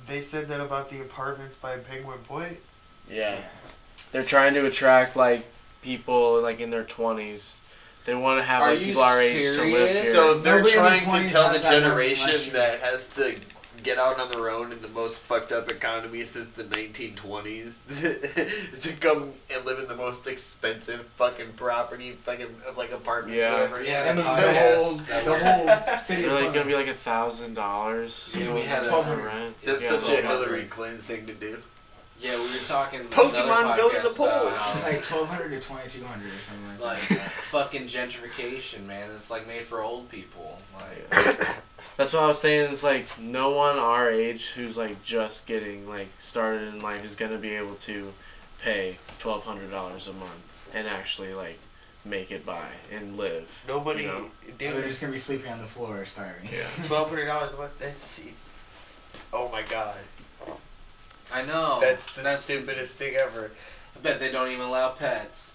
They 0.06 0.20
said 0.20 0.48
that 0.48 0.60
about 0.60 0.88
the 0.90 1.00
apartments 1.00 1.56
by 1.56 1.76
Penguin 1.78 2.18
Point. 2.20 2.58
Yeah. 3.10 3.40
They're 4.12 4.22
trying 4.22 4.54
to 4.54 4.66
attract 4.66 5.16
like 5.16 5.44
people 5.82 6.40
like 6.42 6.60
in 6.60 6.70
their 6.70 6.84
twenties. 6.84 7.62
They 8.04 8.14
want 8.14 8.40
to 8.40 8.44
have 8.44 8.62
Are 8.62 8.70
like 8.70 8.80
you 8.80 8.86
people 8.86 9.02
our 9.02 9.20
age 9.20 9.54
to 9.56 9.60
live 9.62 9.68
serious? 9.70 10.02
here. 10.02 10.12
So 10.14 10.38
they're 10.38 10.56
Nobody 10.62 10.76
in 10.76 10.82
their 10.82 10.98
trying 10.98 11.00
to 11.00 11.06
20s 11.28 11.30
tell 11.30 11.48
has 11.48 11.56
the 11.56 11.62
that 11.62 11.70
much 11.72 11.82
generation 11.82 12.30
much- 12.32 12.50
that 12.52 12.80
has 12.80 13.08
to 13.10 13.34
get 13.84 13.96
out 13.98 14.18
on 14.18 14.28
their 14.32 14.50
own 14.50 14.72
in 14.72 14.82
the 14.82 14.88
most 14.88 15.14
fucked 15.16 15.52
up 15.52 15.70
economy 15.70 16.24
since 16.24 16.48
the 16.56 16.64
1920s 16.64 17.76
to 18.82 18.92
come 18.94 19.32
and 19.54 19.64
live 19.64 19.78
in 19.78 19.86
the 19.86 19.94
most 19.94 20.26
expensive 20.26 21.06
fucking 21.16 21.52
property, 21.54 22.12
fucking 22.24 22.48
like 22.76 22.90
apartments, 22.92 23.36
Yeah. 23.38 23.52
whatever. 23.52 23.84
Yeah, 23.84 24.02
I 24.02 24.08
the 24.08 24.14
mean, 24.14 24.24
the 24.24 24.32
whole, 24.32 24.94
that 24.94 25.24
the 25.24 25.38
whole 25.38 25.98
city 25.98 26.22
They're 26.22 26.32
like 26.32 26.52
gonna 26.54 26.64
be 26.66 26.74
like 26.74 26.88
a 26.88 26.94
thousand 26.94 27.54
dollars. 27.54 28.34
Yeah, 28.36 28.52
we 28.52 28.62
had 28.62 28.84
a- 28.84 28.90
for 28.90 29.16
rent. 29.16 29.54
That's 29.64 29.82
Yeah, 29.82 29.88
such 29.90 30.08
a 30.08 30.12
1200. 30.22 30.44
Hillary 30.46 30.64
Clinton 30.64 31.00
thing 31.02 31.26
to 31.26 31.34
do. 31.34 31.58
Yeah, 32.20 32.36
we 32.36 32.42
were 32.42 32.64
talking 32.66 33.00
Pokemon 33.02 33.60
another 33.60 33.76
go 33.76 33.88
to 33.90 34.02
the 34.02 34.08
podcast 34.08 34.16
polls. 34.16 34.52
It's 34.74 34.82
like 34.82 35.02
twelve 35.04 35.28
hundred 35.28 35.50
to 35.50 35.60
twenty 35.60 35.88
two 35.88 36.04
hundred 36.04 36.26
or 36.26 36.38
something 36.38 36.66
it's 36.68 36.80
like 36.80 37.10
like 37.10 37.18
fucking 37.20 37.86
gentrification, 37.86 38.86
man. 38.86 39.10
It's 39.12 39.30
like 39.30 39.46
made 39.46 39.62
for 39.64 39.82
old 39.82 40.08
people. 40.08 40.58
Like 40.74 41.10
That's 41.96 42.12
what 42.12 42.22
I 42.22 42.26
was 42.26 42.40
saying. 42.40 42.70
It's 42.72 42.82
like 42.82 43.06
no 43.20 43.50
one 43.50 43.78
our 43.78 44.10
age 44.10 44.50
who's 44.50 44.76
like 44.76 45.02
just 45.04 45.46
getting 45.46 45.86
like 45.86 46.08
started 46.18 46.74
in 46.74 46.80
life 46.80 47.04
is 47.04 47.14
gonna 47.14 47.38
be 47.38 47.50
able 47.50 47.74
to 47.76 48.12
pay 48.58 48.96
twelve 49.18 49.44
hundred 49.44 49.70
dollars 49.70 50.08
a 50.08 50.12
month 50.12 50.68
and 50.74 50.88
actually 50.88 51.34
like 51.34 51.58
make 52.04 52.32
it 52.32 52.44
by 52.44 52.66
and 52.92 53.16
live. 53.16 53.64
Nobody, 53.68 54.02
You 54.02 54.08
know? 54.08 54.30
They're 54.58 54.82
just 54.82 55.00
gonna 55.00 55.12
be 55.12 55.18
sleeping 55.18 55.52
on 55.52 55.60
the 55.60 55.66
floor 55.66 56.04
starving. 56.04 56.48
Yeah. 56.52 56.66
Twelve 56.84 57.10
hundred 57.10 57.26
dollars 57.26 57.54
a 57.54 57.58
month. 57.58 57.78
That's. 57.78 58.20
Oh 59.32 59.48
my 59.50 59.62
god, 59.62 59.96
I 61.32 61.42
know. 61.42 61.78
that's 61.80 62.10
the 62.14 62.22
that's 62.22 62.44
stupidest 62.44 62.94
thing 62.94 63.14
ever. 63.16 63.50
I 63.96 64.00
bet 64.00 64.20
they 64.20 64.30
don't 64.32 64.48
even 64.50 64.64
allow 64.64 64.90
pets. 64.90 65.54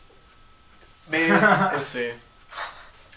Man, 1.09 1.29
We'll 1.73 1.81
see. 1.81 2.11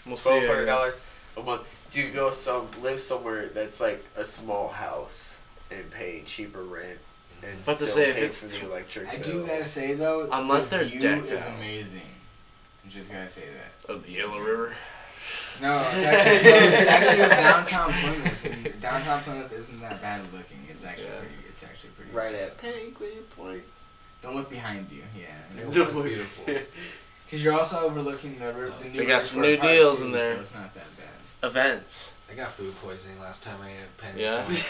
We'll 0.05 0.17
see. 0.17 0.29
twelve 0.29 0.43
I 0.43 0.47
hundred 0.47 0.65
guess. 0.65 0.75
dollars 0.77 0.97
a 1.37 1.41
month. 1.43 1.61
You 1.93 2.03
could 2.05 2.13
go 2.15 2.31
some 2.31 2.67
live 2.81 2.99
somewhere 2.99 3.47
that's 3.47 3.79
like 3.79 4.03
a 4.15 4.25
small 4.25 4.67
house 4.69 5.35
and 5.71 5.89
pay 5.91 6.21
cheaper 6.25 6.63
rent 6.63 6.99
and 7.43 7.57
But 7.65 7.77
to 7.79 7.85
still 7.85 8.03
say 8.03 8.09
if 8.09 8.15
pay 8.17 8.25
it's 8.25 8.55
for 8.57 8.65
the 8.65 8.71
electric 8.71 9.07
I 9.09 9.17
bill. 9.17 9.23
do 9.41 9.47
gotta 9.47 9.65
say 9.65 9.93
though, 9.93 10.27
Unless 10.31 10.67
the 10.67 10.77
they're 10.77 10.85
view 10.85 10.99
decked 10.99 11.31
is 11.31 11.41
out. 11.41 11.55
amazing. 11.55 12.01
I'm 12.83 12.89
just 12.89 13.11
gotta 13.11 13.29
say 13.29 13.43
that. 13.85 13.91
Of 13.93 14.03
the 14.03 14.11
Yellow 14.13 14.39
River. 14.39 14.73
No, 15.61 15.79
it's 15.91 16.05
actually, 16.05 16.49
it's 16.49 16.89
actually 16.89 17.27
downtown 17.29 17.91
Plymouth. 17.91 18.45
and 18.45 18.81
Downtown 18.81 19.21
Plymouth 19.23 19.51
isn't 19.53 19.81
that 19.81 20.01
bad 20.01 20.21
looking. 20.33 20.59
It's 20.69 20.83
actually 20.85 21.05
Yeah. 21.07 21.19
pretty. 21.19 21.33
It's 21.49 21.63
actually 21.63 21.89
pretty. 21.91 21.96
Right 22.13 22.31
nice. 22.31 22.41
at 22.41 22.57
Penguin 22.57 23.23
Point. 23.35 23.63
Don't 24.21 24.35
look 24.35 24.49
behind 24.49 24.89
you. 24.91 25.03
Yeah. 25.17 25.61
It 25.61 25.67
was 25.67 25.75
beautiful. 26.03 26.45
Because 26.45 27.43
you're 27.43 27.53
also 27.53 27.79
overlooking 27.81 28.39
the, 28.39 28.47
river, 28.47 28.73
the 28.83 28.89
They 28.89 29.05
got 29.05 29.23
some 29.23 29.41
new 29.41 29.57
deals 29.57 30.01
in 30.01 30.11
there. 30.11 30.35
So 30.35 30.41
it's 30.41 30.53
not 30.53 30.73
that 30.73 30.85
bad. 30.97 31.49
Events. 31.49 32.15
I 32.29 32.33
got 32.33 32.51
food 32.51 32.75
poisoning 32.81 33.19
last 33.19 33.43
time 33.43 33.61
I 33.61 33.69
ate 33.69 33.97
Penny 33.97 34.21
Yeah? 34.23 34.43
Point. 34.43 34.65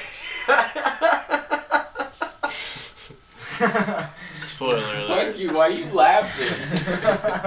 Spoiler 4.38 4.78
alert. 4.96 5.26
Fuck 5.34 5.40
you! 5.40 5.54
Why 5.54 5.68
are 5.68 5.72
you 5.72 5.86
laughing? 5.92 6.48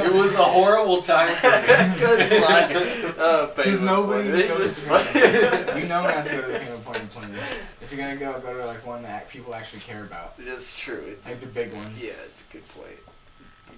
it 0.05 0.13
was 0.13 0.35
a 0.35 0.43
horrible 0.45 1.01
time 1.01 1.29
for 1.37 1.47
me. 1.47 1.53
uh, 3.19 3.47
Because 3.47 3.55
Penguin 3.55 3.85
nobody 3.85 4.31
Point. 4.31 4.41
It's 4.41 4.49
goes 4.59 4.67
just 4.67 4.81
to 4.81 4.87
fun. 4.89 5.81
You 5.81 5.89
know 5.89 6.03
not 6.03 6.27
to 6.27 6.33
go 6.33 6.41
to 6.41 6.47
the 6.53 6.59
Penguin 6.59 6.81
Point 6.83 6.99
in 6.99 7.09
Plymouth. 7.09 7.59
If 7.81 7.93
you're 7.93 8.01
gonna 8.01 8.17
go, 8.17 8.41
go 8.41 8.59
to 8.59 8.67
like 8.67 8.85
one 8.87 9.03
that 9.03 9.29
people 9.29 9.55
actually 9.55 9.81
care 9.81 10.05
about, 10.05 10.37
That's 10.39 10.77
true. 10.79 11.03
It's, 11.07 11.25
like 11.27 11.41
the 11.41 11.47
big 11.47 11.73
ones. 11.73 12.03
yeah, 12.03 12.13
it's 12.27 12.45
a 12.49 12.53
good 12.53 12.69
point. 12.69 12.99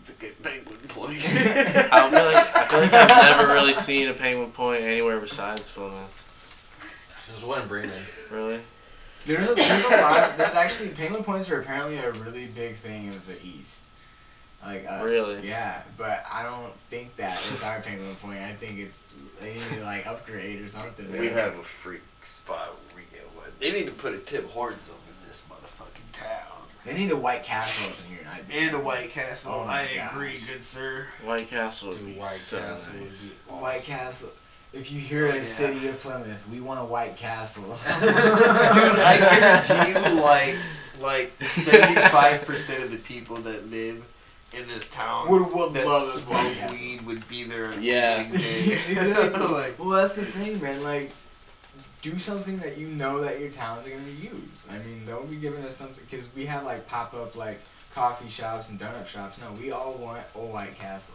It's 0.00 0.10
a 0.10 0.14
good 0.14 0.42
Penguin 0.42 0.78
Point. 0.88 1.18
I 1.24 2.00
don't 2.00 2.10
feel 2.10 2.24
like 2.24 2.56
I 2.56 2.66
feel 2.66 2.80
like 2.80 2.92
I've 2.92 3.36
never 3.38 3.52
really 3.52 3.74
seen 3.74 4.08
a 4.08 4.14
penguin 4.14 4.50
point 4.50 4.82
anywhere 4.82 5.20
besides 5.20 5.70
Plymouth. 5.70 6.24
There's 7.28 7.44
one 7.44 7.62
in 7.62 7.68
Bremen. 7.68 8.02
Really? 8.30 8.60
There's 9.26 9.48
a, 9.48 9.54
there's 9.54 9.84
a 9.84 9.88
lot. 9.88 10.36
There's 10.36 10.54
actually 10.54 10.90
penguin 10.90 11.22
points 11.24 11.50
are 11.50 11.60
apparently 11.60 11.98
a 11.98 12.10
really 12.12 12.46
big 12.46 12.74
thing 12.76 13.06
in 13.06 13.12
the 13.12 13.38
east. 13.44 13.80
Like 14.64 14.86
us. 14.88 15.04
Really? 15.04 15.48
Yeah, 15.48 15.82
but 15.96 16.24
I 16.30 16.42
don't 16.44 16.72
think 16.88 17.16
that 17.16 17.36
is 17.52 17.62
our 17.64 17.80
penguin 17.80 18.14
point. 18.16 18.38
I 18.40 18.52
think 18.52 18.78
it's 18.78 19.08
they 19.40 19.50
need 19.54 19.58
to 19.60 19.82
like 19.84 20.06
upgrade 20.06 20.60
or 20.60 20.68
something. 20.68 21.10
we 21.12 21.28
have 21.28 21.56
a 21.58 21.62
freak 21.62 22.02
spot 22.22 22.68
where 22.92 23.02
we 23.02 23.16
get 23.16 23.26
one. 23.34 23.46
They 23.58 23.72
need 23.72 23.86
to 23.86 23.92
put 23.92 24.12
a 24.14 24.18
Tim 24.18 24.46
Hortons 24.48 24.88
up 24.88 25.00
in 25.08 25.28
this 25.28 25.44
motherfucking 25.50 26.12
town. 26.12 26.46
They 26.84 26.94
need 26.94 27.10
a 27.12 27.16
White 27.16 27.42
Castle 27.44 27.88
up 27.90 27.96
in 28.08 28.16
here. 28.16 28.26
I'd 28.32 28.46
be 28.48 28.54
And 28.58 28.74
a. 28.76 28.80
White 28.80 29.10
Castle. 29.10 29.52
Oh 29.54 29.62
I 29.68 29.88
gosh. 29.96 30.10
agree, 30.12 30.40
good 30.52 30.62
sir. 30.64 31.06
White 31.24 31.48
Castle 31.48 31.88
would 31.90 31.98
Dude, 31.98 32.06
be 32.06 32.12
White 32.20 32.28
so 32.28 32.58
Castle 32.60 32.94
would 32.94 33.02
nice. 33.04 33.30
be 33.32 33.52
White. 33.52 33.82
Castle. 33.82 34.30
If 34.72 34.90
you 34.90 35.00
hear 35.00 35.26
Oh, 35.26 35.30
a 35.32 35.36
yeah. 35.36 35.42
city 35.42 35.88
of 35.88 35.98
Plymouth, 35.98 36.48
we 36.50 36.60
want 36.60 36.80
a 36.80 36.84
White 36.84 37.16
Castle. 37.16 37.64
Dude, 38.00 38.08
I 38.08 39.18
guarantee 39.18 40.10
you, 40.14 40.20
like, 40.20 40.56
like 41.00 41.32
seventy-five 41.44 42.44
percent 42.46 42.82
of 42.82 42.90
the 42.90 42.96
people 42.98 43.36
that 43.36 43.70
live 43.70 44.02
in 44.56 44.66
this 44.68 44.88
town 44.88 45.28
Would- 45.30 45.52
would 45.52 45.74
that 45.74 45.86
love 45.86 46.06
this 46.14 46.22
smoke 46.24 46.34
White 46.34 46.56
Castle. 46.56 46.76
weed 46.78 47.06
would 47.06 47.28
be 47.28 47.44
there. 47.44 47.72
Yeah. 47.80 48.22
day. 48.32 48.80
Exactly. 48.88 49.40
like, 49.46 49.78
well, 49.78 49.90
that's 49.90 50.14
the 50.14 50.24
thing, 50.24 50.60
man. 50.62 50.82
Like, 50.82 51.10
do 52.02 52.18
something 52.18 52.58
that 52.58 52.78
you 52.78 52.88
know 52.88 53.20
that 53.22 53.40
your 53.40 53.50
town's 53.50 53.86
gonna 53.86 54.02
use. 54.20 54.66
I 54.70 54.78
mean, 54.78 55.04
don't 55.06 55.28
be 55.30 55.36
giving 55.36 55.64
us 55.64 55.76
something 55.76 56.04
because 56.10 56.26
we 56.34 56.46
have 56.46 56.64
like 56.64 56.86
pop 56.88 57.12
up 57.14 57.36
like 57.36 57.60
coffee 57.94 58.28
shops 58.28 58.70
and 58.70 58.80
donut 58.80 59.06
shops. 59.06 59.36
No, 59.38 59.52
we 59.60 59.70
all 59.70 59.92
want 59.94 60.22
a 60.34 60.38
White 60.38 60.76
Castle. 60.78 61.14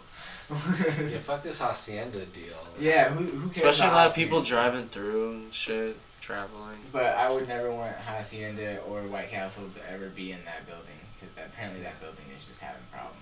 Yeah, 0.49 0.55
fuck 1.19 1.43
this 1.43 1.59
hacienda 1.59 2.25
deal. 2.27 2.55
yeah, 2.79 3.09
who, 3.09 3.23
who 3.25 3.47
cares? 3.49 3.57
Especially 3.57 3.85
a 3.85 3.89
about 3.89 3.95
lot 3.97 4.07
of 4.07 4.15
people 4.15 4.41
driving 4.41 4.87
through 4.87 5.31
and 5.31 5.53
shit, 5.53 5.97
traveling. 6.21 6.77
But 6.91 7.17
I 7.17 7.31
would 7.31 7.47
never 7.47 7.69
want 7.71 7.95
Hacienda 7.97 8.79
or 8.87 9.01
White 9.03 9.29
Castle 9.29 9.65
to 9.75 9.91
ever 9.91 10.07
be 10.07 10.31
in 10.31 10.39
that 10.45 10.65
building 10.65 10.85
because 11.15 11.35
apparently 11.45 11.81
that 11.83 11.99
building 11.99 12.25
is 12.37 12.45
just 12.45 12.61
having 12.61 12.81
problems. 12.91 13.17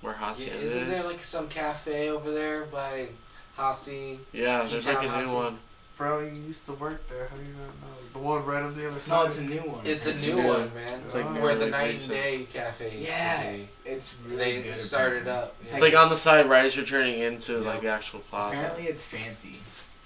Where 0.00 0.14
Yeah, 0.14 0.18
Hacienda 0.28 0.58
isn't 0.60 0.88
is. 0.88 1.02
there 1.02 1.12
like 1.12 1.22
some 1.22 1.48
cafe 1.48 2.08
over 2.08 2.30
there 2.30 2.64
by 2.64 3.08
Hasi? 3.56 4.20
yeah, 4.32 4.62
there's 4.64 4.86
like 4.86 5.02
a 5.02 5.06
Town 5.08 5.22
new 5.24 5.34
one. 5.34 5.58
Bro, 6.00 6.20
you 6.20 6.30
used 6.40 6.64
to 6.64 6.72
work 6.72 7.06
there. 7.08 7.26
How 7.28 7.36
do 7.36 7.42
you 7.42 7.52
not 7.52 7.66
know? 7.82 7.94
The 8.14 8.18
one 8.20 8.44
right 8.46 8.62
on 8.62 8.72
the 8.72 8.88
other 8.88 8.98
side. 8.98 9.16
No, 9.20 9.26
it's 9.26 9.36
a 9.38 9.42
new 9.42 9.60
one. 9.60 9.80
It's 9.84 10.06
a 10.06 10.26
new 10.30 10.42
new. 10.42 10.48
one, 10.48 10.74
man. 10.74 11.00
It's 11.04 11.14
like 11.14 11.26
Oh. 11.26 11.32
where 11.34 11.54
the 11.54 11.66
really 11.66 11.70
night 11.70 11.80
and 11.82 11.90
recent. 11.92 12.14
day 12.14 12.46
cafe 12.50 12.96
used 12.96 13.08
Yeah. 13.10 13.42
to 13.52 13.58
be. 13.58 13.68
It's 13.84 14.14
really 14.26 14.36
They 14.38 14.62
good. 14.62 14.78
started 14.78 15.22
apparently. 15.28 15.32
up. 15.32 15.56
It's 15.62 15.80
like 15.82 15.94
on 15.94 16.08
the 16.08 16.16
side 16.16 16.46
right 16.48 16.64
as 16.64 16.74
you're 16.74 16.86
turning 16.86 17.20
into 17.20 17.52
Yeah. 17.60 17.68
like 17.68 17.82
the 17.82 17.88
actual 17.88 18.20
plaza. 18.20 18.56
Apparently, 18.58 18.86
it's 18.88 19.04
fancy. 19.04 19.60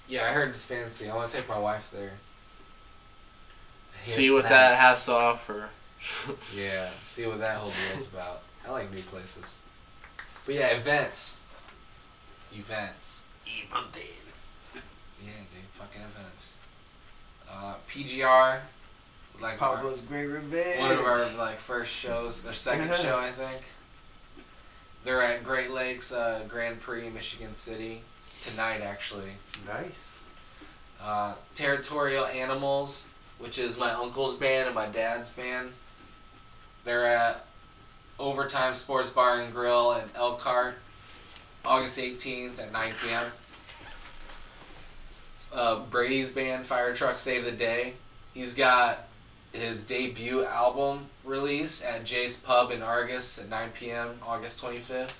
Yeah, 0.09 0.25
I 0.29 0.33
heard 0.33 0.49
it's 0.49 0.65
fancy. 0.65 1.09
I 1.09 1.15
want 1.15 1.31
to 1.31 1.37
take 1.37 1.47
my 1.47 1.57
wife 1.57 1.89
there. 1.91 2.11
See 4.03 4.29
what 4.29 4.43
nice. 4.43 4.49
that 4.49 4.77
has 4.79 5.05
to 5.05 5.13
offer. 5.13 5.69
Yeah, 6.55 6.89
see 7.03 7.25
what 7.25 7.39
that 7.39 7.57
whole 7.57 7.71
deal's 7.89 8.07
about. 8.13 8.43
I 8.67 8.71
like 8.71 8.91
new 8.93 9.01
places. 9.03 9.55
But 10.45 10.55
yeah, 10.55 10.67
events. 10.67 11.39
Events. 12.53 13.25
Events. 13.47 14.47
Yeah, 15.23 15.31
dude, 15.31 15.54
fucking 15.77 16.01
events. 16.01 16.53
Uh, 17.49 17.75
PGR, 17.89 18.59
like 19.39 19.61
our- 19.61 19.77
Pablo's 19.77 20.01
Great 20.01 20.25
Revenge. 20.27 20.79
one 20.79 20.91
of 20.91 20.99
our 21.05 21.25
like 21.37 21.57
first 21.57 21.91
shows, 21.91 22.41
their 22.43 22.53
second 22.53 22.93
show, 23.01 23.17
I 23.17 23.31
think. 23.31 23.61
They're 25.03 25.21
at 25.21 25.43
Great 25.43 25.69
Lakes 25.71 26.11
uh, 26.11 26.43
Grand 26.47 26.81
Prix, 26.81 27.09
Michigan 27.09 27.53
City 27.53 28.01
tonight, 28.41 28.81
actually. 28.81 29.29
Nice. 29.67 30.17
Uh, 30.99 31.35
Territorial 31.53 32.25
Animals, 32.25 33.05
which 33.37 33.59
is 33.59 33.77
my 33.77 33.91
uncle's 33.91 34.35
band 34.35 34.65
and 34.67 34.73
my 34.75 34.87
dad's 34.87 35.29
band. 35.29 35.71
They're 36.85 37.05
at 37.05 37.45
Overtime 38.17 38.73
Sports 38.73 39.09
Bar 39.11 39.41
and 39.41 39.53
Grill 39.53 39.93
in 39.93 40.09
Elkhart, 40.15 40.75
August 41.63 41.99
18th 41.99 42.57
at 42.59 42.71
9 42.71 42.93
p.m. 43.03 43.25
Uh, 45.55 45.79
Brady's 45.89 46.31
band, 46.31 46.65
Fire 46.65 46.93
Truck 46.93 47.17
Save 47.17 47.45
the 47.45 47.51
Day. 47.53 47.93
He's 48.33 48.53
got 48.53 49.07
his 49.53 49.83
debut 49.83 50.43
album 50.43 51.05
release 51.23 51.81
at 51.81 52.03
Jay's 52.03 52.37
Pub 52.37 52.71
in 52.71 52.81
Argos 52.81 53.39
at 53.39 53.47
9 53.49 53.69
p.m. 53.73 54.19
August 54.21 54.61
25th. 54.61 55.11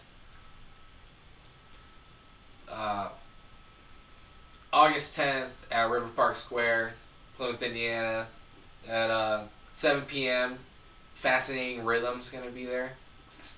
Uh, 2.69 3.09
August 4.73 5.17
10th 5.17 5.51
at 5.71 5.89
River 5.89 6.09
Park 6.09 6.35
Square, 6.35 6.95
Plymouth, 7.37 7.63
Indiana, 7.63 8.27
at 8.89 9.09
uh, 9.09 9.43
7 9.73 10.03
p.m. 10.03 10.59
Fascinating 11.13 11.85
Rhythm's 11.85 12.29
gonna 12.29 12.51
be 12.51 12.65
there. 12.65 12.91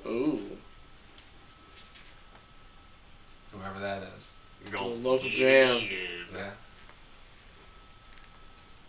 Ooh, 0.06 0.40
Whoever 3.52 3.80
that 3.80 4.04
is. 4.16 4.34
Go 4.72 4.90
local 4.90 5.30
jam. 5.30 5.82
Yeah. 6.32 6.52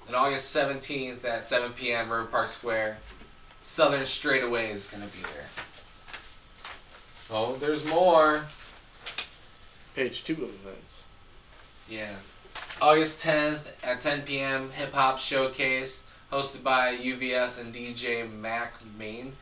And 0.09 0.17
August 0.17 0.57
17th 0.57 1.23
at 1.25 1.45
7 1.45 1.73
p.m. 1.75 2.11
River 2.11 2.25
Park 2.25 2.49
Square, 2.49 2.97
Southern 3.61 4.07
Straightaway 4.07 4.71
is 4.73 4.89
gonna 4.89 5.07
be 5.07 5.21
there. 5.21 5.47
Oh, 7.31 7.57
there's 7.57 7.85
more. 7.85 8.47
Page 9.95 10.25
two 10.25 10.33
of 10.33 10.49
events. 10.49 11.05
Yeah. 11.89 12.15
August 12.81 13.23
10th 13.23 13.61
at 13.83 14.01
10 14.01 14.23
p.m. 14.23 14.71
Hip 14.71 14.95
Hop 14.95 15.19
Showcase 15.19 16.05
hosted 16.33 16.63
by 16.63 16.97
UVS 16.97 17.61
and 17.61 17.75
DJ 17.75 18.31
Mac 18.33 18.75
Main 18.99 19.35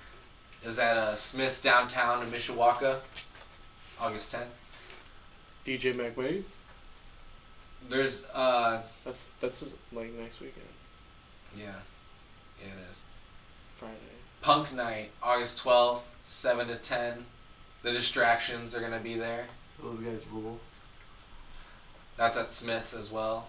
is 0.65 0.81
at 0.81 0.97
uh, 0.97 1.15
Smith's 1.15 1.63
downtown 1.63 2.25
in 2.25 2.31
Mishawaka. 2.31 2.99
August 4.01 4.35
10th. 4.35 4.47
DJ 5.65 5.95
McWade. 5.95 6.43
There's 7.89 8.25
uh 8.35 8.83
That's 9.05 9.31
that's 9.41 9.61
just, 9.61 9.77
like 9.93 10.13
next 10.15 10.41
weekend, 10.41 10.67
yeah, 11.57 11.75
yeah 12.61 12.73
it 12.73 12.91
is. 12.91 13.03
Friday. 13.77 13.95
Punk 14.41 14.73
Night 14.73 15.11
August 15.23 15.63
12th, 15.65 16.03
7 16.25 16.69
to 16.69 16.77
10. 16.77 17.25
The 17.83 17.93
Distractions 17.93 18.75
are 18.75 18.81
gonna 18.81 19.01
be 19.01 19.15
there. 19.15 19.47
Those 19.83 20.01
guys 20.01 20.27
rule. 20.33 20.59
That's 22.17 22.37
at 22.37 22.51
Smith's 22.51 22.95
as 22.95 23.13
well. 23.13 23.49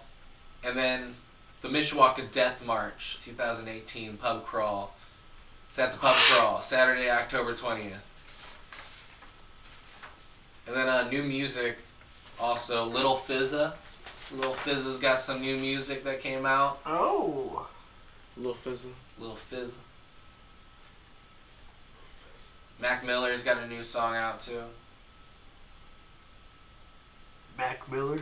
And 0.63 0.77
then 0.77 1.15
the 1.61 1.69
Mishawaka 1.69 2.31
Death 2.31 2.65
March 2.65 3.19
2018 3.23 4.17
pub 4.17 4.45
crawl. 4.45 4.95
It's 5.69 5.79
at 5.79 5.93
the 5.93 5.99
pub 5.99 6.15
crawl, 6.15 6.61
Saturday, 6.61 7.09
October 7.09 7.53
20th. 7.53 7.93
And 10.67 10.75
then 10.75 10.87
uh, 10.87 11.09
new 11.09 11.23
music, 11.23 11.77
also 12.39 12.85
Little 12.85 13.15
Fizza. 13.15 13.73
Little 14.31 14.53
Fizza's 14.53 14.99
got 14.99 15.19
some 15.19 15.41
new 15.41 15.57
music 15.57 16.03
that 16.03 16.21
came 16.21 16.45
out. 16.45 16.79
Oh. 16.85 17.67
Little 18.35 18.53
Fizzle. 18.53 18.91
Little 19.17 19.35
Fizz. 19.35 19.79
Mac 22.79 23.03
Miller's 23.05 23.43
got 23.43 23.57
a 23.57 23.67
new 23.67 23.83
song 23.83 24.15
out 24.15 24.39
too. 24.39 24.61
Mac 27.57 27.89
Miller. 27.91 28.21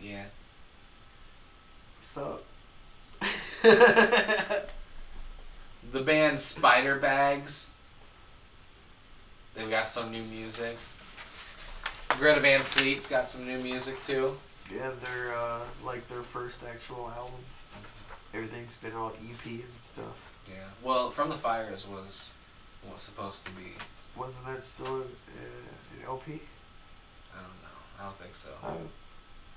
Yeah. 0.00 0.26
What's 1.96 2.16
up? 2.18 2.44
The 5.92 6.00
band 6.00 6.40
Spider 6.40 6.96
Bags. 6.96 7.70
They've 9.54 9.68
got 9.68 9.86
some 9.86 10.10
new 10.10 10.22
music. 10.22 10.78
Greta 12.18 12.40
Van 12.40 12.60
Fleet's 12.60 13.08
got 13.08 13.28
some 13.28 13.46
new 13.46 13.58
music 13.58 14.02
too. 14.04 14.36
yeah, 14.72 14.90
they're 15.02 15.34
uh, 15.36 15.60
like 15.84 16.06
their 16.08 16.22
first 16.22 16.62
actual 16.64 17.10
album. 17.16 17.40
Everything's 18.34 18.76
been 18.76 18.92
all 18.92 19.08
EP 19.28 19.44
and 19.46 19.62
stuff. 19.78 20.32
Yeah. 20.48 20.54
Well, 20.82 21.10
From 21.10 21.28
the 21.30 21.36
Fires 21.36 21.86
was 21.86 22.30
was 22.90 23.02
supposed 23.02 23.44
to 23.46 23.50
be. 23.52 23.72
Wasn't 24.16 24.44
that 24.46 24.62
still 24.62 24.96
an, 24.96 25.02
uh, 25.02 26.00
an 26.00 26.06
LP? 26.06 26.40
I 27.34 27.38
don't 27.38 27.62
know. 27.62 27.78
I 28.00 28.04
don't 28.04 28.18
think 28.18 28.34
so. 28.34 28.50
Oh. 28.62 28.76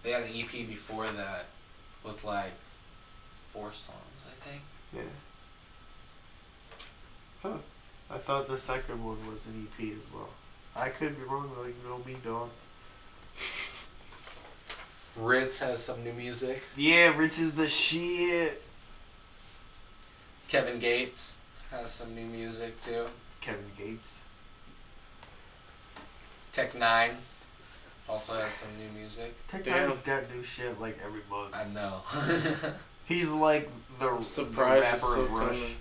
They 0.03 0.12
had 0.12 0.24
an 0.24 0.30
EP 0.36 0.51
before 0.68 1.08
that 1.08 1.45
with 2.03 2.24
like 2.24 2.51
four 3.51 3.72
songs, 3.74 4.26
I 4.28 4.49
think. 4.49 4.62
Yeah. 4.93 5.01
Huh. 7.41 7.58
I 8.10 8.18
thought 8.18 8.47
the 8.47 8.58
second 8.58 9.03
one 9.03 9.18
was 9.32 9.47
an 9.47 9.68
EP 9.80 9.95
as 9.97 10.08
well. 10.14 10.30
I 10.76 10.89
could 10.89 11.17
be 11.17 11.23
wrong 11.23 11.49
though, 11.55 11.65
you 11.65 11.76
know 11.88 12.01
me, 12.05 12.17
dog. 12.23 12.49
Rittz 15.19 15.59
has 15.59 15.82
some 15.82 16.03
new 16.03 16.11
music. 16.13 16.61
Yeah, 16.76 17.13
Rittz 17.13 17.39
is 17.39 17.55
the 17.55 17.67
shit. 17.67 18.61
Kevin 20.49 20.80
Gates 20.80 21.39
has 21.71 21.91
some 21.91 22.13
new 22.13 22.26
music 22.26 22.80
too. 22.82 23.05
Kevin 23.39 23.71
Gates. 23.78 24.17
Tech 26.51 26.73
N9ne 26.73 27.15
also 28.07 28.34
has 28.36 28.53
some 28.53 28.69
new 28.78 28.99
music. 28.99 29.34
Tech 29.47 29.63
Damn. 29.63 29.88
Nine's 29.88 30.01
got 30.01 30.30
new 30.34 30.43
shit 30.43 30.80
like 30.80 30.97
every 31.03 31.21
month. 31.30 31.55
I 31.55 31.65
know. 31.73 32.01
He's 33.05 33.32
like 33.32 33.69
the, 33.99 34.09
I'm 34.09 34.23
the 34.23 34.61
rapper 34.61 35.21
of 35.21 35.32
Rush. 35.32 35.49
coming, 35.49 35.76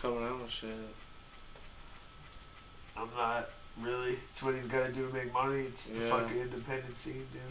coming 0.00 0.24
out 0.24 0.42
with 0.42 0.50
shit. 0.50 0.70
I'm 2.96 3.08
not 3.16 3.48
really. 3.78 4.18
It's 4.30 4.42
what 4.42 4.54
he's 4.54 4.66
got 4.66 4.86
to 4.86 4.92
do 4.92 5.06
to 5.06 5.12
make 5.14 5.32
money. 5.32 5.60
It's 5.62 5.88
the 5.88 6.00
Yeah. 6.00 6.10
fucking 6.10 6.38
independent 6.38 6.94
scene, 6.96 7.26
dude. 7.32 7.42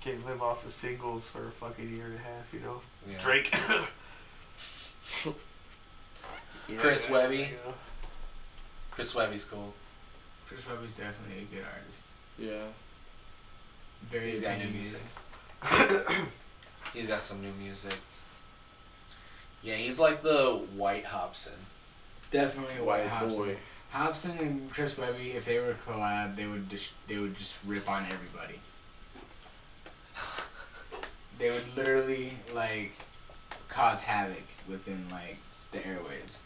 Can't 0.00 0.24
live 0.26 0.42
off 0.42 0.64
of 0.64 0.70
singles 0.72 1.28
for 1.28 1.46
a 1.48 1.50
fucking 1.52 1.90
year 1.94 2.06
and 2.06 2.14
a 2.16 2.18
half, 2.18 2.52
you 2.52 2.60
know. 2.60 2.80
Yeah. 3.08 3.18
Drake. 3.18 3.54
Yeah, 6.68 6.76
Chris 6.78 7.08
yeah, 7.08 7.14
Webby. 7.16 7.38
yeah. 7.38 7.72
Chris 8.90 9.14
Webby's 9.14 9.44
cool. 9.44 9.74
Chris 10.46 10.66
Webby's 10.68 10.94
definitely 10.94 11.42
a 11.42 11.54
good 11.54 11.64
artist. 11.64 12.02
Yeah. 12.38 12.66
Very 14.10 14.30
He's 14.30 14.40
got 14.40 14.58
new 14.58 14.64
opinionated. 14.64 15.00
music. 16.00 16.28
He's 16.94 17.06
got 17.06 17.20
some 17.20 17.42
new 17.42 17.52
music. 17.60 17.94
Yeah, 19.62 19.74
he's 19.76 19.98
like 20.00 20.22
the 20.22 20.60
White 20.76 21.04
Hopsin. 21.04 21.54
Definitely 22.30 22.76
a 22.78 22.84
white 22.84 23.04
White 23.04 23.10
Hopsin. 23.10 23.36
boy. 23.36 23.56
Hopsin 23.92 24.40
and 24.40 24.72
Chris 24.72 24.96
Webby, 24.96 25.32
if 25.32 25.44
they 25.44 25.58
were 25.58 25.74
to 25.74 25.78
collab, 25.86 26.34
they 26.34 26.46
would 26.46 26.70
just 26.70 26.92
they 27.08 27.18
would 27.18 27.36
just 27.36 27.56
rip 27.66 27.90
on 27.90 28.06
everybody. 28.10 28.58
They 31.38 31.50
would 31.50 31.76
literally 31.76 32.32
like 32.54 32.92
cause 33.68 34.00
havoc 34.00 34.44
within 34.68 35.06
like 35.10 35.36
the 35.72 35.78
airwaves. 35.78 36.38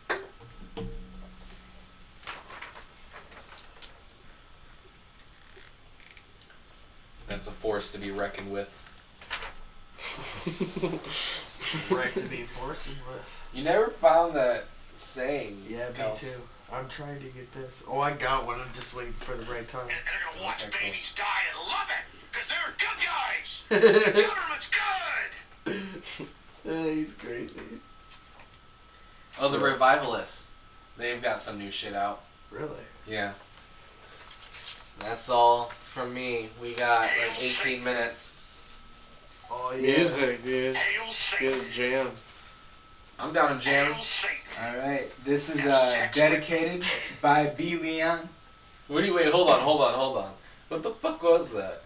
That's 7.26 7.48
a 7.48 7.52
force 7.52 7.92
to 7.92 7.98
be 7.98 8.10
reckoned 8.10 8.50
with. 8.50 8.70
Wreck 11.90 12.14
to 12.14 12.28
be 12.28 12.44
forcing 12.44 12.94
with. 13.08 13.42
You 13.52 13.64
never 13.64 13.88
found 13.88 14.34
that 14.36 14.64
saying. 14.96 15.62
Yeah, 15.68 15.90
me 15.90 16.00
else. 16.00 16.20
too. 16.20 16.42
I'm 16.72 16.88
trying 16.88 17.20
to 17.20 17.26
get 17.28 17.52
this. 17.52 17.84
Oh, 17.88 18.00
I 18.00 18.12
got 18.12 18.44
one. 18.46 18.60
I'm 18.60 18.72
just 18.74 18.94
waiting 18.94 19.12
for 19.12 19.34
the 19.36 19.44
right 19.44 19.66
time. 19.68 19.82
And 19.82 19.90
they're 19.90 20.32
gonna 20.32 20.44
watch 20.44 20.66
Okay, 20.66 20.86
babies 20.86 21.14
die 21.14 21.24
and 21.52 21.68
love 21.68 21.90
it, 21.90 22.04
because 22.30 22.48
they're 22.48 22.74
good 22.78 22.98
guys. 23.06 23.64
The 24.14 24.22
government's 24.22 24.70
good. 24.70 26.26
Uh, 26.68 26.82
he's 26.82 27.12
crazy. 27.14 27.52
Oh, 29.40 29.48
the 29.48 29.58
Revivalists. 29.58 30.50
They've 30.98 31.22
got 31.22 31.38
some 31.38 31.58
new 31.60 31.70
shit 31.70 31.94
out. 31.94 32.22
Really? 32.50 32.70
Yeah. 33.06 33.34
That's 34.98 35.28
all 35.28 35.70
from 35.82 36.12
me. 36.12 36.48
We 36.60 36.72
got 36.74 37.02
like 37.02 37.40
18 37.40 37.84
minutes. 37.84 38.32
Oh 39.48 39.72
yeah. 39.78 39.98
Music, 39.98 40.42
dude. 40.42 40.74
Hail 40.76 41.02
Get 41.04 41.12
Satan. 41.12 41.60
a 41.60 41.70
jam. 41.70 42.10
I'm 43.18 43.32
down 43.32 43.58
to 43.58 43.64
jam. 43.64 43.92
All 44.62 44.76
right, 44.78 45.06
this 45.24 45.48
is 45.48 45.64
uh, 45.64 46.08
dedicated 46.12 46.84
by 47.22 47.46
B 47.46 47.76
Leon. 47.76 48.28
What 48.88 49.00
do 49.00 49.06
you 49.06 49.14
wait? 49.14 49.28
Hold 49.32 49.48
on, 49.50 49.60
hold 49.60 49.80
on, 49.80 49.94
hold 49.94 50.18
on. 50.18 50.32
What 50.68 50.82
the 50.82 50.90
fuck 50.90 51.22
was 51.22 51.50
that? 51.52 51.82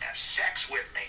Have 0.00 0.16
sex 0.16 0.70
with 0.70 0.92
me. 0.94 1.02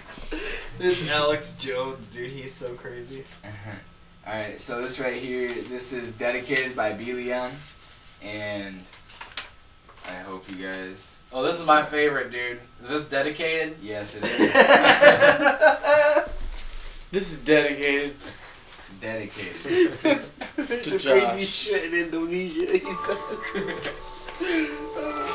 It's 0.80 1.10
Alex 1.10 1.56
Jones, 1.58 2.08
dude. 2.08 2.30
He's 2.30 2.54
so 2.54 2.72
crazy. 2.74 3.24
All 4.26 4.32
right, 4.32 4.60
so 4.60 4.80
this 4.80 5.00
right 5.00 5.16
here, 5.16 5.48
this 5.68 5.92
is 5.92 6.12
dedicated 6.12 6.76
by 6.76 6.92
B 6.92 7.14
Leon, 7.14 7.50
and 8.22 8.80
I 10.08 10.16
hope 10.18 10.48
you 10.48 10.54
guys. 10.64 11.08
Oh, 11.32 11.42
this 11.42 11.58
is 11.58 11.66
my 11.66 11.82
favorite, 11.82 12.30
dude. 12.30 12.60
Is 12.80 12.90
this 12.90 13.08
dedicated? 13.08 13.78
Yes, 13.82 14.14
it 14.14 14.24
is 14.24 14.38
This 17.10 17.32
is 17.32 17.38
dedicated. 17.44 18.14
dedicated. 19.00 19.92
There's 20.56 20.84
To 20.84 21.00
some 21.00 21.18
crazy 21.20 21.44
shit 21.46 21.92
in 21.92 22.00
Indonesia. 22.04 22.66
He 22.78 22.94
says. 23.06 23.18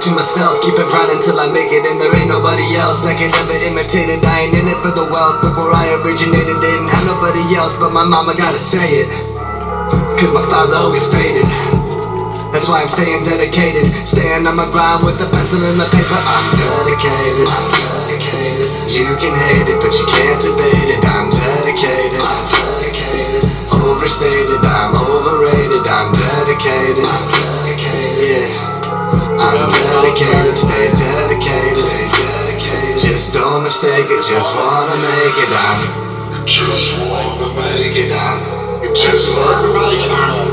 I 0.00 0.02
to 0.02 0.16
myself. 0.16 0.64
Keep 0.64 0.80
it 0.80 0.88
grinding 0.88 1.20
till 1.20 1.36
I 1.36 1.52
make 1.52 1.68
it, 1.68 1.84
and 1.84 2.00
there 2.00 2.08
ain't 2.16 2.32
nobody 2.32 2.64
else 2.72 3.04
that 3.04 3.20
can 3.20 3.28
ever 3.36 3.52
imitate 3.68 4.08
it. 4.08 4.24
I 4.24 4.48
ain't 4.48 4.56
in 4.56 4.64
it 4.64 4.80
for 4.80 4.88
the 4.96 5.04
wealth. 5.04 5.44
Look 5.44 5.60
where 5.60 5.76
I 5.76 5.92
originated, 6.00 6.56
didn't 6.56 6.88
have 6.88 7.04
nobody 7.04 7.44
else, 7.52 7.76
but 7.76 7.92
my 7.92 8.00
mama 8.00 8.32
gotta 8.32 8.56
say 8.56 9.04
it. 9.04 9.08
Cause 10.16 10.32
my 10.32 10.40
father 10.48 10.80
always 10.80 11.04
faded. 11.04 11.44
That's 12.48 12.64
why 12.64 12.80
I'm 12.80 12.88
staying 12.88 13.28
dedicated. 13.28 13.92
Staying 14.08 14.48
on 14.48 14.56
my 14.56 14.64
grind 14.72 15.04
with 15.04 15.20
a 15.20 15.28
pencil 15.28 15.60
and 15.68 15.76
the 15.76 15.84
paper. 15.92 16.16
I'm 16.16 16.48
dedicated. 16.56 17.44
I'm 17.44 17.68
dedicated. 17.68 18.68
You 18.88 19.04
can 19.20 19.36
hate 19.36 19.68
it, 19.68 19.84
but 19.84 19.92
you 20.00 20.06
can't 20.08 20.40
debate 20.40 20.96
it. 20.96 21.04
I'm 21.04 21.28
dedicated. 21.28 22.24
I'm 22.24 22.40
dedicated. 22.48 23.44
Overstated. 23.68 24.64
I'm 24.64 24.96
overrated. 24.96 25.84
I'm 25.84 26.08
dedicated. 26.16 27.04
I'm 27.04 27.24
dedicated. 27.28 28.24
Yeah. 28.24 28.69
I'm 29.40 29.70
dedicated. 29.70 30.56
Stay 30.56 30.92
dedicated. 30.92 31.76
Stay 31.76 32.06
dedicated. 32.12 33.00
Just 33.00 33.32
don't 33.32 33.62
mistake 33.62 34.06
it. 34.10 34.22
Just 34.22 34.54
wanna 34.54 34.96
make 34.96 35.36
it. 35.40 35.50
I'm. 35.50 36.46
Just 36.46 36.92
wanna 36.98 37.54
make 37.54 37.96
it. 37.96 38.12
I'm. 38.12 38.94
Just 38.94 39.32
wanna 39.32 39.72
make 39.74 40.04
it. 40.04 40.49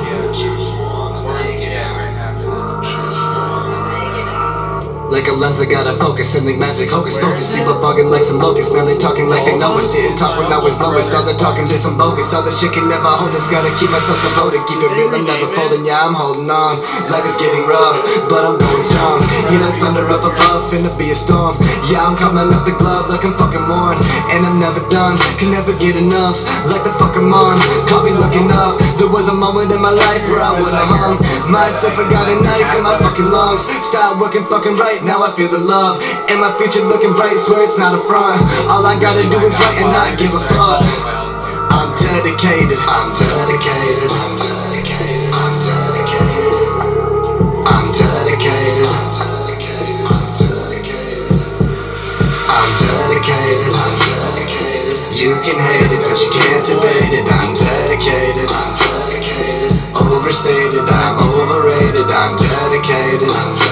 Like 5.17 5.33
a 5.33 5.33
lens, 5.33 5.57
I 5.57 5.65
gotta 5.65 5.97
focus 5.97 6.37
and 6.37 6.45
make 6.45 6.61
magic 6.61 6.93
hocus 6.93 7.17
pocus. 7.17 7.49
People 7.49 7.73
bugging 7.81 8.13
like 8.13 8.21
some 8.21 8.37
locusts, 8.37 8.69
now 8.69 8.85
they 8.85 8.93
talking 9.01 9.25
like 9.33 9.49
they 9.49 9.57
know 9.57 9.73
us. 9.73 9.89
Didn't 9.89 10.13
talk 10.13 10.37
when 10.37 10.45
I 10.53 10.61
was 10.61 10.77
lowest, 10.77 11.09
all 11.17 11.25
the 11.25 11.33
talking 11.33 11.65
just 11.65 11.89
some 11.89 11.97
bogus. 11.97 12.37
All 12.37 12.45
the 12.45 12.53
shit 12.53 12.69
can 12.69 12.85
never 12.85 13.09
hold 13.09 13.33
us, 13.33 13.49
gotta 13.49 13.73
keep 13.81 13.89
myself 13.89 14.21
devoted. 14.21 14.61
Keep 14.69 14.77
it 14.77 14.93
real, 14.93 15.09
I'm 15.09 15.25
never 15.25 15.49
folding, 15.49 15.89
yeah, 15.89 16.05
I'm 16.05 16.13
holding 16.13 16.45
on. 16.53 16.77
Life 17.09 17.25
is 17.25 17.33
getting 17.41 17.65
rough, 17.65 17.97
but 18.29 18.45
I'm 18.45 18.61
going 18.61 18.85
strong. 18.85 19.25
You 19.49 19.57
know, 19.57 19.73
thunder 19.81 20.05
up 20.05 20.21
above, 20.21 20.69
finna 20.69 20.93
be 20.93 21.09
a 21.09 21.17
storm. 21.17 21.57
Yeah, 21.89 22.05
I'm 22.05 22.13
coming 22.13 22.53
up 22.53 22.69
the 22.69 22.77
glove 22.77 23.09
like 23.09 23.25
I'm 23.25 23.33
fucking 23.33 23.65
worn. 23.65 23.97
And 24.29 24.45
I'm 24.45 24.61
never 24.61 24.85
done, 24.93 25.17
can 25.41 25.49
never 25.49 25.73
get 25.81 25.97
enough. 25.97 26.37
Like 26.69 26.85
the 26.85 26.93
fuck 26.93 27.17
I'm 27.17 27.33
on, 27.33 27.57
caught 27.89 28.05
me 28.05 28.13
looking 28.13 28.53
up. 28.53 28.77
There 29.01 29.09
was 29.09 29.33
a 29.33 29.37
moment 29.37 29.73
in 29.73 29.81
my 29.81 29.89
life 29.89 30.21
where 30.29 30.45
I 30.45 30.53
would've 30.53 30.77
hung 30.77 31.17
myself. 31.49 31.97
I 31.97 32.05
got 32.05 32.29
a 32.29 32.37
knife 32.37 32.69
in 32.77 32.85
my 32.85 33.01
fucking 33.01 33.33
lungs. 33.33 33.65
Stop 33.81 34.21
working 34.21 34.45
fucking 34.45 34.77
right, 34.77 35.06
now 35.07 35.23
I 35.23 35.31
feel 35.31 35.47
the 35.47 35.57
love. 35.57 36.03
And 36.27 36.43
my 36.43 36.51
future 36.59 36.83
looking 36.83 37.15
bright, 37.15 37.39
swear 37.39 37.63
it's 37.63 37.79
not 37.79 37.95
a 37.95 38.01
front. 38.03 38.43
All 38.67 38.83
I 38.85 38.99
gotta 38.99 39.23
do 39.23 39.39
is 39.39 39.55
write 39.55 39.79
and 39.79 39.89
not 39.95 40.19
give 40.19 40.35
a 40.35 40.43
fuck. 40.43 40.83
I'm 41.71 41.95
dedicated, 41.95 42.77
I'm 42.83 43.15
dedicated. 43.15 44.11
I'm 44.11 44.35
dedicated, 44.35 45.31
I'm 45.31 45.55
dedicated. 45.63 46.27
I'm 47.67 47.87
dedicated. 47.95 48.91
You 55.17 55.33
can 55.41 55.57
hate 55.57 55.91
it, 55.91 56.03
but 56.03 56.19
you 56.19 56.29
can't 56.29 56.63
debate 56.67 57.15
it. 57.15 57.25
I'm 57.31 57.55
dedicated, 57.55 58.49
I'm 58.51 58.75
dedicated. 58.75 59.71
Overstated, 59.95 60.85
I'm 60.85 61.17
overrated. 61.17 62.05
I'm 62.05 62.37
dedicated, 62.37 63.29
I'm 63.29 63.55
dedicated. 63.55 63.66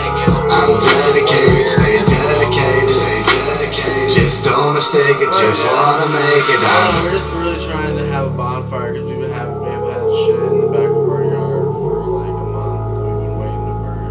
Yeah. 0.00 0.26
I'm 0.50 0.78
dedicated, 0.80 1.68
stay 1.68 1.98
dedicated, 2.04 2.90
stay 2.90 3.22
dedicated. 3.22 4.10
Just 4.14 4.44
don't 4.44 4.74
mistake 4.74 5.16
it, 5.20 5.32
just 5.32 5.64
wanna 5.66 6.08
make 6.10 6.48
it. 6.48 6.60
No, 6.60 6.66
I'm 6.68 7.04
we're 7.04 7.12
just 7.12 7.30
really 7.32 7.58
trying 7.64 7.96
to 7.96 8.06
have 8.06 8.26
a 8.26 8.30
bonfire 8.30 8.92
because 8.92 9.08
we've 9.08 9.20
been 9.20 9.30
having 9.30 9.60
we 9.60 9.68
have 9.68 9.82
had 9.88 10.08
shit 10.24 10.38
in 10.40 10.60
the 10.60 10.66
back 10.68 10.90
of 10.90 11.08
our 11.08 11.24
yard 11.24 11.72
for 11.72 12.06
like 12.22 12.28
a 12.28 12.46
month. 12.54 12.98
We've 13.04 13.20
been 13.22 13.36
waiting 13.38 13.64
to 13.66 13.74
burn. 13.82 14.10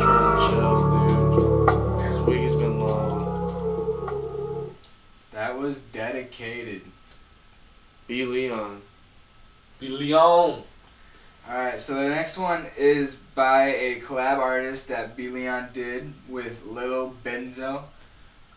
Trying 0.00 0.26
to 0.36 0.42
chill, 0.48 0.76
dude. 0.90 2.00
This 2.00 2.18
week 2.26 2.42
has 2.42 2.56
been 2.56 2.76
long. 2.80 4.74
That 5.32 5.58
was 5.58 5.80
dedicated. 5.80 6.82
B 8.06 8.24
Leon. 8.24 8.82
B 9.78 9.88
Leon. 9.88 10.62
Alright, 11.48 11.80
so 11.80 11.94
the 11.94 12.08
next 12.08 12.38
one 12.38 12.66
is 12.76 13.16
by 13.34 13.66
a 13.66 14.00
collab 14.00 14.38
artist 14.38 14.88
that 14.88 15.14
B 15.16 15.28
Leon 15.28 15.68
did 15.74 16.12
with 16.28 16.64
Lil 16.64 17.14
Benzo. 17.24 17.82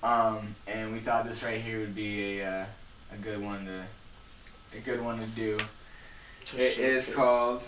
Um, 0.01 0.55
and 0.67 0.93
we 0.93 0.99
thought 0.99 1.25
this 1.25 1.43
right 1.43 1.59
here 1.59 1.79
would 1.79 1.95
be 1.95 2.39
a 2.39 2.47
uh, 2.47 2.65
a 3.13 3.17
good 3.17 3.41
one 3.41 3.65
to 3.65 3.83
a 4.77 4.79
good 4.81 5.01
one 5.01 5.19
to 5.19 5.25
do. 5.27 5.57
It 6.55 6.77
is 6.77 7.09
called 7.09 7.61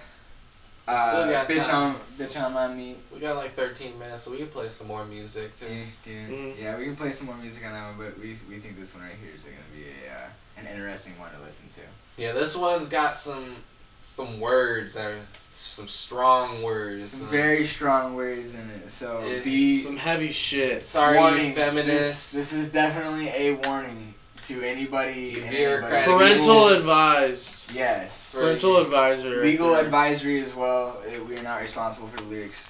Still 0.85 0.95
uh, 0.95 1.29
got 1.31 1.47
Bitch 1.49 1.67
time. 1.67 1.95
on 1.95 2.01
Bitch 2.17 2.41
on 2.41 2.53
My 2.53 2.73
Meat. 2.73 2.97
We 3.13 3.19
got 3.19 3.35
like 3.35 3.53
13 3.53 3.99
minutes, 3.99 4.23
so 4.23 4.31
we 4.31 4.37
can 4.37 4.47
play 4.47 4.69
some 4.69 4.87
more 4.87 5.03
music 5.05 5.55
too. 5.57 5.65
Yeah, 5.67 5.85
yeah, 6.05 6.11
Mm. 6.29 6.59
yeah, 6.61 6.77
we 6.77 6.85
can 6.85 6.95
play 6.95 7.11
some 7.11 7.27
more 7.27 7.35
music 7.35 7.65
on 7.65 7.73
that 7.73 7.87
one, 7.89 7.97
but 7.97 8.17
we, 8.19 8.37
we 8.47 8.59
think 8.59 8.79
this 8.79 8.93
one 8.95 9.03
right 9.03 9.15
here 9.21 9.31
is 9.35 9.43
gonna 9.43 9.57
be 9.75 9.83
a 10.07 10.13
uh, 10.13 10.27
an 10.57 10.67
interesting 10.67 11.19
one 11.19 11.31
to 11.33 11.39
listen 11.45 11.67
to. 11.75 11.81
Yeah, 12.21 12.31
this 12.31 12.55
one's 12.55 12.87
got 12.89 13.17
some 13.17 13.55
some 14.03 14.39
words 14.39 14.93
that 14.95 15.11
are 15.11 15.19
some 15.35 15.87
strong 15.87 16.61
words. 16.63 17.11
Some 17.11 17.21
some- 17.21 17.29
very 17.29 17.65
strong 17.65 18.15
words 18.15 18.53
in 18.55 18.69
it. 18.69 18.91
So 18.91 19.21
It- 19.23 19.43
be 19.43 19.77
Some 19.77 19.97
heavy 19.97 20.31
shit. 20.31 20.85
sorry, 20.85 21.17
warning. 21.17 21.47
you 21.49 21.53
feminists. 21.53 22.31
This, 22.33 22.51
this 22.51 22.53
is 22.65 22.71
definitely 22.71 23.29
a 23.29 23.53
warning 23.65 24.13
to 24.43 24.61
anybody. 24.63 25.21
You 25.35 25.41
and 25.43 25.49
bureaucratic 25.51 26.07
anybody. 26.07 26.29
Parental 26.33 26.55
Rules. 26.69 26.79
advised. 26.79 27.71
Yes. 27.75 28.31
For- 28.31 28.41
Parental 28.41 28.77
advisor. 28.77 29.29
right 29.37 29.41
Legal 29.45 29.71
there. 29.73 29.85
advisory 29.85 30.41
as 30.41 30.53
well. 30.55 31.01
We 31.27 31.37
are 31.37 31.43
not 31.43 31.61
responsible 31.61 32.07
for 32.09 32.17
the 32.17 32.23
lyrics. 32.23 32.69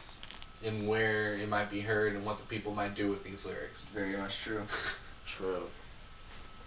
and 0.62 0.90
where 0.90 1.36
it 1.38 1.48
might 1.48 1.72
be 1.72 1.80
heard 1.80 2.14
and 2.16 2.26
what 2.26 2.38
the 2.38 2.44
people 2.44 2.74
might 2.76 2.94
do 2.94 3.08
with 3.10 3.24
these 3.24 3.46
lyrics. 3.46 3.86
Very 3.94 4.18
much 4.18 4.40
true. 4.42 4.62
True. 5.26 5.70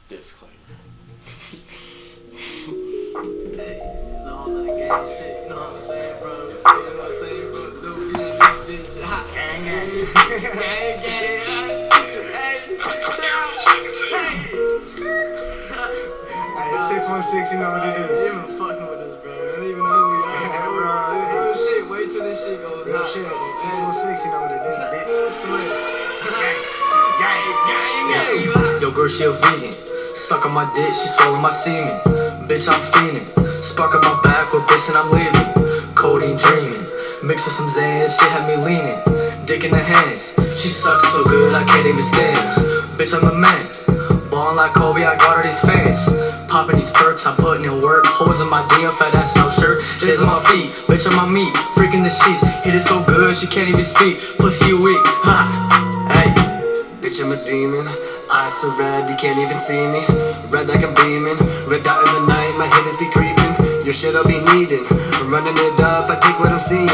Disclaimer. 0.08 0.54
Hey, 2.32 3.80
616, 16.92 17.52
you 17.52 17.64
know 17.64 17.70
what 17.72 17.82
it 17.84 17.98
is. 17.98 18.22
even 18.22 18.46
fucking 18.46 18.86
with 18.86 19.00
us, 19.00 19.16
bro. 19.22 19.32
They 19.32 19.56
don't 19.56 19.66
even 19.66 19.82
know 19.82 19.90
who 19.90 20.16
we 20.16 20.82
are. 20.84 21.10
Real 21.42 21.54
shit. 21.56 21.88
Wait 21.90 22.10
till 22.10 22.22
this 22.24 22.44
shit 22.44 22.60
goes 22.62 22.86
Real 22.86 22.98
hot. 22.98 23.10
shit. 23.10 23.26
616, 23.26 24.24
you 24.24 24.30
know 24.30 24.40
what 24.40 24.52
it 24.52 24.62
is, 24.62 24.78
bitch. 24.92 25.32
Swear. 25.32 25.66
Yo, 28.80 28.90
girl, 28.90 29.08
she 29.08 29.24
a 29.24 29.32
vegan. 29.32 29.72
Suck 29.72 30.46
on 30.46 30.54
my 30.54 30.70
dick, 30.74 30.86
she 30.86 31.08
swallow 31.08 31.40
my 31.40 31.50
semen. 31.50 32.21
Bitch, 32.48 32.68
I'm 32.68 32.80
fiending. 32.92 33.26
Spark 33.58 33.94
up 33.94 34.02
my 34.02 34.18
back 34.22 34.52
with 34.52 34.66
this 34.68 34.88
and 34.88 34.98
I'm 34.98 35.10
leaving. 35.10 35.46
Codeine 35.94 36.36
dreaming. 36.36 36.82
Mix 37.22 37.46
with 37.46 37.54
some 37.54 37.68
Zan, 37.68 38.10
shit 38.10 38.30
had 38.30 38.46
me 38.46 38.56
leaning. 38.58 38.98
Dick 39.46 39.64
in 39.64 39.70
the 39.70 39.82
hands. 39.82 40.34
She 40.58 40.68
sucks 40.68 41.08
so 41.12 41.22
good, 41.24 41.54
I 41.54 41.64
can't 41.64 41.86
even 41.86 42.02
stand. 42.02 42.38
Bitch, 42.98 43.14
I'm 43.14 43.22
a 43.22 43.34
man. 43.34 43.62
Ballin' 44.30 44.56
like 44.56 44.74
Kobe, 44.74 45.04
I 45.04 45.16
got 45.16 45.36
all 45.36 45.42
these 45.42 45.60
fans. 45.60 46.02
Popping 46.48 46.76
these 46.76 46.90
perks, 46.90 47.26
I'm 47.26 47.36
putting 47.36 47.64
in 47.64 47.80
work. 47.80 48.06
Holes 48.06 48.40
in 48.40 48.50
my 48.50 48.62
DM, 48.74 48.92
fat 48.92 49.14
ass, 49.14 49.36
no 49.36 49.48
shirt. 49.50 49.80
J's 50.00 50.20
on 50.20 50.26
my 50.26 50.40
feet, 50.50 50.68
bitch 50.90 51.06
on 51.06 51.14
my 51.14 51.28
meat. 51.30 51.54
Freaking 51.78 52.02
the 52.02 52.10
sheets, 52.10 52.42
hit 52.66 52.74
it 52.74 52.82
so 52.82 53.04
good, 53.04 53.36
she 53.36 53.46
can't 53.46 53.68
even 53.68 53.84
speak. 53.84 54.18
Pussy 54.38 54.74
weak, 54.74 55.00
ha. 55.22 55.46
Hey. 56.10 56.32
Bitch, 57.00 57.22
I'm 57.22 57.32
a 57.32 57.38
demon. 57.44 57.86
So 58.62 58.70
red, 58.78 59.10
you 59.10 59.18
can't 59.18 59.42
even 59.42 59.58
see 59.58 59.90
me. 59.90 60.06
Red 60.54 60.70
like 60.70 60.86
I'm 60.86 60.94
beaming. 60.94 61.34
Red 61.66 61.82
out 61.82 61.98
in 61.98 62.10
the 62.14 62.22
night, 62.30 62.54
my 62.62 62.70
hitters 62.70 62.94
be 62.94 63.10
creeping. 63.10 63.50
Your 63.82 63.90
shit 63.90 64.14
I'll 64.14 64.22
be 64.22 64.38
needing. 64.54 64.86
I'm 65.18 65.34
running 65.34 65.58
it 65.58 65.74
up, 65.82 66.06
I 66.06 66.14
take 66.22 66.38
what 66.38 66.54
I'm 66.54 66.62
seeing. 66.62 66.86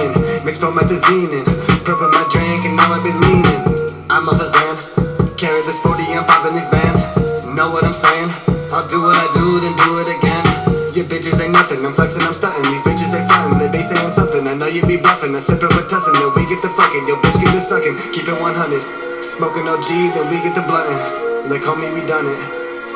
Mixed 0.49 0.49
Mix 0.49 0.57
promethazine 0.65 1.29
in. 1.29 1.45
Purple 1.85 2.09
my 2.09 2.25
drink, 2.33 2.65
and 2.65 2.73
now 2.73 2.97
I've 2.97 3.05
been 3.05 3.21
leaning. 3.21 3.61
I'm 4.09 4.25
a 4.25 4.33
Fazan. 4.33 4.81
Carry 5.37 5.61
this 5.61 5.77
40, 5.85 6.09
I'm 6.17 6.25
popping 6.25 6.57
these 6.57 6.65
bands. 6.73 7.05
Know 7.45 7.69
what 7.69 7.85
I'm 7.85 7.93
saying? 7.93 8.33
I'll 8.73 8.89
do 8.89 9.05
what 9.05 9.21
I 9.21 9.29
do, 9.37 9.61
then 9.61 9.77
do 9.85 10.01
it 10.01 10.09
again. 10.09 10.49
Your 10.97 11.05
bitches 11.05 11.37
ain't 11.37 11.53
nothing, 11.53 11.85
I'm 11.85 11.93
flexing, 11.93 12.25
I'm 12.25 12.33
stunting. 12.33 12.65
These 12.65 12.81
bitches 12.81 13.13
they 13.13 13.21
frontin', 13.29 13.61
they 13.61 13.69
be 13.69 13.85
saying 13.85 14.17
something. 14.17 14.49
I 14.49 14.57
know 14.57 14.73
you 14.73 14.81
be 14.89 14.97
bluffing, 14.97 15.37
I 15.37 15.41
sip 15.45 15.61
it 15.61 15.69
with 15.77 15.93
tussin', 15.93 16.17
then 16.17 16.33
we 16.33 16.49
get 16.49 16.65
to 16.65 16.73
fucking. 16.73 17.05
Your 17.05 17.21
bitch 17.21 17.37
get 17.45 17.53
to 17.53 17.61
sucking, 17.61 17.93
keep 18.17 18.25
it 18.25 18.41
100. 18.41 19.08
Smoking 19.37 19.69
OG, 19.69 20.17
then 20.17 20.31
we 20.33 20.41
get 20.41 20.55
to 20.57 20.63
bluntin'. 20.63 21.51
Like 21.51 21.61
homie, 21.61 21.93
we 21.93 22.01
done 22.09 22.25
it. 22.25 22.41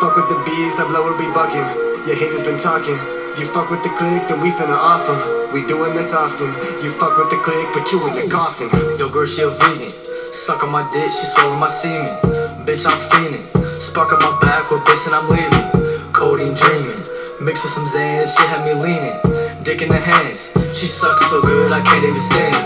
Fuck 0.01 0.17
with 0.17 0.29
the 0.33 0.41
bees, 0.49 0.81
I 0.81 0.89
blow 0.89 1.05
her 1.05 1.17
be 1.21 1.29
bucking. 1.37 1.69
Your 2.09 2.17
haters 2.17 2.41
been 2.41 2.59
talking. 2.59 2.97
You 3.37 3.45
fuck 3.53 3.69
with 3.69 3.83
the 3.85 3.93
click, 4.01 4.27
then 4.29 4.41
we 4.41 4.51
finna 4.51 4.75
off 4.75 5.05
'em. 5.09 5.53
We 5.53 5.67
doing 5.67 5.95
this 5.95 6.15
often. 6.15 6.49
You 6.83 6.91
fuck 6.91 7.19
with 7.19 7.29
the 7.29 7.37
click, 7.37 7.69
put 7.73 7.93
you 7.93 8.01
in 8.09 8.15
the 8.17 8.27
coffin. 8.33 8.71
Yo, 8.99 9.09
girl, 9.09 9.27
she 9.27 9.43
a 9.43 9.51
vegan. 9.51 9.93
Suck 10.25 10.65
on 10.65 10.73
my 10.73 10.83
dick, 10.91 11.11
she 11.13 11.27
swallow 11.37 11.59
my 11.59 11.69
semen. 11.69 12.17
Bitch, 12.65 12.89
I'm 12.89 12.99
fiending. 13.13 13.47
Spark 13.77 14.13
on 14.13 14.21
my 14.25 14.33
back 14.41 14.71
with 14.71 14.85
this 14.87 15.07
and 15.07 15.15
I'm 15.15 15.29
leaving. 15.29 15.67
Codeine 16.13 16.55
dreaming. 16.55 17.03
Mix 17.45 17.63
with 17.63 17.75
some 17.77 17.87
Zan, 17.87 18.27
she 18.27 18.43
had 18.49 18.65
me 18.65 18.73
leaning. 18.81 19.19
Dick 19.65 19.83
in 19.83 19.89
the 19.89 20.01
hands. 20.01 20.51
She 20.73 20.87
sucks 20.87 21.29
so 21.29 21.43
good 21.43 21.73
I 21.73 21.81
can't 21.83 22.05
even 22.05 22.19
stand. 22.19 22.57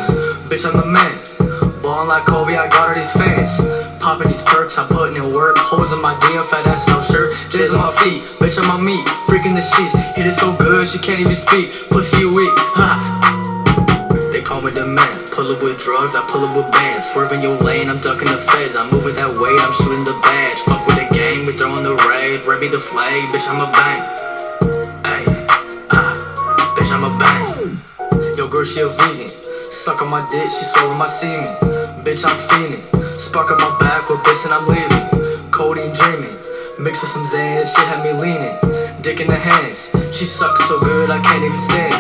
Bitch, 0.49 0.65
I'm 0.65 0.73
the 0.73 0.87
man. 0.87 1.36
Ballin' 1.97 2.13
like 2.13 2.29
Kobe, 2.29 2.53
I 2.53 2.69
got 2.69 2.93
all 2.93 2.95
these 2.95 3.09
fans. 3.17 3.57
Popping 4.05 4.29
these 4.29 4.45
perks, 4.45 4.77
I'm 4.77 4.85
putting 4.85 5.17
in 5.17 5.33
work. 5.33 5.57
Holes 5.57 5.97
in 5.97 6.03
my 6.05 6.13
DM, 6.21 6.45
fat 6.45 6.69
ass, 6.69 6.85
no 6.93 7.01
shirt. 7.01 7.33
J's 7.49 7.73
on 7.73 7.81
my 7.81 7.89
feet, 8.05 8.21
bitch 8.37 8.61
on 8.61 8.69
my 8.69 8.77
meat. 8.77 9.01
Freaking 9.25 9.57
the 9.57 9.65
sheets, 9.65 9.97
hit 10.13 10.29
it 10.29 10.37
so 10.37 10.53
good, 10.61 10.85
she 10.85 11.01
can't 11.01 11.25
even 11.25 11.33
speak. 11.33 11.73
Pussy 11.89 12.29
weak, 12.29 12.53
ha. 12.77 13.01
They 14.29 14.45
call 14.45 14.61
me 14.61 14.77
the 14.77 14.85
man. 14.85 15.09
Pull 15.33 15.49
up 15.49 15.65
with 15.65 15.81
drugs, 15.81 16.13
I 16.13 16.21
pull 16.29 16.45
up 16.45 16.53
with 16.53 16.69
bands. 16.77 17.09
Swerving 17.17 17.41
your 17.41 17.57
lane, 17.65 17.89
I'm 17.89 17.97
ducking 18.05 18.29
the 18.29 18.37
feds. 18.37 18.77
I'm 18.77 18.93
moving 18.93 19.17
that 19.17 19.33
weight, 19.41 19.57
I'm 19.57 19.73
shooting 19.73 20.05
the 20.05 20.13
badge. 20.21 20.61
Fuck 20.69 20.85
with 20.85 21.01
the 21.01 21.09
gang, 21.17 21.49
we 21.49 21.57
throwing 21.57 21.81
the 21.81 21.97
raid. 22.05 22.45
Rebby 22.45 22.69
the 22.69 22.77
flag, 22.77 23.25
bitch, 23.33 23.49
I'm 23.49 23.65
a 23.65 23.73
bang. 23.73 24.01
Ay, 25.09 25.25
ah, 25.97 26.13
bitch, 26.77 26.93
I'm 26.93 27.09
a 27.09 27.13
bang. 27.17 27.81
Yo, 28.37 28.45
girl, 28.53 28.69
she 28.69 28.85
a 28.85 28.89
vegan. 28.93 29.33
Suck 29.87 30.03
on 30.03 30.11
my 30.11 30.21
dick, 30.31 30.43
she 30.43 30.65
swallowing 30.69 30.99
my 30.99 31.07
semen. 31.07 31.86
Bitch, 32.07 32.23
I'm 32.23 32.39
fiending. 32.39 32.87
Spark 33.19 33.51
on 33.51 33.59
my 33.59 33.67
back 33.83 34.07
with 34.07 34.23
bitch 34.23 34.47
and 34.47 34.55
I'm 34.55 34.63
leaving. 34.71 35.51
Codeine 35.51 35.91
dreaming. 35.91 36.39
Mix 36.79 37.03
with 37.03 37.11
some 37.11 37.27
Zans, 37.27 37.67
shit 37.75 37.83
had 37.83 37.99
me 38.07 38.15
leaning. 38.15 38.55
Dick 39.03 39.19
in 39.19 39.27
the 39.27 39.35
hands. 39.35 39.91
She 40.15 40.23
sucks 40.23 40.71
so 40.71 40.79
good 40.79 41.11
I 41.11 41.19
can't 41.19 41.43
even 41.43 41.59
stand. 41.59 41.99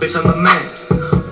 Bitch, 0.00 0.16
I'm 0.16 0.24
the 0.24 0.40
man. 0.40 0.64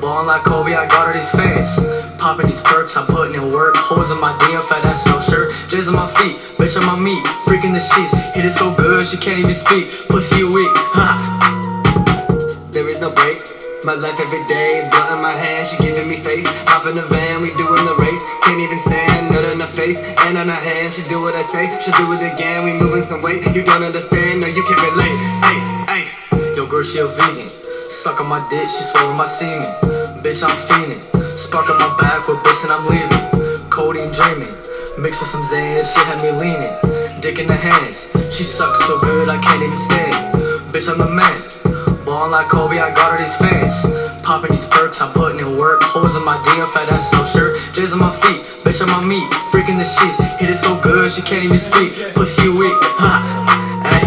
Ballin' 0.05 0.29
like 0.29 0.45
Kobe, 0.45 0.77
I 0.77 0.85
got 0.85 1.09
all 1.09 1.15
these 1.17 1.33
fans. 1.33 1.73
Popping 2.21 2.45
these 2.45 2.61
perks, 2.61 2.95
I'm 2.95 3.07
putting 3.09 3.41
in 3.41 3.49
work. 3.57 3.73
Holes 3.81 4.13
in 4.13 4.21
my 4.21 4.37
DM, 4.45 4.61
fat 4.69 4.85
ass, 4.85 5.09
no 5.09 5.17
shirt. 5.25 5.49
J's 5.73 5.89
on 5.89 5.97
my 5.97 6.05
feet, 6.21 6.37
bitch 6.61 6.77
on 6.77 6.85
my 6.85 7.01
meat. 7.01 7.25
Freaking 7.49 7.73
the 7.73 7.81
sheets, 7.81 8.13
hit 8.37 8.45
it 8.45 8.53
so 8.53 8.69
good, 8.77 9.01
she 9.09 9.17
can't 9.17 9.41
even 9.41 9.57
speak. 9.57 9.89
Pussy 10.13 10.45
weak, 10.45 10.69
ha. 10.93 11.17
There 12.69 12.87
is 12.87 13.01
no 13.01 13.09
break. 13.09 13.41
My 13.89 13.95
life 13.95 14.21
every 14.21 14.45
day, 14.45 14.87
blood 14.93 15.17
in 15.17 15.23
my 15.23 15.33
hand, 15.33 15.67
she 15.73 15.79
giving 15.81 16.07
me 16.07 16.21
face. 16.21 16.45
Hop 16.69 16.85
in 16.85 16.97
the 16.97 17.07
van, 17.09 17.41
we 17.41 17.51
doing 17.57 17.81
the. 17.89 18.00
Can't 18.61 18.73
even 18.77 18.85
stand, 18.93 19.33
nut 19.33 19.45
in 19.55 19.61
her 19.61 19.73
face, 19.73 20.05
and 20.29 20.37
on 20.37 20.49
her 20.49 20.61
hand. 20.61 20.93
She 20.93 21.01
do 21.01 21.23
what 21.23 21.33
I 21.33 21.41
say, 21.41 21.65
she 21.81 21.91
do 21.97 22.13
it 22.13 22.21
again. 22.21 22.61
We 22.63 22.77
moving 22.77 23.01
some 23.01 23.23
weight, 23.23 23.41
you 23.57 23.65
don't 23.65 23.81
understand, 23.83 24.45
no, 24.45 24.47
you 24.53 24.61
can't 24.69 24.85
relate. 24.85 25.17
Hey, 25.49 25.65
hey, 25.89 26.05
Yo, 26.53 26.67
girl, 26.67 26.85
she 26.85 26.99
a 26.99 27.07
vegan. 27.09 27.49
Suck 27.89 28.21
on 28.21 28.29
my 28.29 28.37
dick, 28.53 28.69
she 28.69 28.85
swallowing 28.85 29.17
my 29.17 29.25
semen. 29.25 29.65
Bitch, 30.21 30.45
I'm 30.45 30.53
fiending. 30.69 31.01
Spark 31.33 31.71
on 31.73 31.79
my 31.81 31.89
back 31.97 32.29
with 32.29 32.37
bitch 32.45 32.61
and 32.61 32.73
I'm 32.77 32.85
leaving. 32.85 33.25
Codeine 33.73 34.13
dreaming. 34.13 34.53
Mix 35.01 35.25
with 35.25 35.33
some 35.33 35.45
Zans, 35.49 35.89
she 35.97 36.05
had 36.05 36.21
me 36.21 36.29
leaning. 36.37 36.77
Dick 37.25 37.39
in 37.39 37.47
the 37.47 37.57
hands. 37.57 38.13
She 38.29 38.45
sucks 38.45 38.85
so 38.85 39.01
good 39.01 39.31
I 39.31 39.41
can't 39.41 39.63
even 39.65 39.75
stand. 39.89 40.13
Bitch, 40.69 40.85
I'm 40.85 40.99
the 40.99 41.09
man. 41.09 42.05
Ballin' 42.05 42.29
like 42.29 42.49
Kobe, 42.51 42.77
I 42.77 42.93
got 42.93 43.13
all 43.13 43.17
these 43.17 43.35
fans. 43.37 44.10
Popping 44.31 44.53
these 44.53 44.67
perks, 44.67 45.01
I'm 45.01 45.13
putting 45.13 45.45
in 45.45 45.57
work. 45.57 45.83
Holes 45.83 46.17
in 46.17 46.25
my 46.25 46.37
DM, 46.47 46.71
fat 46.71 46.89
ass, 46.89 47.13
no 47.13 47.25
shirt. 47.25 47.59
J's 47.75 47.93
on 47.93 47.99
my 47.99 48.13
feet, 48.13 48.47
bitch 48.63 48.81
on 48.81 48.89
my 48.89 49.03
meat. 49.05 49.25
Freaking 49.51 49.75
the 49.75 49.83
sheets, 49.83 50.23
hit 50.39 50.49
it 50.49 50.55
so 50.55 50.81
good, 50.81 51.11
she 51.11 51.21
can't 51.21 51.43
even 51.43 51.59
speak. 51.59 52.15
Pussy 52.15 52.45
you 52.45 52.57
weak, 52.57 52.73
ha. 52.81 53.83
Ay. 53.83 54.07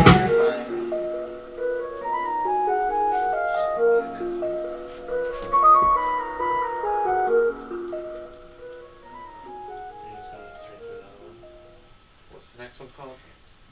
What's 12.31 12.51
the 12.51 12.63
next 12.63 12.79
one 12.79 12.87
called? 12.95 13.17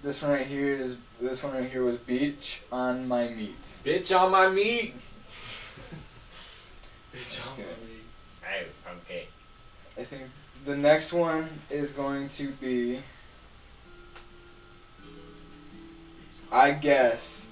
This 0.04 0.22
one 0.22 0.32
right 0.32 0.46
here 0.46 0.74
is 0.74 0.98
this 1.22 1.42
one 1.44 1.54
right 1.54 1.72
here 1.72 1.86
was 1.86 1.96
beach 1.96 2.64
on 2.74 3.08
my 3.08 3.30
meat. 3.30 3.56
Bitch 3.86 4.14
on 4.14 4.34
my 4.34 4.50
meat. 4.50 4.96
Bitch 7.14 7.46
on 7.46 7.58
my 7.58 7.64
Okay. 7.64 7.70
meat. 7.84 8.04
Hey, 8.42 8.66
okay. 8.88 9.28
I 9.98 10.04
think 10.04 10.24
the 10.66 10.76
next 10.76 11.12
one 11.14 11.50
is 11.70 11.92
going 11.92 12.28
to 12.30 12.52
be 12.54 13.00
I 16.52 16.72
guess 16.72 17.48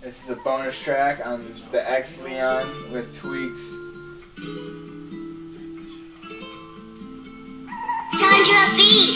this 0.00 0.24
is 0.24 0.30
a 0.30 0.36
bonus 0.36 0.82
track 0.82 1.24
on 1.24 1.54
the 1.72 1.90
X 1.90 2.20
Leon 2.22 2.90
with 2.90 3.14
tweaks. 3.14 3.70
Tundra 8.18 8.76
Beat. 8.76 9.14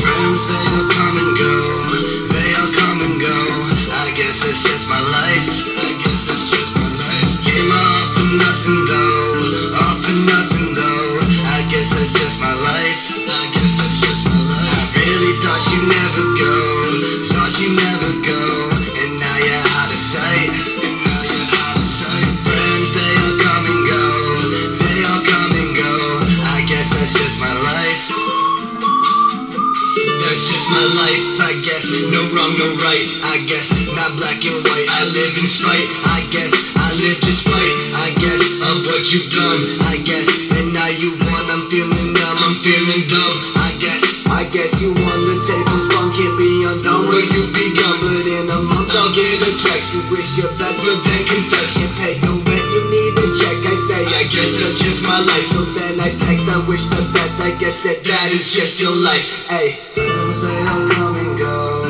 Friends, 0.00 0.48
they 0.48 0.64
all 0.68 0.88
come 0.90 1.16
and 1.16 1.36
go. 1.36 1.52
They 2.32 2.54
all 2.54 2.72
come 2.76 3.00
and 3.02 3.20
go. 3.20 3.36
I 3.92 4.12
guess 4.16 4.44
it's 4.44 4.62
just 4.62 4.88
my 4.88 5.00
life. 5.00 5.65
Wrong, 32.46 32.58
no 32.58 32.78
right, 32.78 33.10
I 33.26 33.42
guess. 33.42 33.66
Not 33.90 34.14
black 34.14 34.38
and 34.46 34.62
white. 34.70 34.86
I 34.86 35.02
live 35.02 35.34
in 35.34 35.50
spite, 35.50 35.90
I 36.06 36.22
guess. 36.30 36.54
I 36.78 36.94
live 36.94 37.18
despite, 37.18 37.74
I 37.90 38.14
guess, 38.22 38.38
of 38.62 38.86
what 38.86 39.02
you've 39.10 39.26
done, 39.34 39.82
I 39.82 39.98
guess. 39.98 40.30
And 40.54 40.70
now 40.70 40.86
you 40.86 41.18
won, 41.26 41.50
I'm 41.50 41.66
feeling 41.66 42.14
numb, 42.14 42.38
I'm 42.38 42.54
feeling 42.62 43.02
dumb, 43.10 43.34
I 43.58 43.74
guess. 43.82 43.98
I 44.30 44.46
guess 44.46 44.78
you 44.78 44.94
won 44.94 45.18
the 45.26 45.36
table 45.42 45.78
spun, 45.90 46.14
can't 46.14 46.38
be 46.38 46.62
undone 46.62 47.10
where 47.10 47.26
you 47.26 47.50
begun. 47.50 47.98
But 47.98 48.30
in 48.30 48.46
a 48.46 48.58
month 48.70 48.94
I'll 48.94 49.10
get 49.10 49.42
a 49.42 49.50
text. 49.58 49.90
You 49.90 50.06
wish 50.06 50.38
your 50.38 50.52
best, 50.54 50.78
but 50.86 51.02
then 51.02 51.26
confess 51.26 51.74
you 51.82 51.90
pay 51.98 52.14
your 52.22 52.38
rent, 52.46 52.66
you 52.70 52.82
need 52.94 53.18
a 53.18 53.26
check. 53.42 53.58
I 53.58 53.74
say, 53.90 54.02
I 54.06 54.22
guess 54.22 54.54
that's 54.62 54.78
just 54.86 55.02
my 55.02 55.18
life. 55.18 55.46
So 55.50 55.66
then 55.74 55.98
I 55.98 56.14
text, 56.22 56.46
I 56.46 56.62
wish 56.70 56.86
the 56.94 57.02
best. 57.10 57.42
I 57.42 57.50
guess 57.58 57.82
that 57.82 58.06
that 58.06 58.30
is 58.30 58.54
just 58.54 58.78
your 58.78 58.94
life. 58.94 59.26
Hey, 59.50 59.82
friends, 59.98 60.38
they 60.38 60.58
all 60.62 60.86
come 60.94 61.16
and 61.18 61.34
go. 61.34 61.85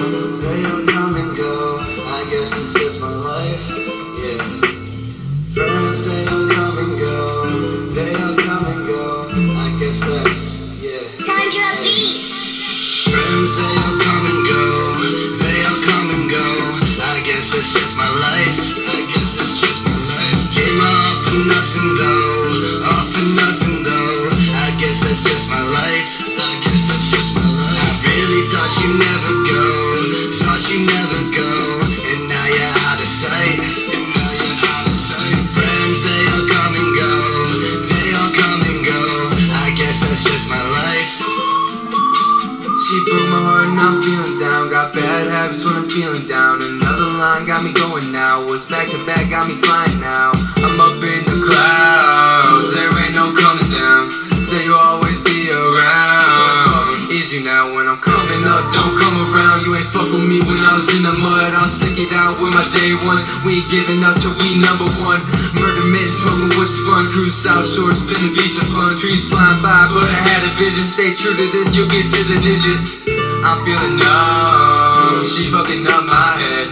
Got 44.86 44.94
bad 44.94 45.26
habits 45.26 45.66
when 45.66 45.74
I'm 45.74 45.90
feeling 45.90 46.30
down. 46.30 46.62
Another 46.62 47.10
line 47.18 47.42
got 47.42 47.66
me 47.66 47.74
going 47.74 48.14
now. 48.14 48.46
What's 48.46 48.70
back 48.70 48.86
to 48.94 49.02
back 49.02 49.26
got 49.26 49.50
me 49.50 49.58
flying 49.58 49.98
now. 49.98 50.30
I'm 50.62 50.78
up 50.78 51.02
in 51.02 51.26
the 51.26 51.42
clouds, 51.42 52.70
there 52.70 52.94
ain't 52.94 53.10
no 53.10 53.34
coming 53.34 53.66
down. 53.66 54.30
Say 54.46 54.62
you'll 54.62 54.78
always 54.78 55.18
be 55.26 55.50
around. 55.50 57.10
Is 57.10 57.34
you 57.34 57.42
now 57.42 57.74
when 57.74 57.90
I'm 57.90 57.98
coming 57.98 58.46
up? 58.46 58.62
Don't 58.70 58.94
come 58.94 59.26
around. 59.26 59.66
You 59.66 59.74
ain't 59.74 59.90
fuck 59.90 60.06
with 60.06 60.22
me 60.22 60.38
when 60.46 60.62
I 60.62 60.78
was 60.78 60.86
in 60.94 61.02
the 61.02 61.18
mud. 61.18 61.50
I'll 61.50 61.66
stick 61.66 61.98
it 61.98 62.14
out 62.14 62.38
with 62.38 62.54
my 62.54 62.62
day 62.70 62.94
ones. 63.02 63.26
We 63.42 63.58
ain't 63.58 63.66
giving 63.66 64.06
up 64.06 64.22
till 64.22 64.38
we 64.38 64.54
number 64.54 64.86
one. 65.02 65.18
Murder 65.58 65.82
myth, 65.82 66.14
smoking 66.14 66.54
what's 66.54 66.78
fun. 66.86 67.10
Cruise 67.10 67.34
South 67.34 67.66
Shore, 67.66 67.90
spinning 67.90 68.38
beach 68.38 68.54
of 68.62 68.70
fun. 68.70 68.94
Trees 68.94 69.26
flying 69.26 69.58
by, 69.58 69.82
but 69.90 70.06
I 70.06 70.20
had 70.30 70.46
a 70.46 70.54
vision. 70.54 70.86
Stay 70.86 71.10
true 71.18 71.34
to 71.34 71.50
this, 71.50 71.74
you'll 71.74 71.90
get 71.90 72.06
to 72.06 72.22
the 72.22 72.38
digits. 72.38 73.15
I'm 73.44 73.64
feeling 73.64 73.96
numb. 73.96 75.24
She 75.24 75.50
fucking 75.50 75.86
up 75.86 76.04
my 76.04 76.36
head. 76.38 76.68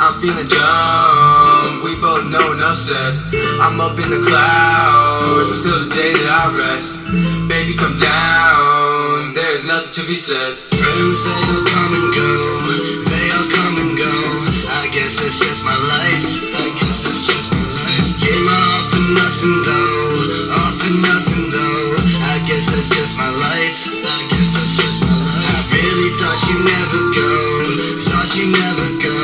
I'm 0.00 0.14
feeling 0.20 0.46
dumb. 0.46 1.82
We 1.82 1.94
both 2.00 2.24
know 2.24 2.52
enough 2.52 2.76
said. 2.76 3.14
I'm 3.60 3.80
up 3.80 3.98
in 3.98 4.10
the 4.10 4.20
clouds 4.20 5.62
till 5.62 5.86
the 5.86 5.94
day 5.94 6.12
that 6.12 6.28
I 6.28 6.46
rest. 6.56 6.98
Baby, 7.48 7.74
come 7.74 7.94
down. 7.94 9.32
There's 9.34 9.64
nothing 9.64 9.90
to 9.92 10.06
be 10.06 10.16
said. 10.16 10.54
Friends, 10.74 11.24
they 11.24 11.40
all 11.50 11.64
come 11.70 11.92
and 11.94 12.08
go. 12.14 12.30
They 13.10 13.24
all 13.30 13.46
come 13.54 13.76
and 13.78 13.96
go. 13.98 14.14
I 14.74 14.88
guess 14.92 15.20
it's 15.22 15.38
just 15.38 15.64
my 15.64 15.76
life. 15.76 16.24
I 16.54 16.66
guess 16.78 16.98
it's 17.06 17.26
just 17.26 17.46
my 17.52 17.62
life. 17.62 18.20
Came 18.20 18.46
off 18.46 18.90
for 18.90 19.02
nothing 19.02 19.62
though, 19.62 20.50
all 20.56 20.72
for 20.78 20.92
nothing 21.02 21.48
though. 21.50 21.96
I 22.26 22.42
guess 22.44 22.66
that's 22.70 22.88
just 22.88 23.16
my 23.18 23.30
life. 23.30 24.21
You 26.52 26.58
never 26.64 27.00
go, 27.12 27.28
thought 28.12 28.36
you 28.36 28.52
never 28.52 28.88
go, 29.00 29.16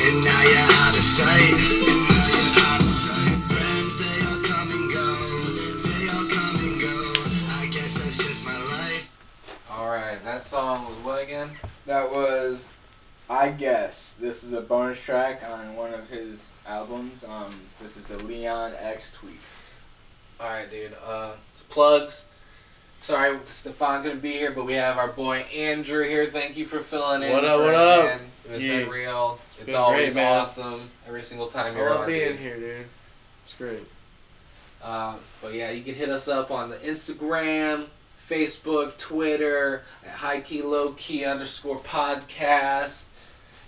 and 0.00 0.24
now 0.24 0.42
you're 0.48 0.70
out 0.80 0.96
of 0.96 1.02
sight. 1.02 1.52
And 1.52 2.08
now 2.08 2.26
you're 2.32 2.56
out 2.64 2.80
of 2.80 2.88
sight. 2.88 3.36
Friends, 3.52 3.92
they 4.00 4.16
all 4.24 4.40
come 4.40 4.68
and 4.72 4.88
go, 4.90 5.14
they 5.84 6.08
all 6.08 6.26
come 6.32 6.56
and 6.64 6.80
go. 6.80 6.94
I 7.60 7.68
guess 7.70 7.92
that's 7.98 8.16
just 8.16 8.46
my 8.46 8.56
life. 8.56 9.10
Alright, 9.70 10.24
that 10.24 10.42
song 10.42 10.86
was 10.86 10.96
what 11.04 11.22
again? 11.22 11.50
That 11.84 12.10
was, 12.10 12.72
I 13.28 13.50
guess, 13.50 14.14
this 14.14 14.42
is 14.42 14.54
a 14.54 14.62
bonus 14.62 14.98
track 15.02 15.42
on 15.46 15.76
one 15.76 15.92
of 15.92 16.08
his 16.08 16.48
albums. 16.66 17.24
Um, 17.24 17.60
this 17.82 17.98
is 17.98 18.04
the 18.04 18.16
Leon 18.18 18.72
X 18.78 19.10
Tweaks. 19.12 19.38
Alright, 20.40 20.70
dude. 20.70 20.96
Uh, 21.04 21.34
plugs. 21.68 22.28
Sorry, 23.00 23.38
Stefan 23.48 24.02
couldn't 24.02 24.20
be 24.20 24.32
here, 24.32 24.50
but 24.50 24.66
we 24.66 24.74
have 24.74 24.98
our 24.98 25.08
boy 25.08 25.38
Andrew 25.56 26.06
here. 26.06 26.26
Thank 26.26 26.56
you 26.58 26.66
for 26.66 26.80
filling 26.80 27.22
in. 27.22 27.32
What 27.32 27.44
up, 27.46 27.60
what 27.60 27.74
up? 27.74 28.04
man. 28.04 28.20
It 28.44 28.50
has 28.50 28.62
Yeah. 28.62 28.78
been 28.80 28.90
real. 28.90 29.38
It's, 29.56 29.66
been 29.66 29.74
always 29.74 30.14
great, 30.14 30.24
awesome. 30.24 30.90
Every 31.06 31.22
single 31.22 31.46
time 31.48 31.76
you're 31.76 31.88
love 31.88 32.00
on. 32.02 32.06
being 32.06 32.32
dude. 32.32 32.38
here, 32.40 32.56
dude. 32.56 32.86
It's 33.44 33.54
great. 33.54 33.86
Uh, 34.82 35.16
but 35.40 35.54
yeah, 35.54 35.70
you 35.70 35.82
can 35.82 35.94
hit 35.94 36.10
us 36.10 36.28
up 36.28 36.50
on 36.50 36.68
the 36.70 36.76
Instagram, 36.78 37.86
Facebook, 38.28 38.96
Twitter 38.98 39.82
at 40.04 40.10
high 40.10 40.40
key 40.40 40.60
low 40.62 40.92
key 40.92 41.24
underscore 41.24 41.78
podcast, 41.78 43.06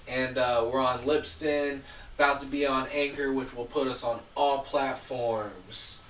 and 0.06 0.36
uh, 0.36 0.66
we're 0.70 0.80
on 0.80 1.04
Libsyn. 1.04 1.80
About 2.18 2.40
to 2.42 2.46
be 2.46 2.66
on 2.66 2.86
Anchor, 2.92 3.32
which 3.32 3.54
will 3.54 3.64
put 3.64 3.88
us 3.88 4.04
on 4.04 4.20
all 4.34 4.58
platforms. 4.60 6.01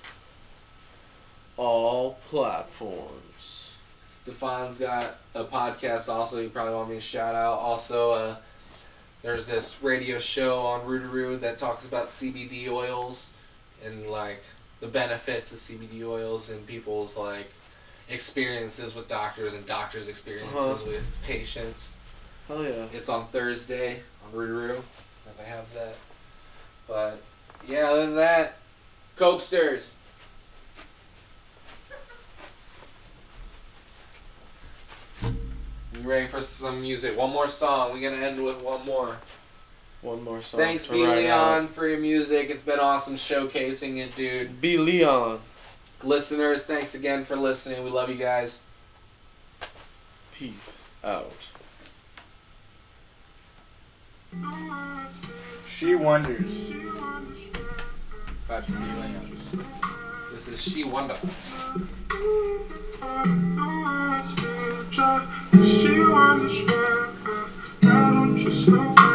All 1.57 2.17
platforms. 2.29 3.73
Stefan's 4.03 4.77
got 4.77 5.15
a 5.35 5.43
podcast 5.43 6.09
also. 6.09 6.39
You 6.39 6.49
probably 6.49 6.73
want 6.73 6.89
me 6.89 6.95
to 6.95 7.01
shout 7.01 7.35
out. 7.35 7.59
Also, 7.59 8.11
uh, 8.11 8.35
there's 9.21 9.47
this 9.47 9.81
radio 9.83 10.17
show 10.19 10.59
on 10.59 10.81
Rootaroo 10.87 11.39
that 11.41 11.57
talks 11.57 11.85
about 11.85 12.05
CBD 12.05 12.69
oils 12.69 13.33
and 13.85 14.07
like 14.07 14.41
the 14.79 14.87
benefits 14.87 15.51
of 15.51 15.59
CBD 15.59 16.03
oils 16.05 16.49
and 16.49 16.65
people's 16.65 17.15
like 17.17 17.47
experiences 18.09 18.95
with 18.95 19.07
doctors 19.07 19.53
and 19.53 19.65
doctors' 19.65 20.09
experiences 20.09 20.55
Uh-huh. 20.55 20.83
with 20.87 21.17
patients. 21.25 21.95
Oh 22.49 22.61
yeah. 22.61 22.85
It's 22.93 23.09
on 23.09 23.27
Thursday 23.27 24.01
on 24.25 24.31
Rootaroo. 24.37 24.79
If 24.79 25.39
I 25.39 25.43
have 25.43 25.73
that, 25.73 25.95
but 26.87 27.21
yeah, 27.67 27.89
other 27.89 28.05
than 28.05 28.15
that, 28.15 28.55
Copesters. 29.17 29.93
You 35.95 36.09
ready 36.09 36.27
for 36.27 36.41
some 36.41 36.81
music? 36.81 37.17
One 37.17 37.31
more 37.31 37.47
song. 37.47 37.93
We're 37.93 38.09
gonna 38.09 38.21
end 38.25 38.43
with 38.43 38.61
one 38.61 38.85
more. 38.85 39.17
One 40.01 40.23
more 40.23 40.41
song. 40.41 40.59
Thanks, 40.59 40.87
to 40.87 40.93
B 40.93 41.05
ride 41.05 41.17
Leon, 41.19 41.63
out. 41.63 41.69
for 41.69 41.87
your 41.87 41.99
music. 41.99 42.49
It's 42.49 42.63
been 42.63 42.79
awesome 42.79 43.15
showcasing 43.15 43.97
it, 43.97 44.15
dude. 44.15 44.59
B 44.59 44.77
Leon. 44.77 45.39
Listeners, 46.01 46.63
thanks 46.63 46.95
again 46.95 47.23
for 47.23 47.35
listening. 47.35 47.83
We 47.83 47.89
love 47.89 48.09
you 48.09 48.15
guys. 48.15 48.59
Peace 50.33 50.81
out. 51.03 51.31
She 55.67 55.95
Wonders. 55.95 56.71
By 58.47 58.59
B 58.61 58.73
Leon. 58.73 59.37
This 60.33 60.47
is 60.47 60.61
She 60.61 60.83
Wonders. 60.83 61.53
She 65.63 65.99
wonders 66.05 66.63
where 66.63 67.09
I 67.83 68.11
don't 68.13 68.37
just 68.37 68.67
know. 68.67 69.12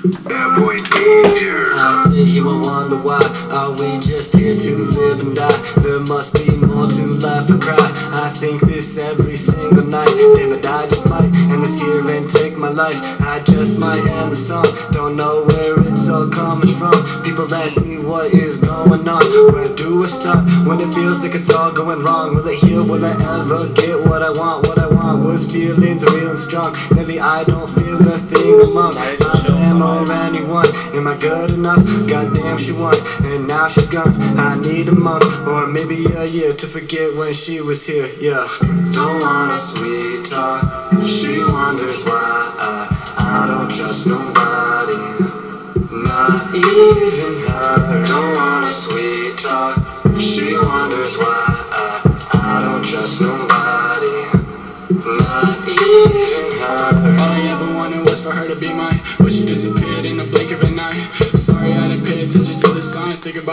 Bad 0.00 0.58
boy 0.58 0.78
danger. 0.78 1.76
I 1.76 2.08
sit 2.08 2.26
here 2.26 2.46
and 2.48 2.64
wonder 2.64 2.96
why 2.96 3.20
are 3.52 3.72
we 3.72 4.00
just 4.00 4.34
here 4.34 4.56
to 4.56 4.76
live 4.96 5.20
and 5.20 5.36
die? 5.36 5.52
There 5.82 6.00
must 6.00 6.32
be 6.32 6.56
more 6.56 6.88
to 6.88 7.04
life 7.20 7.50
or 7.50 7.58
cry. 7.58 7.76
I 8.08 8.30
think 8.30 8.62
this 8.62 8.96
every 8.96 9.36
single 9.36 9.84
night. 9.84 10.08
Damn 10.36 10.54
it, 10.54 10.64
I 10.66 10.86
just 10.86 11.06
might 11.10 11.28
end 11.52 11.62
this 11.62 11.78
here 11.82 12.00
and 12.08 12.30
take 12.30 12.56
my 12.56 12.70
life. 12.70 12.96
I 13.20 13.40
just 13.44 13.76
might 13.76 14.00
end 14.08 14.32
the 14.32 14.36
song. 14.36 14.64
Don't 14.90 15.16
know 15.16 15.44
where 15.44 15.78
it's 15.86 16.08
all 16.08 16.30
coming 16.30 16.74
from. 16.76 16.96
People 17.22 17.52
ask 17.52 17.76
me 17.84 17.98
what 17.98 18.32
is 18.32 18.56
going 18.56 19.06
on. 19.06 19.52
Where 19.52 19.68
do 19.68 20.04
I 20.04 20.06
start 20.06 20.46
when 20.66 20.80
it 20.80 20.94
feels 20.94 21.22
like 21.22 21.34
it's 21.34 21.50
all 21.50 21.72
going 21.72 22.02
wrong? 22.02 22.34
Will 22.34 22.48
it 22.48 22.56
heal? 22.56 22.86
Will 22.86 23.04
I 23.04 23.12
ever 23.36 23.68
get 23.74 24.00
what 24.00 24.22
I 24.22 24.30
want? 24.30 24.66
What 24.66 24.78
I 24.78 24.88
want 24.88 25.26
was 25.26 25.44
feelings 25.52 26.02
real 26.04 26.30
and 26.30 26.38
strong. 26.38 26.74
Lately 26.92 27.20
I 27.20 27.44
don't 27.44 27.68
feel 27.78 28.00
a 28.00 28.16
thing 28.16 28.60
among 28.62 28.94
Nice 28.94 29.20
my 29.20 29.32
chill 29.42 29.60
fam 29.70 29.78
vibe. 29.78 29.89
Or 29.90 30.12
anyone. 30.12 30.68
Am 30.94 31.06
I 31.08 31.16
good 31.16 31.50
enough? 31.50 31.84
Goddamn, 32.08 32.58
she 32.58 32.72
won, 32.72 32.96
and 33.24 33.46
now 33.48 33.68
she's 33.68 33.86
gone. 33.86 34.14
I 34.38 34.56
need 34.60 34.88
a 34.88 34.92
month 34.92 35.24
or 35.46 35.66
maybe 35.66 36.06
a 36.14 36.24
year 36.24 36.54
to 36.54 36.66
forget 36.66 37.14
when 37.14 37.32
she 37.32 37.60
was 37.60 37.84
here. 37.86 38.08
Yeah, 38.20 38.46
don't 38.92 39.20
want 39.20 39.52
a 39.52 39.58
sweet 39.58 40.26
talk. 40.26 40.62
She 41.06 41.42
wonders 41.44 42.02
why 42.04 42.54
I, 42.58 43.44
I 43.44 43.46
don't 43.46 43.70
trust 43.70 44.06
nobody, 44.06 44.49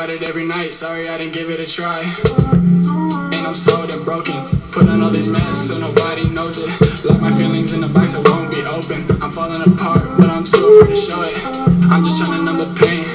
about 0.08 0.22
it 0.22 0.28
every 0.28 0.45
night. 0.45 0.74
Sorry 0.74 1.10
I 1.10 1.18
didn't 1.18 1.34
give 1.34 1.49
it 1.49 1.60
a 1.60 1.66
try. 1.66 1.99
And 3.34 3.45
I'm 3.45 3.53
so 3.53 3.84
and 3.84 4.05
broken. 4.05 4.62
Put 4.72 4.88
on 4.88 5.01
all 5.03 5.10
these 5.10 5.28
masks 5.28 5.68
so 5.68 5.78
nobody 5.78 6.30
knows 6.30 6.58
it. 6.60 6.70
Lock 7.03 7.20
my 7.20 7.32
feelings 7.32 7.74
in 7.74 7.84
a 7.84 7.89
box 7.89 8.14
that 8.14 8.24
won't 8.30 8.49
be 8.49 8.62
open. 8.64 9.03
I'm 9.22 9.32
falling 9.32 9.62
apart, 9.62 10.01
but 10.18 10.30
I'm 10.30 10.45
too 10.45 10.66
afraid 10.66 10.95
to 10.95 11.01
show 11.01 11.22
it. 11.24 11.36
I'm 11.91 12.05
just 12.05 12.24
trying 12.24 12.39
to 12.39 12.43
numb 12.45 12.58
the 12.58 12.72
pain. 12.80 13.05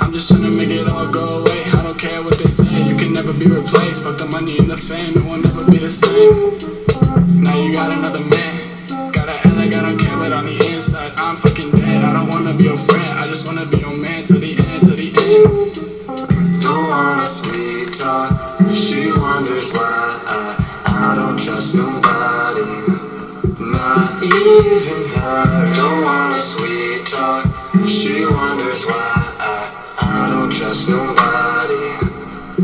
I'm 0.00 0.12
just 0.12 0.28
trying 0.28 0.42
to 0.42 0.50
make 0.50 0.70
it 0.70 0.88
all 0.88 1.06
go 1.06 1.42
away. 1.42 1.62
I 1.64 1.82
don't 1.82 1.98
care 1.98 2.22
what 2.22 2.38
they 2.38 2.46
say, 2.46 2.70
you 2.88 2.96
can 2.96 3.12
never 3.12 3.32
be 3.32 3.46
replaced. 3.46 4.02
Fuck 4.02 4.18
the 4.18 4.26
money 4.26 4.58
and 4.58 4.68
the 4.68 4.76
fame, 4.76 5.16
it 5.16 5.24
will 5.24 5.38
never 5.38 5.64
be 5.70 5.78
the 5.78 5.90
same. 5.90 6.58
Now 7.40 7.56
you 7.56 7.72
got 7.72 7.92
another 7.92 8.20
man. 8.20 8.86
Gotta 9.12 9.32
act 9.32 9.54
like 9.54 9.72
I 9.72 9.82
don't 9.82 9.98
care, 9.98 10.16
but 10.16 10.32
on 10.32 10.46
the 10.46 10.56
inside, 10.72 11.12
I'm 11.18 11.36
fucking 11.36 11.70
dead. 11.70 12.04
I 12.04 12.12
don't 12.12 12.28
wanna 12.30 12.52
be 12.52 12.64
your 12.64 12.76
friend, 12.76 13.11
She 18.74 19.12
wonders 19.12 19.70
why 19.72 20.22
I, 20.26 20.56
I 20.86 21.14
don't 21.14 21.38
trust 21.38 21.74
nobody, 21.74 22.64
not 23.60 24.22
even 24.22 25.08
her. 25.10 25.74
Don't 25.74 26.02
want 26.02 26.36
a 26.36 26.38
sweet 26.38 27.06
talk. 27.06 27.44
She 27.86 28.24
wonders 28.24 28.84
why 28.86 29.34
I, 29.38 29.94
I 29.98 30.30
don't 30.30 30.50
trust 30.50 30.88
nobody, 30.88 31.84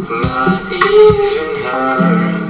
not 0.09 0.72
even 0.72 1.62
her. 1.64 2.44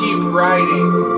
Keep 0.00 0.24
Writing. 0.24 1.11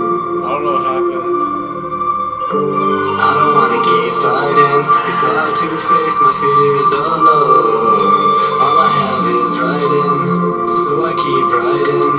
Hard 5.24 5.56
to 5.56 5.68
face 5.88 6.18
my 6.20 6.32
fears 6.40 6.90
alone. 6.92 8.36
All 8.60 8.76
I 8.78 8.90
have 9.00 9.24
is 9.40 9.52
writing, 9.58 10.68
so 10.84 10.92
I 11.04 11.12
keep 11.24 11.46
writing. 11.56 12.14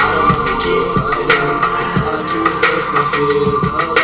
I 0.00 0.08
don't 0.14 0.32
wanna 0.32 0.56
keep 0.64 0.84
fighting. 0.96 1.56
It's 1.82 1.94
hard 2.00 2.24
to 2.32 2.40
face 2.62 2.88
my 2.96 3.04
fears 3.12 3.62
alone. 3.64 3.95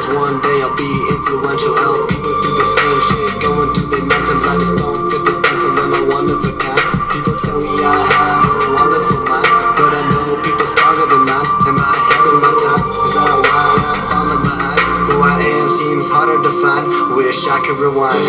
Cause 0.00 0.16
one 0.16 0.40
day 0.40 0.64
I'll 0.64 0.72
be 0.80 0.88
influential, 1.12 1.76
help 1.76 2.08
people 2.08 2.32
do 2.40 2.50
the 2.56 2.68
same 2.72 3.00
shit, 3.04 3.36
going 3.44 3.68
through 3.76 3.92
their 3.92 4.00
nothings. 4.08 4.44
I 4.48 4.56
just 4.56 4.72
don't 4.80 4.96
fit 5.12 5.20
the 5.28 5.32
stencil 5.36 5.76
and 5.76 5.92
I 5.92 6.00
one 6.08 6.24
of 6.24 6.40
a 6.40 6.52
kind? 6.56 6.88
People 7.12 7.36
tell 7.44 7.60
me 7.60 7.68
I 7.68 8.00
have 8.08 8.40
a 8.48 8.68
wonderful 8.80 9.20
mind, 9.28 9.44
but 9.76 9.92
I 9.92 10.00
know 10.08 10.40
people 10.40 10.64
stronger 10.72 11.04
than 11.04 11.28
mine. 11.28 11.44
Am 11.68 11.76
I 11.76 11.92
ahead 12.00 12.24
of 12.32 12.40
my 12.40 12.52
time? 12.64 12.80
Is 12.96 13.12
that 13.12 13.28
why 13.44 13.60
I'm 13.76 14.00
falling 14.08 14.40
behind? 14.40 14.80
Who 15.04 15.16
I 15.20 15.36
am 15.36 15.68
seems 15.68 16.08
harder 16.08 16.40
to 16.48 16.52
find. 16.64 16.84
Wish 17.12 17.44
I 17.44 17.60
could 17.60 17.76
rewind. 17.76 18.24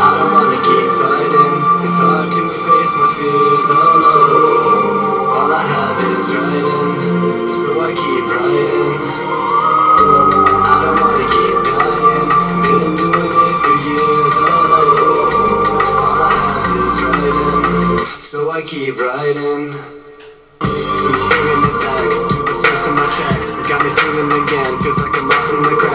I 0.00 0.08
don't 0.16 0.32
wanna 0.32 0.56
keep 0.56 0.88
fighting. 1.04 1.56
It's 1.84 1.98
hard 2.00 2.32
to 2.32 2.42
face 2.48 2.92
my 2.96 3.08
fears 3.20 3.68
alone. 3.68 5.36
All 5.36 5.52
I 5.52 5.64
have 5.68 6.00
is 6.00 6.26
writing, 6.32 7.44
so 7.44 7.76
I 7.76 7.92
keep 7.92 8.24
writing. 8.24 9.29
keep 18.70 18.96
riding. 19.00 19.74
Bringing 20.60 21.62
it 21.66 21.76
back 21.82 22.06
to 22.30 22.38
the 22.46 22.54
first 22.62 22.86
of 22.86 22.94
my 22.94 23.06
tracks. 23.18 23.50
Got 23.68 23.82
me 23.82 23.90
singing 23.90 24.30
again, 24.30 24.78
feels 24.80 24.96
like 24.96 25.16
I'm 25.18 25.28
lost 25.28 25.52
in 25.54 25.62
the 25.64 25.70
crowd. 25.70 25.89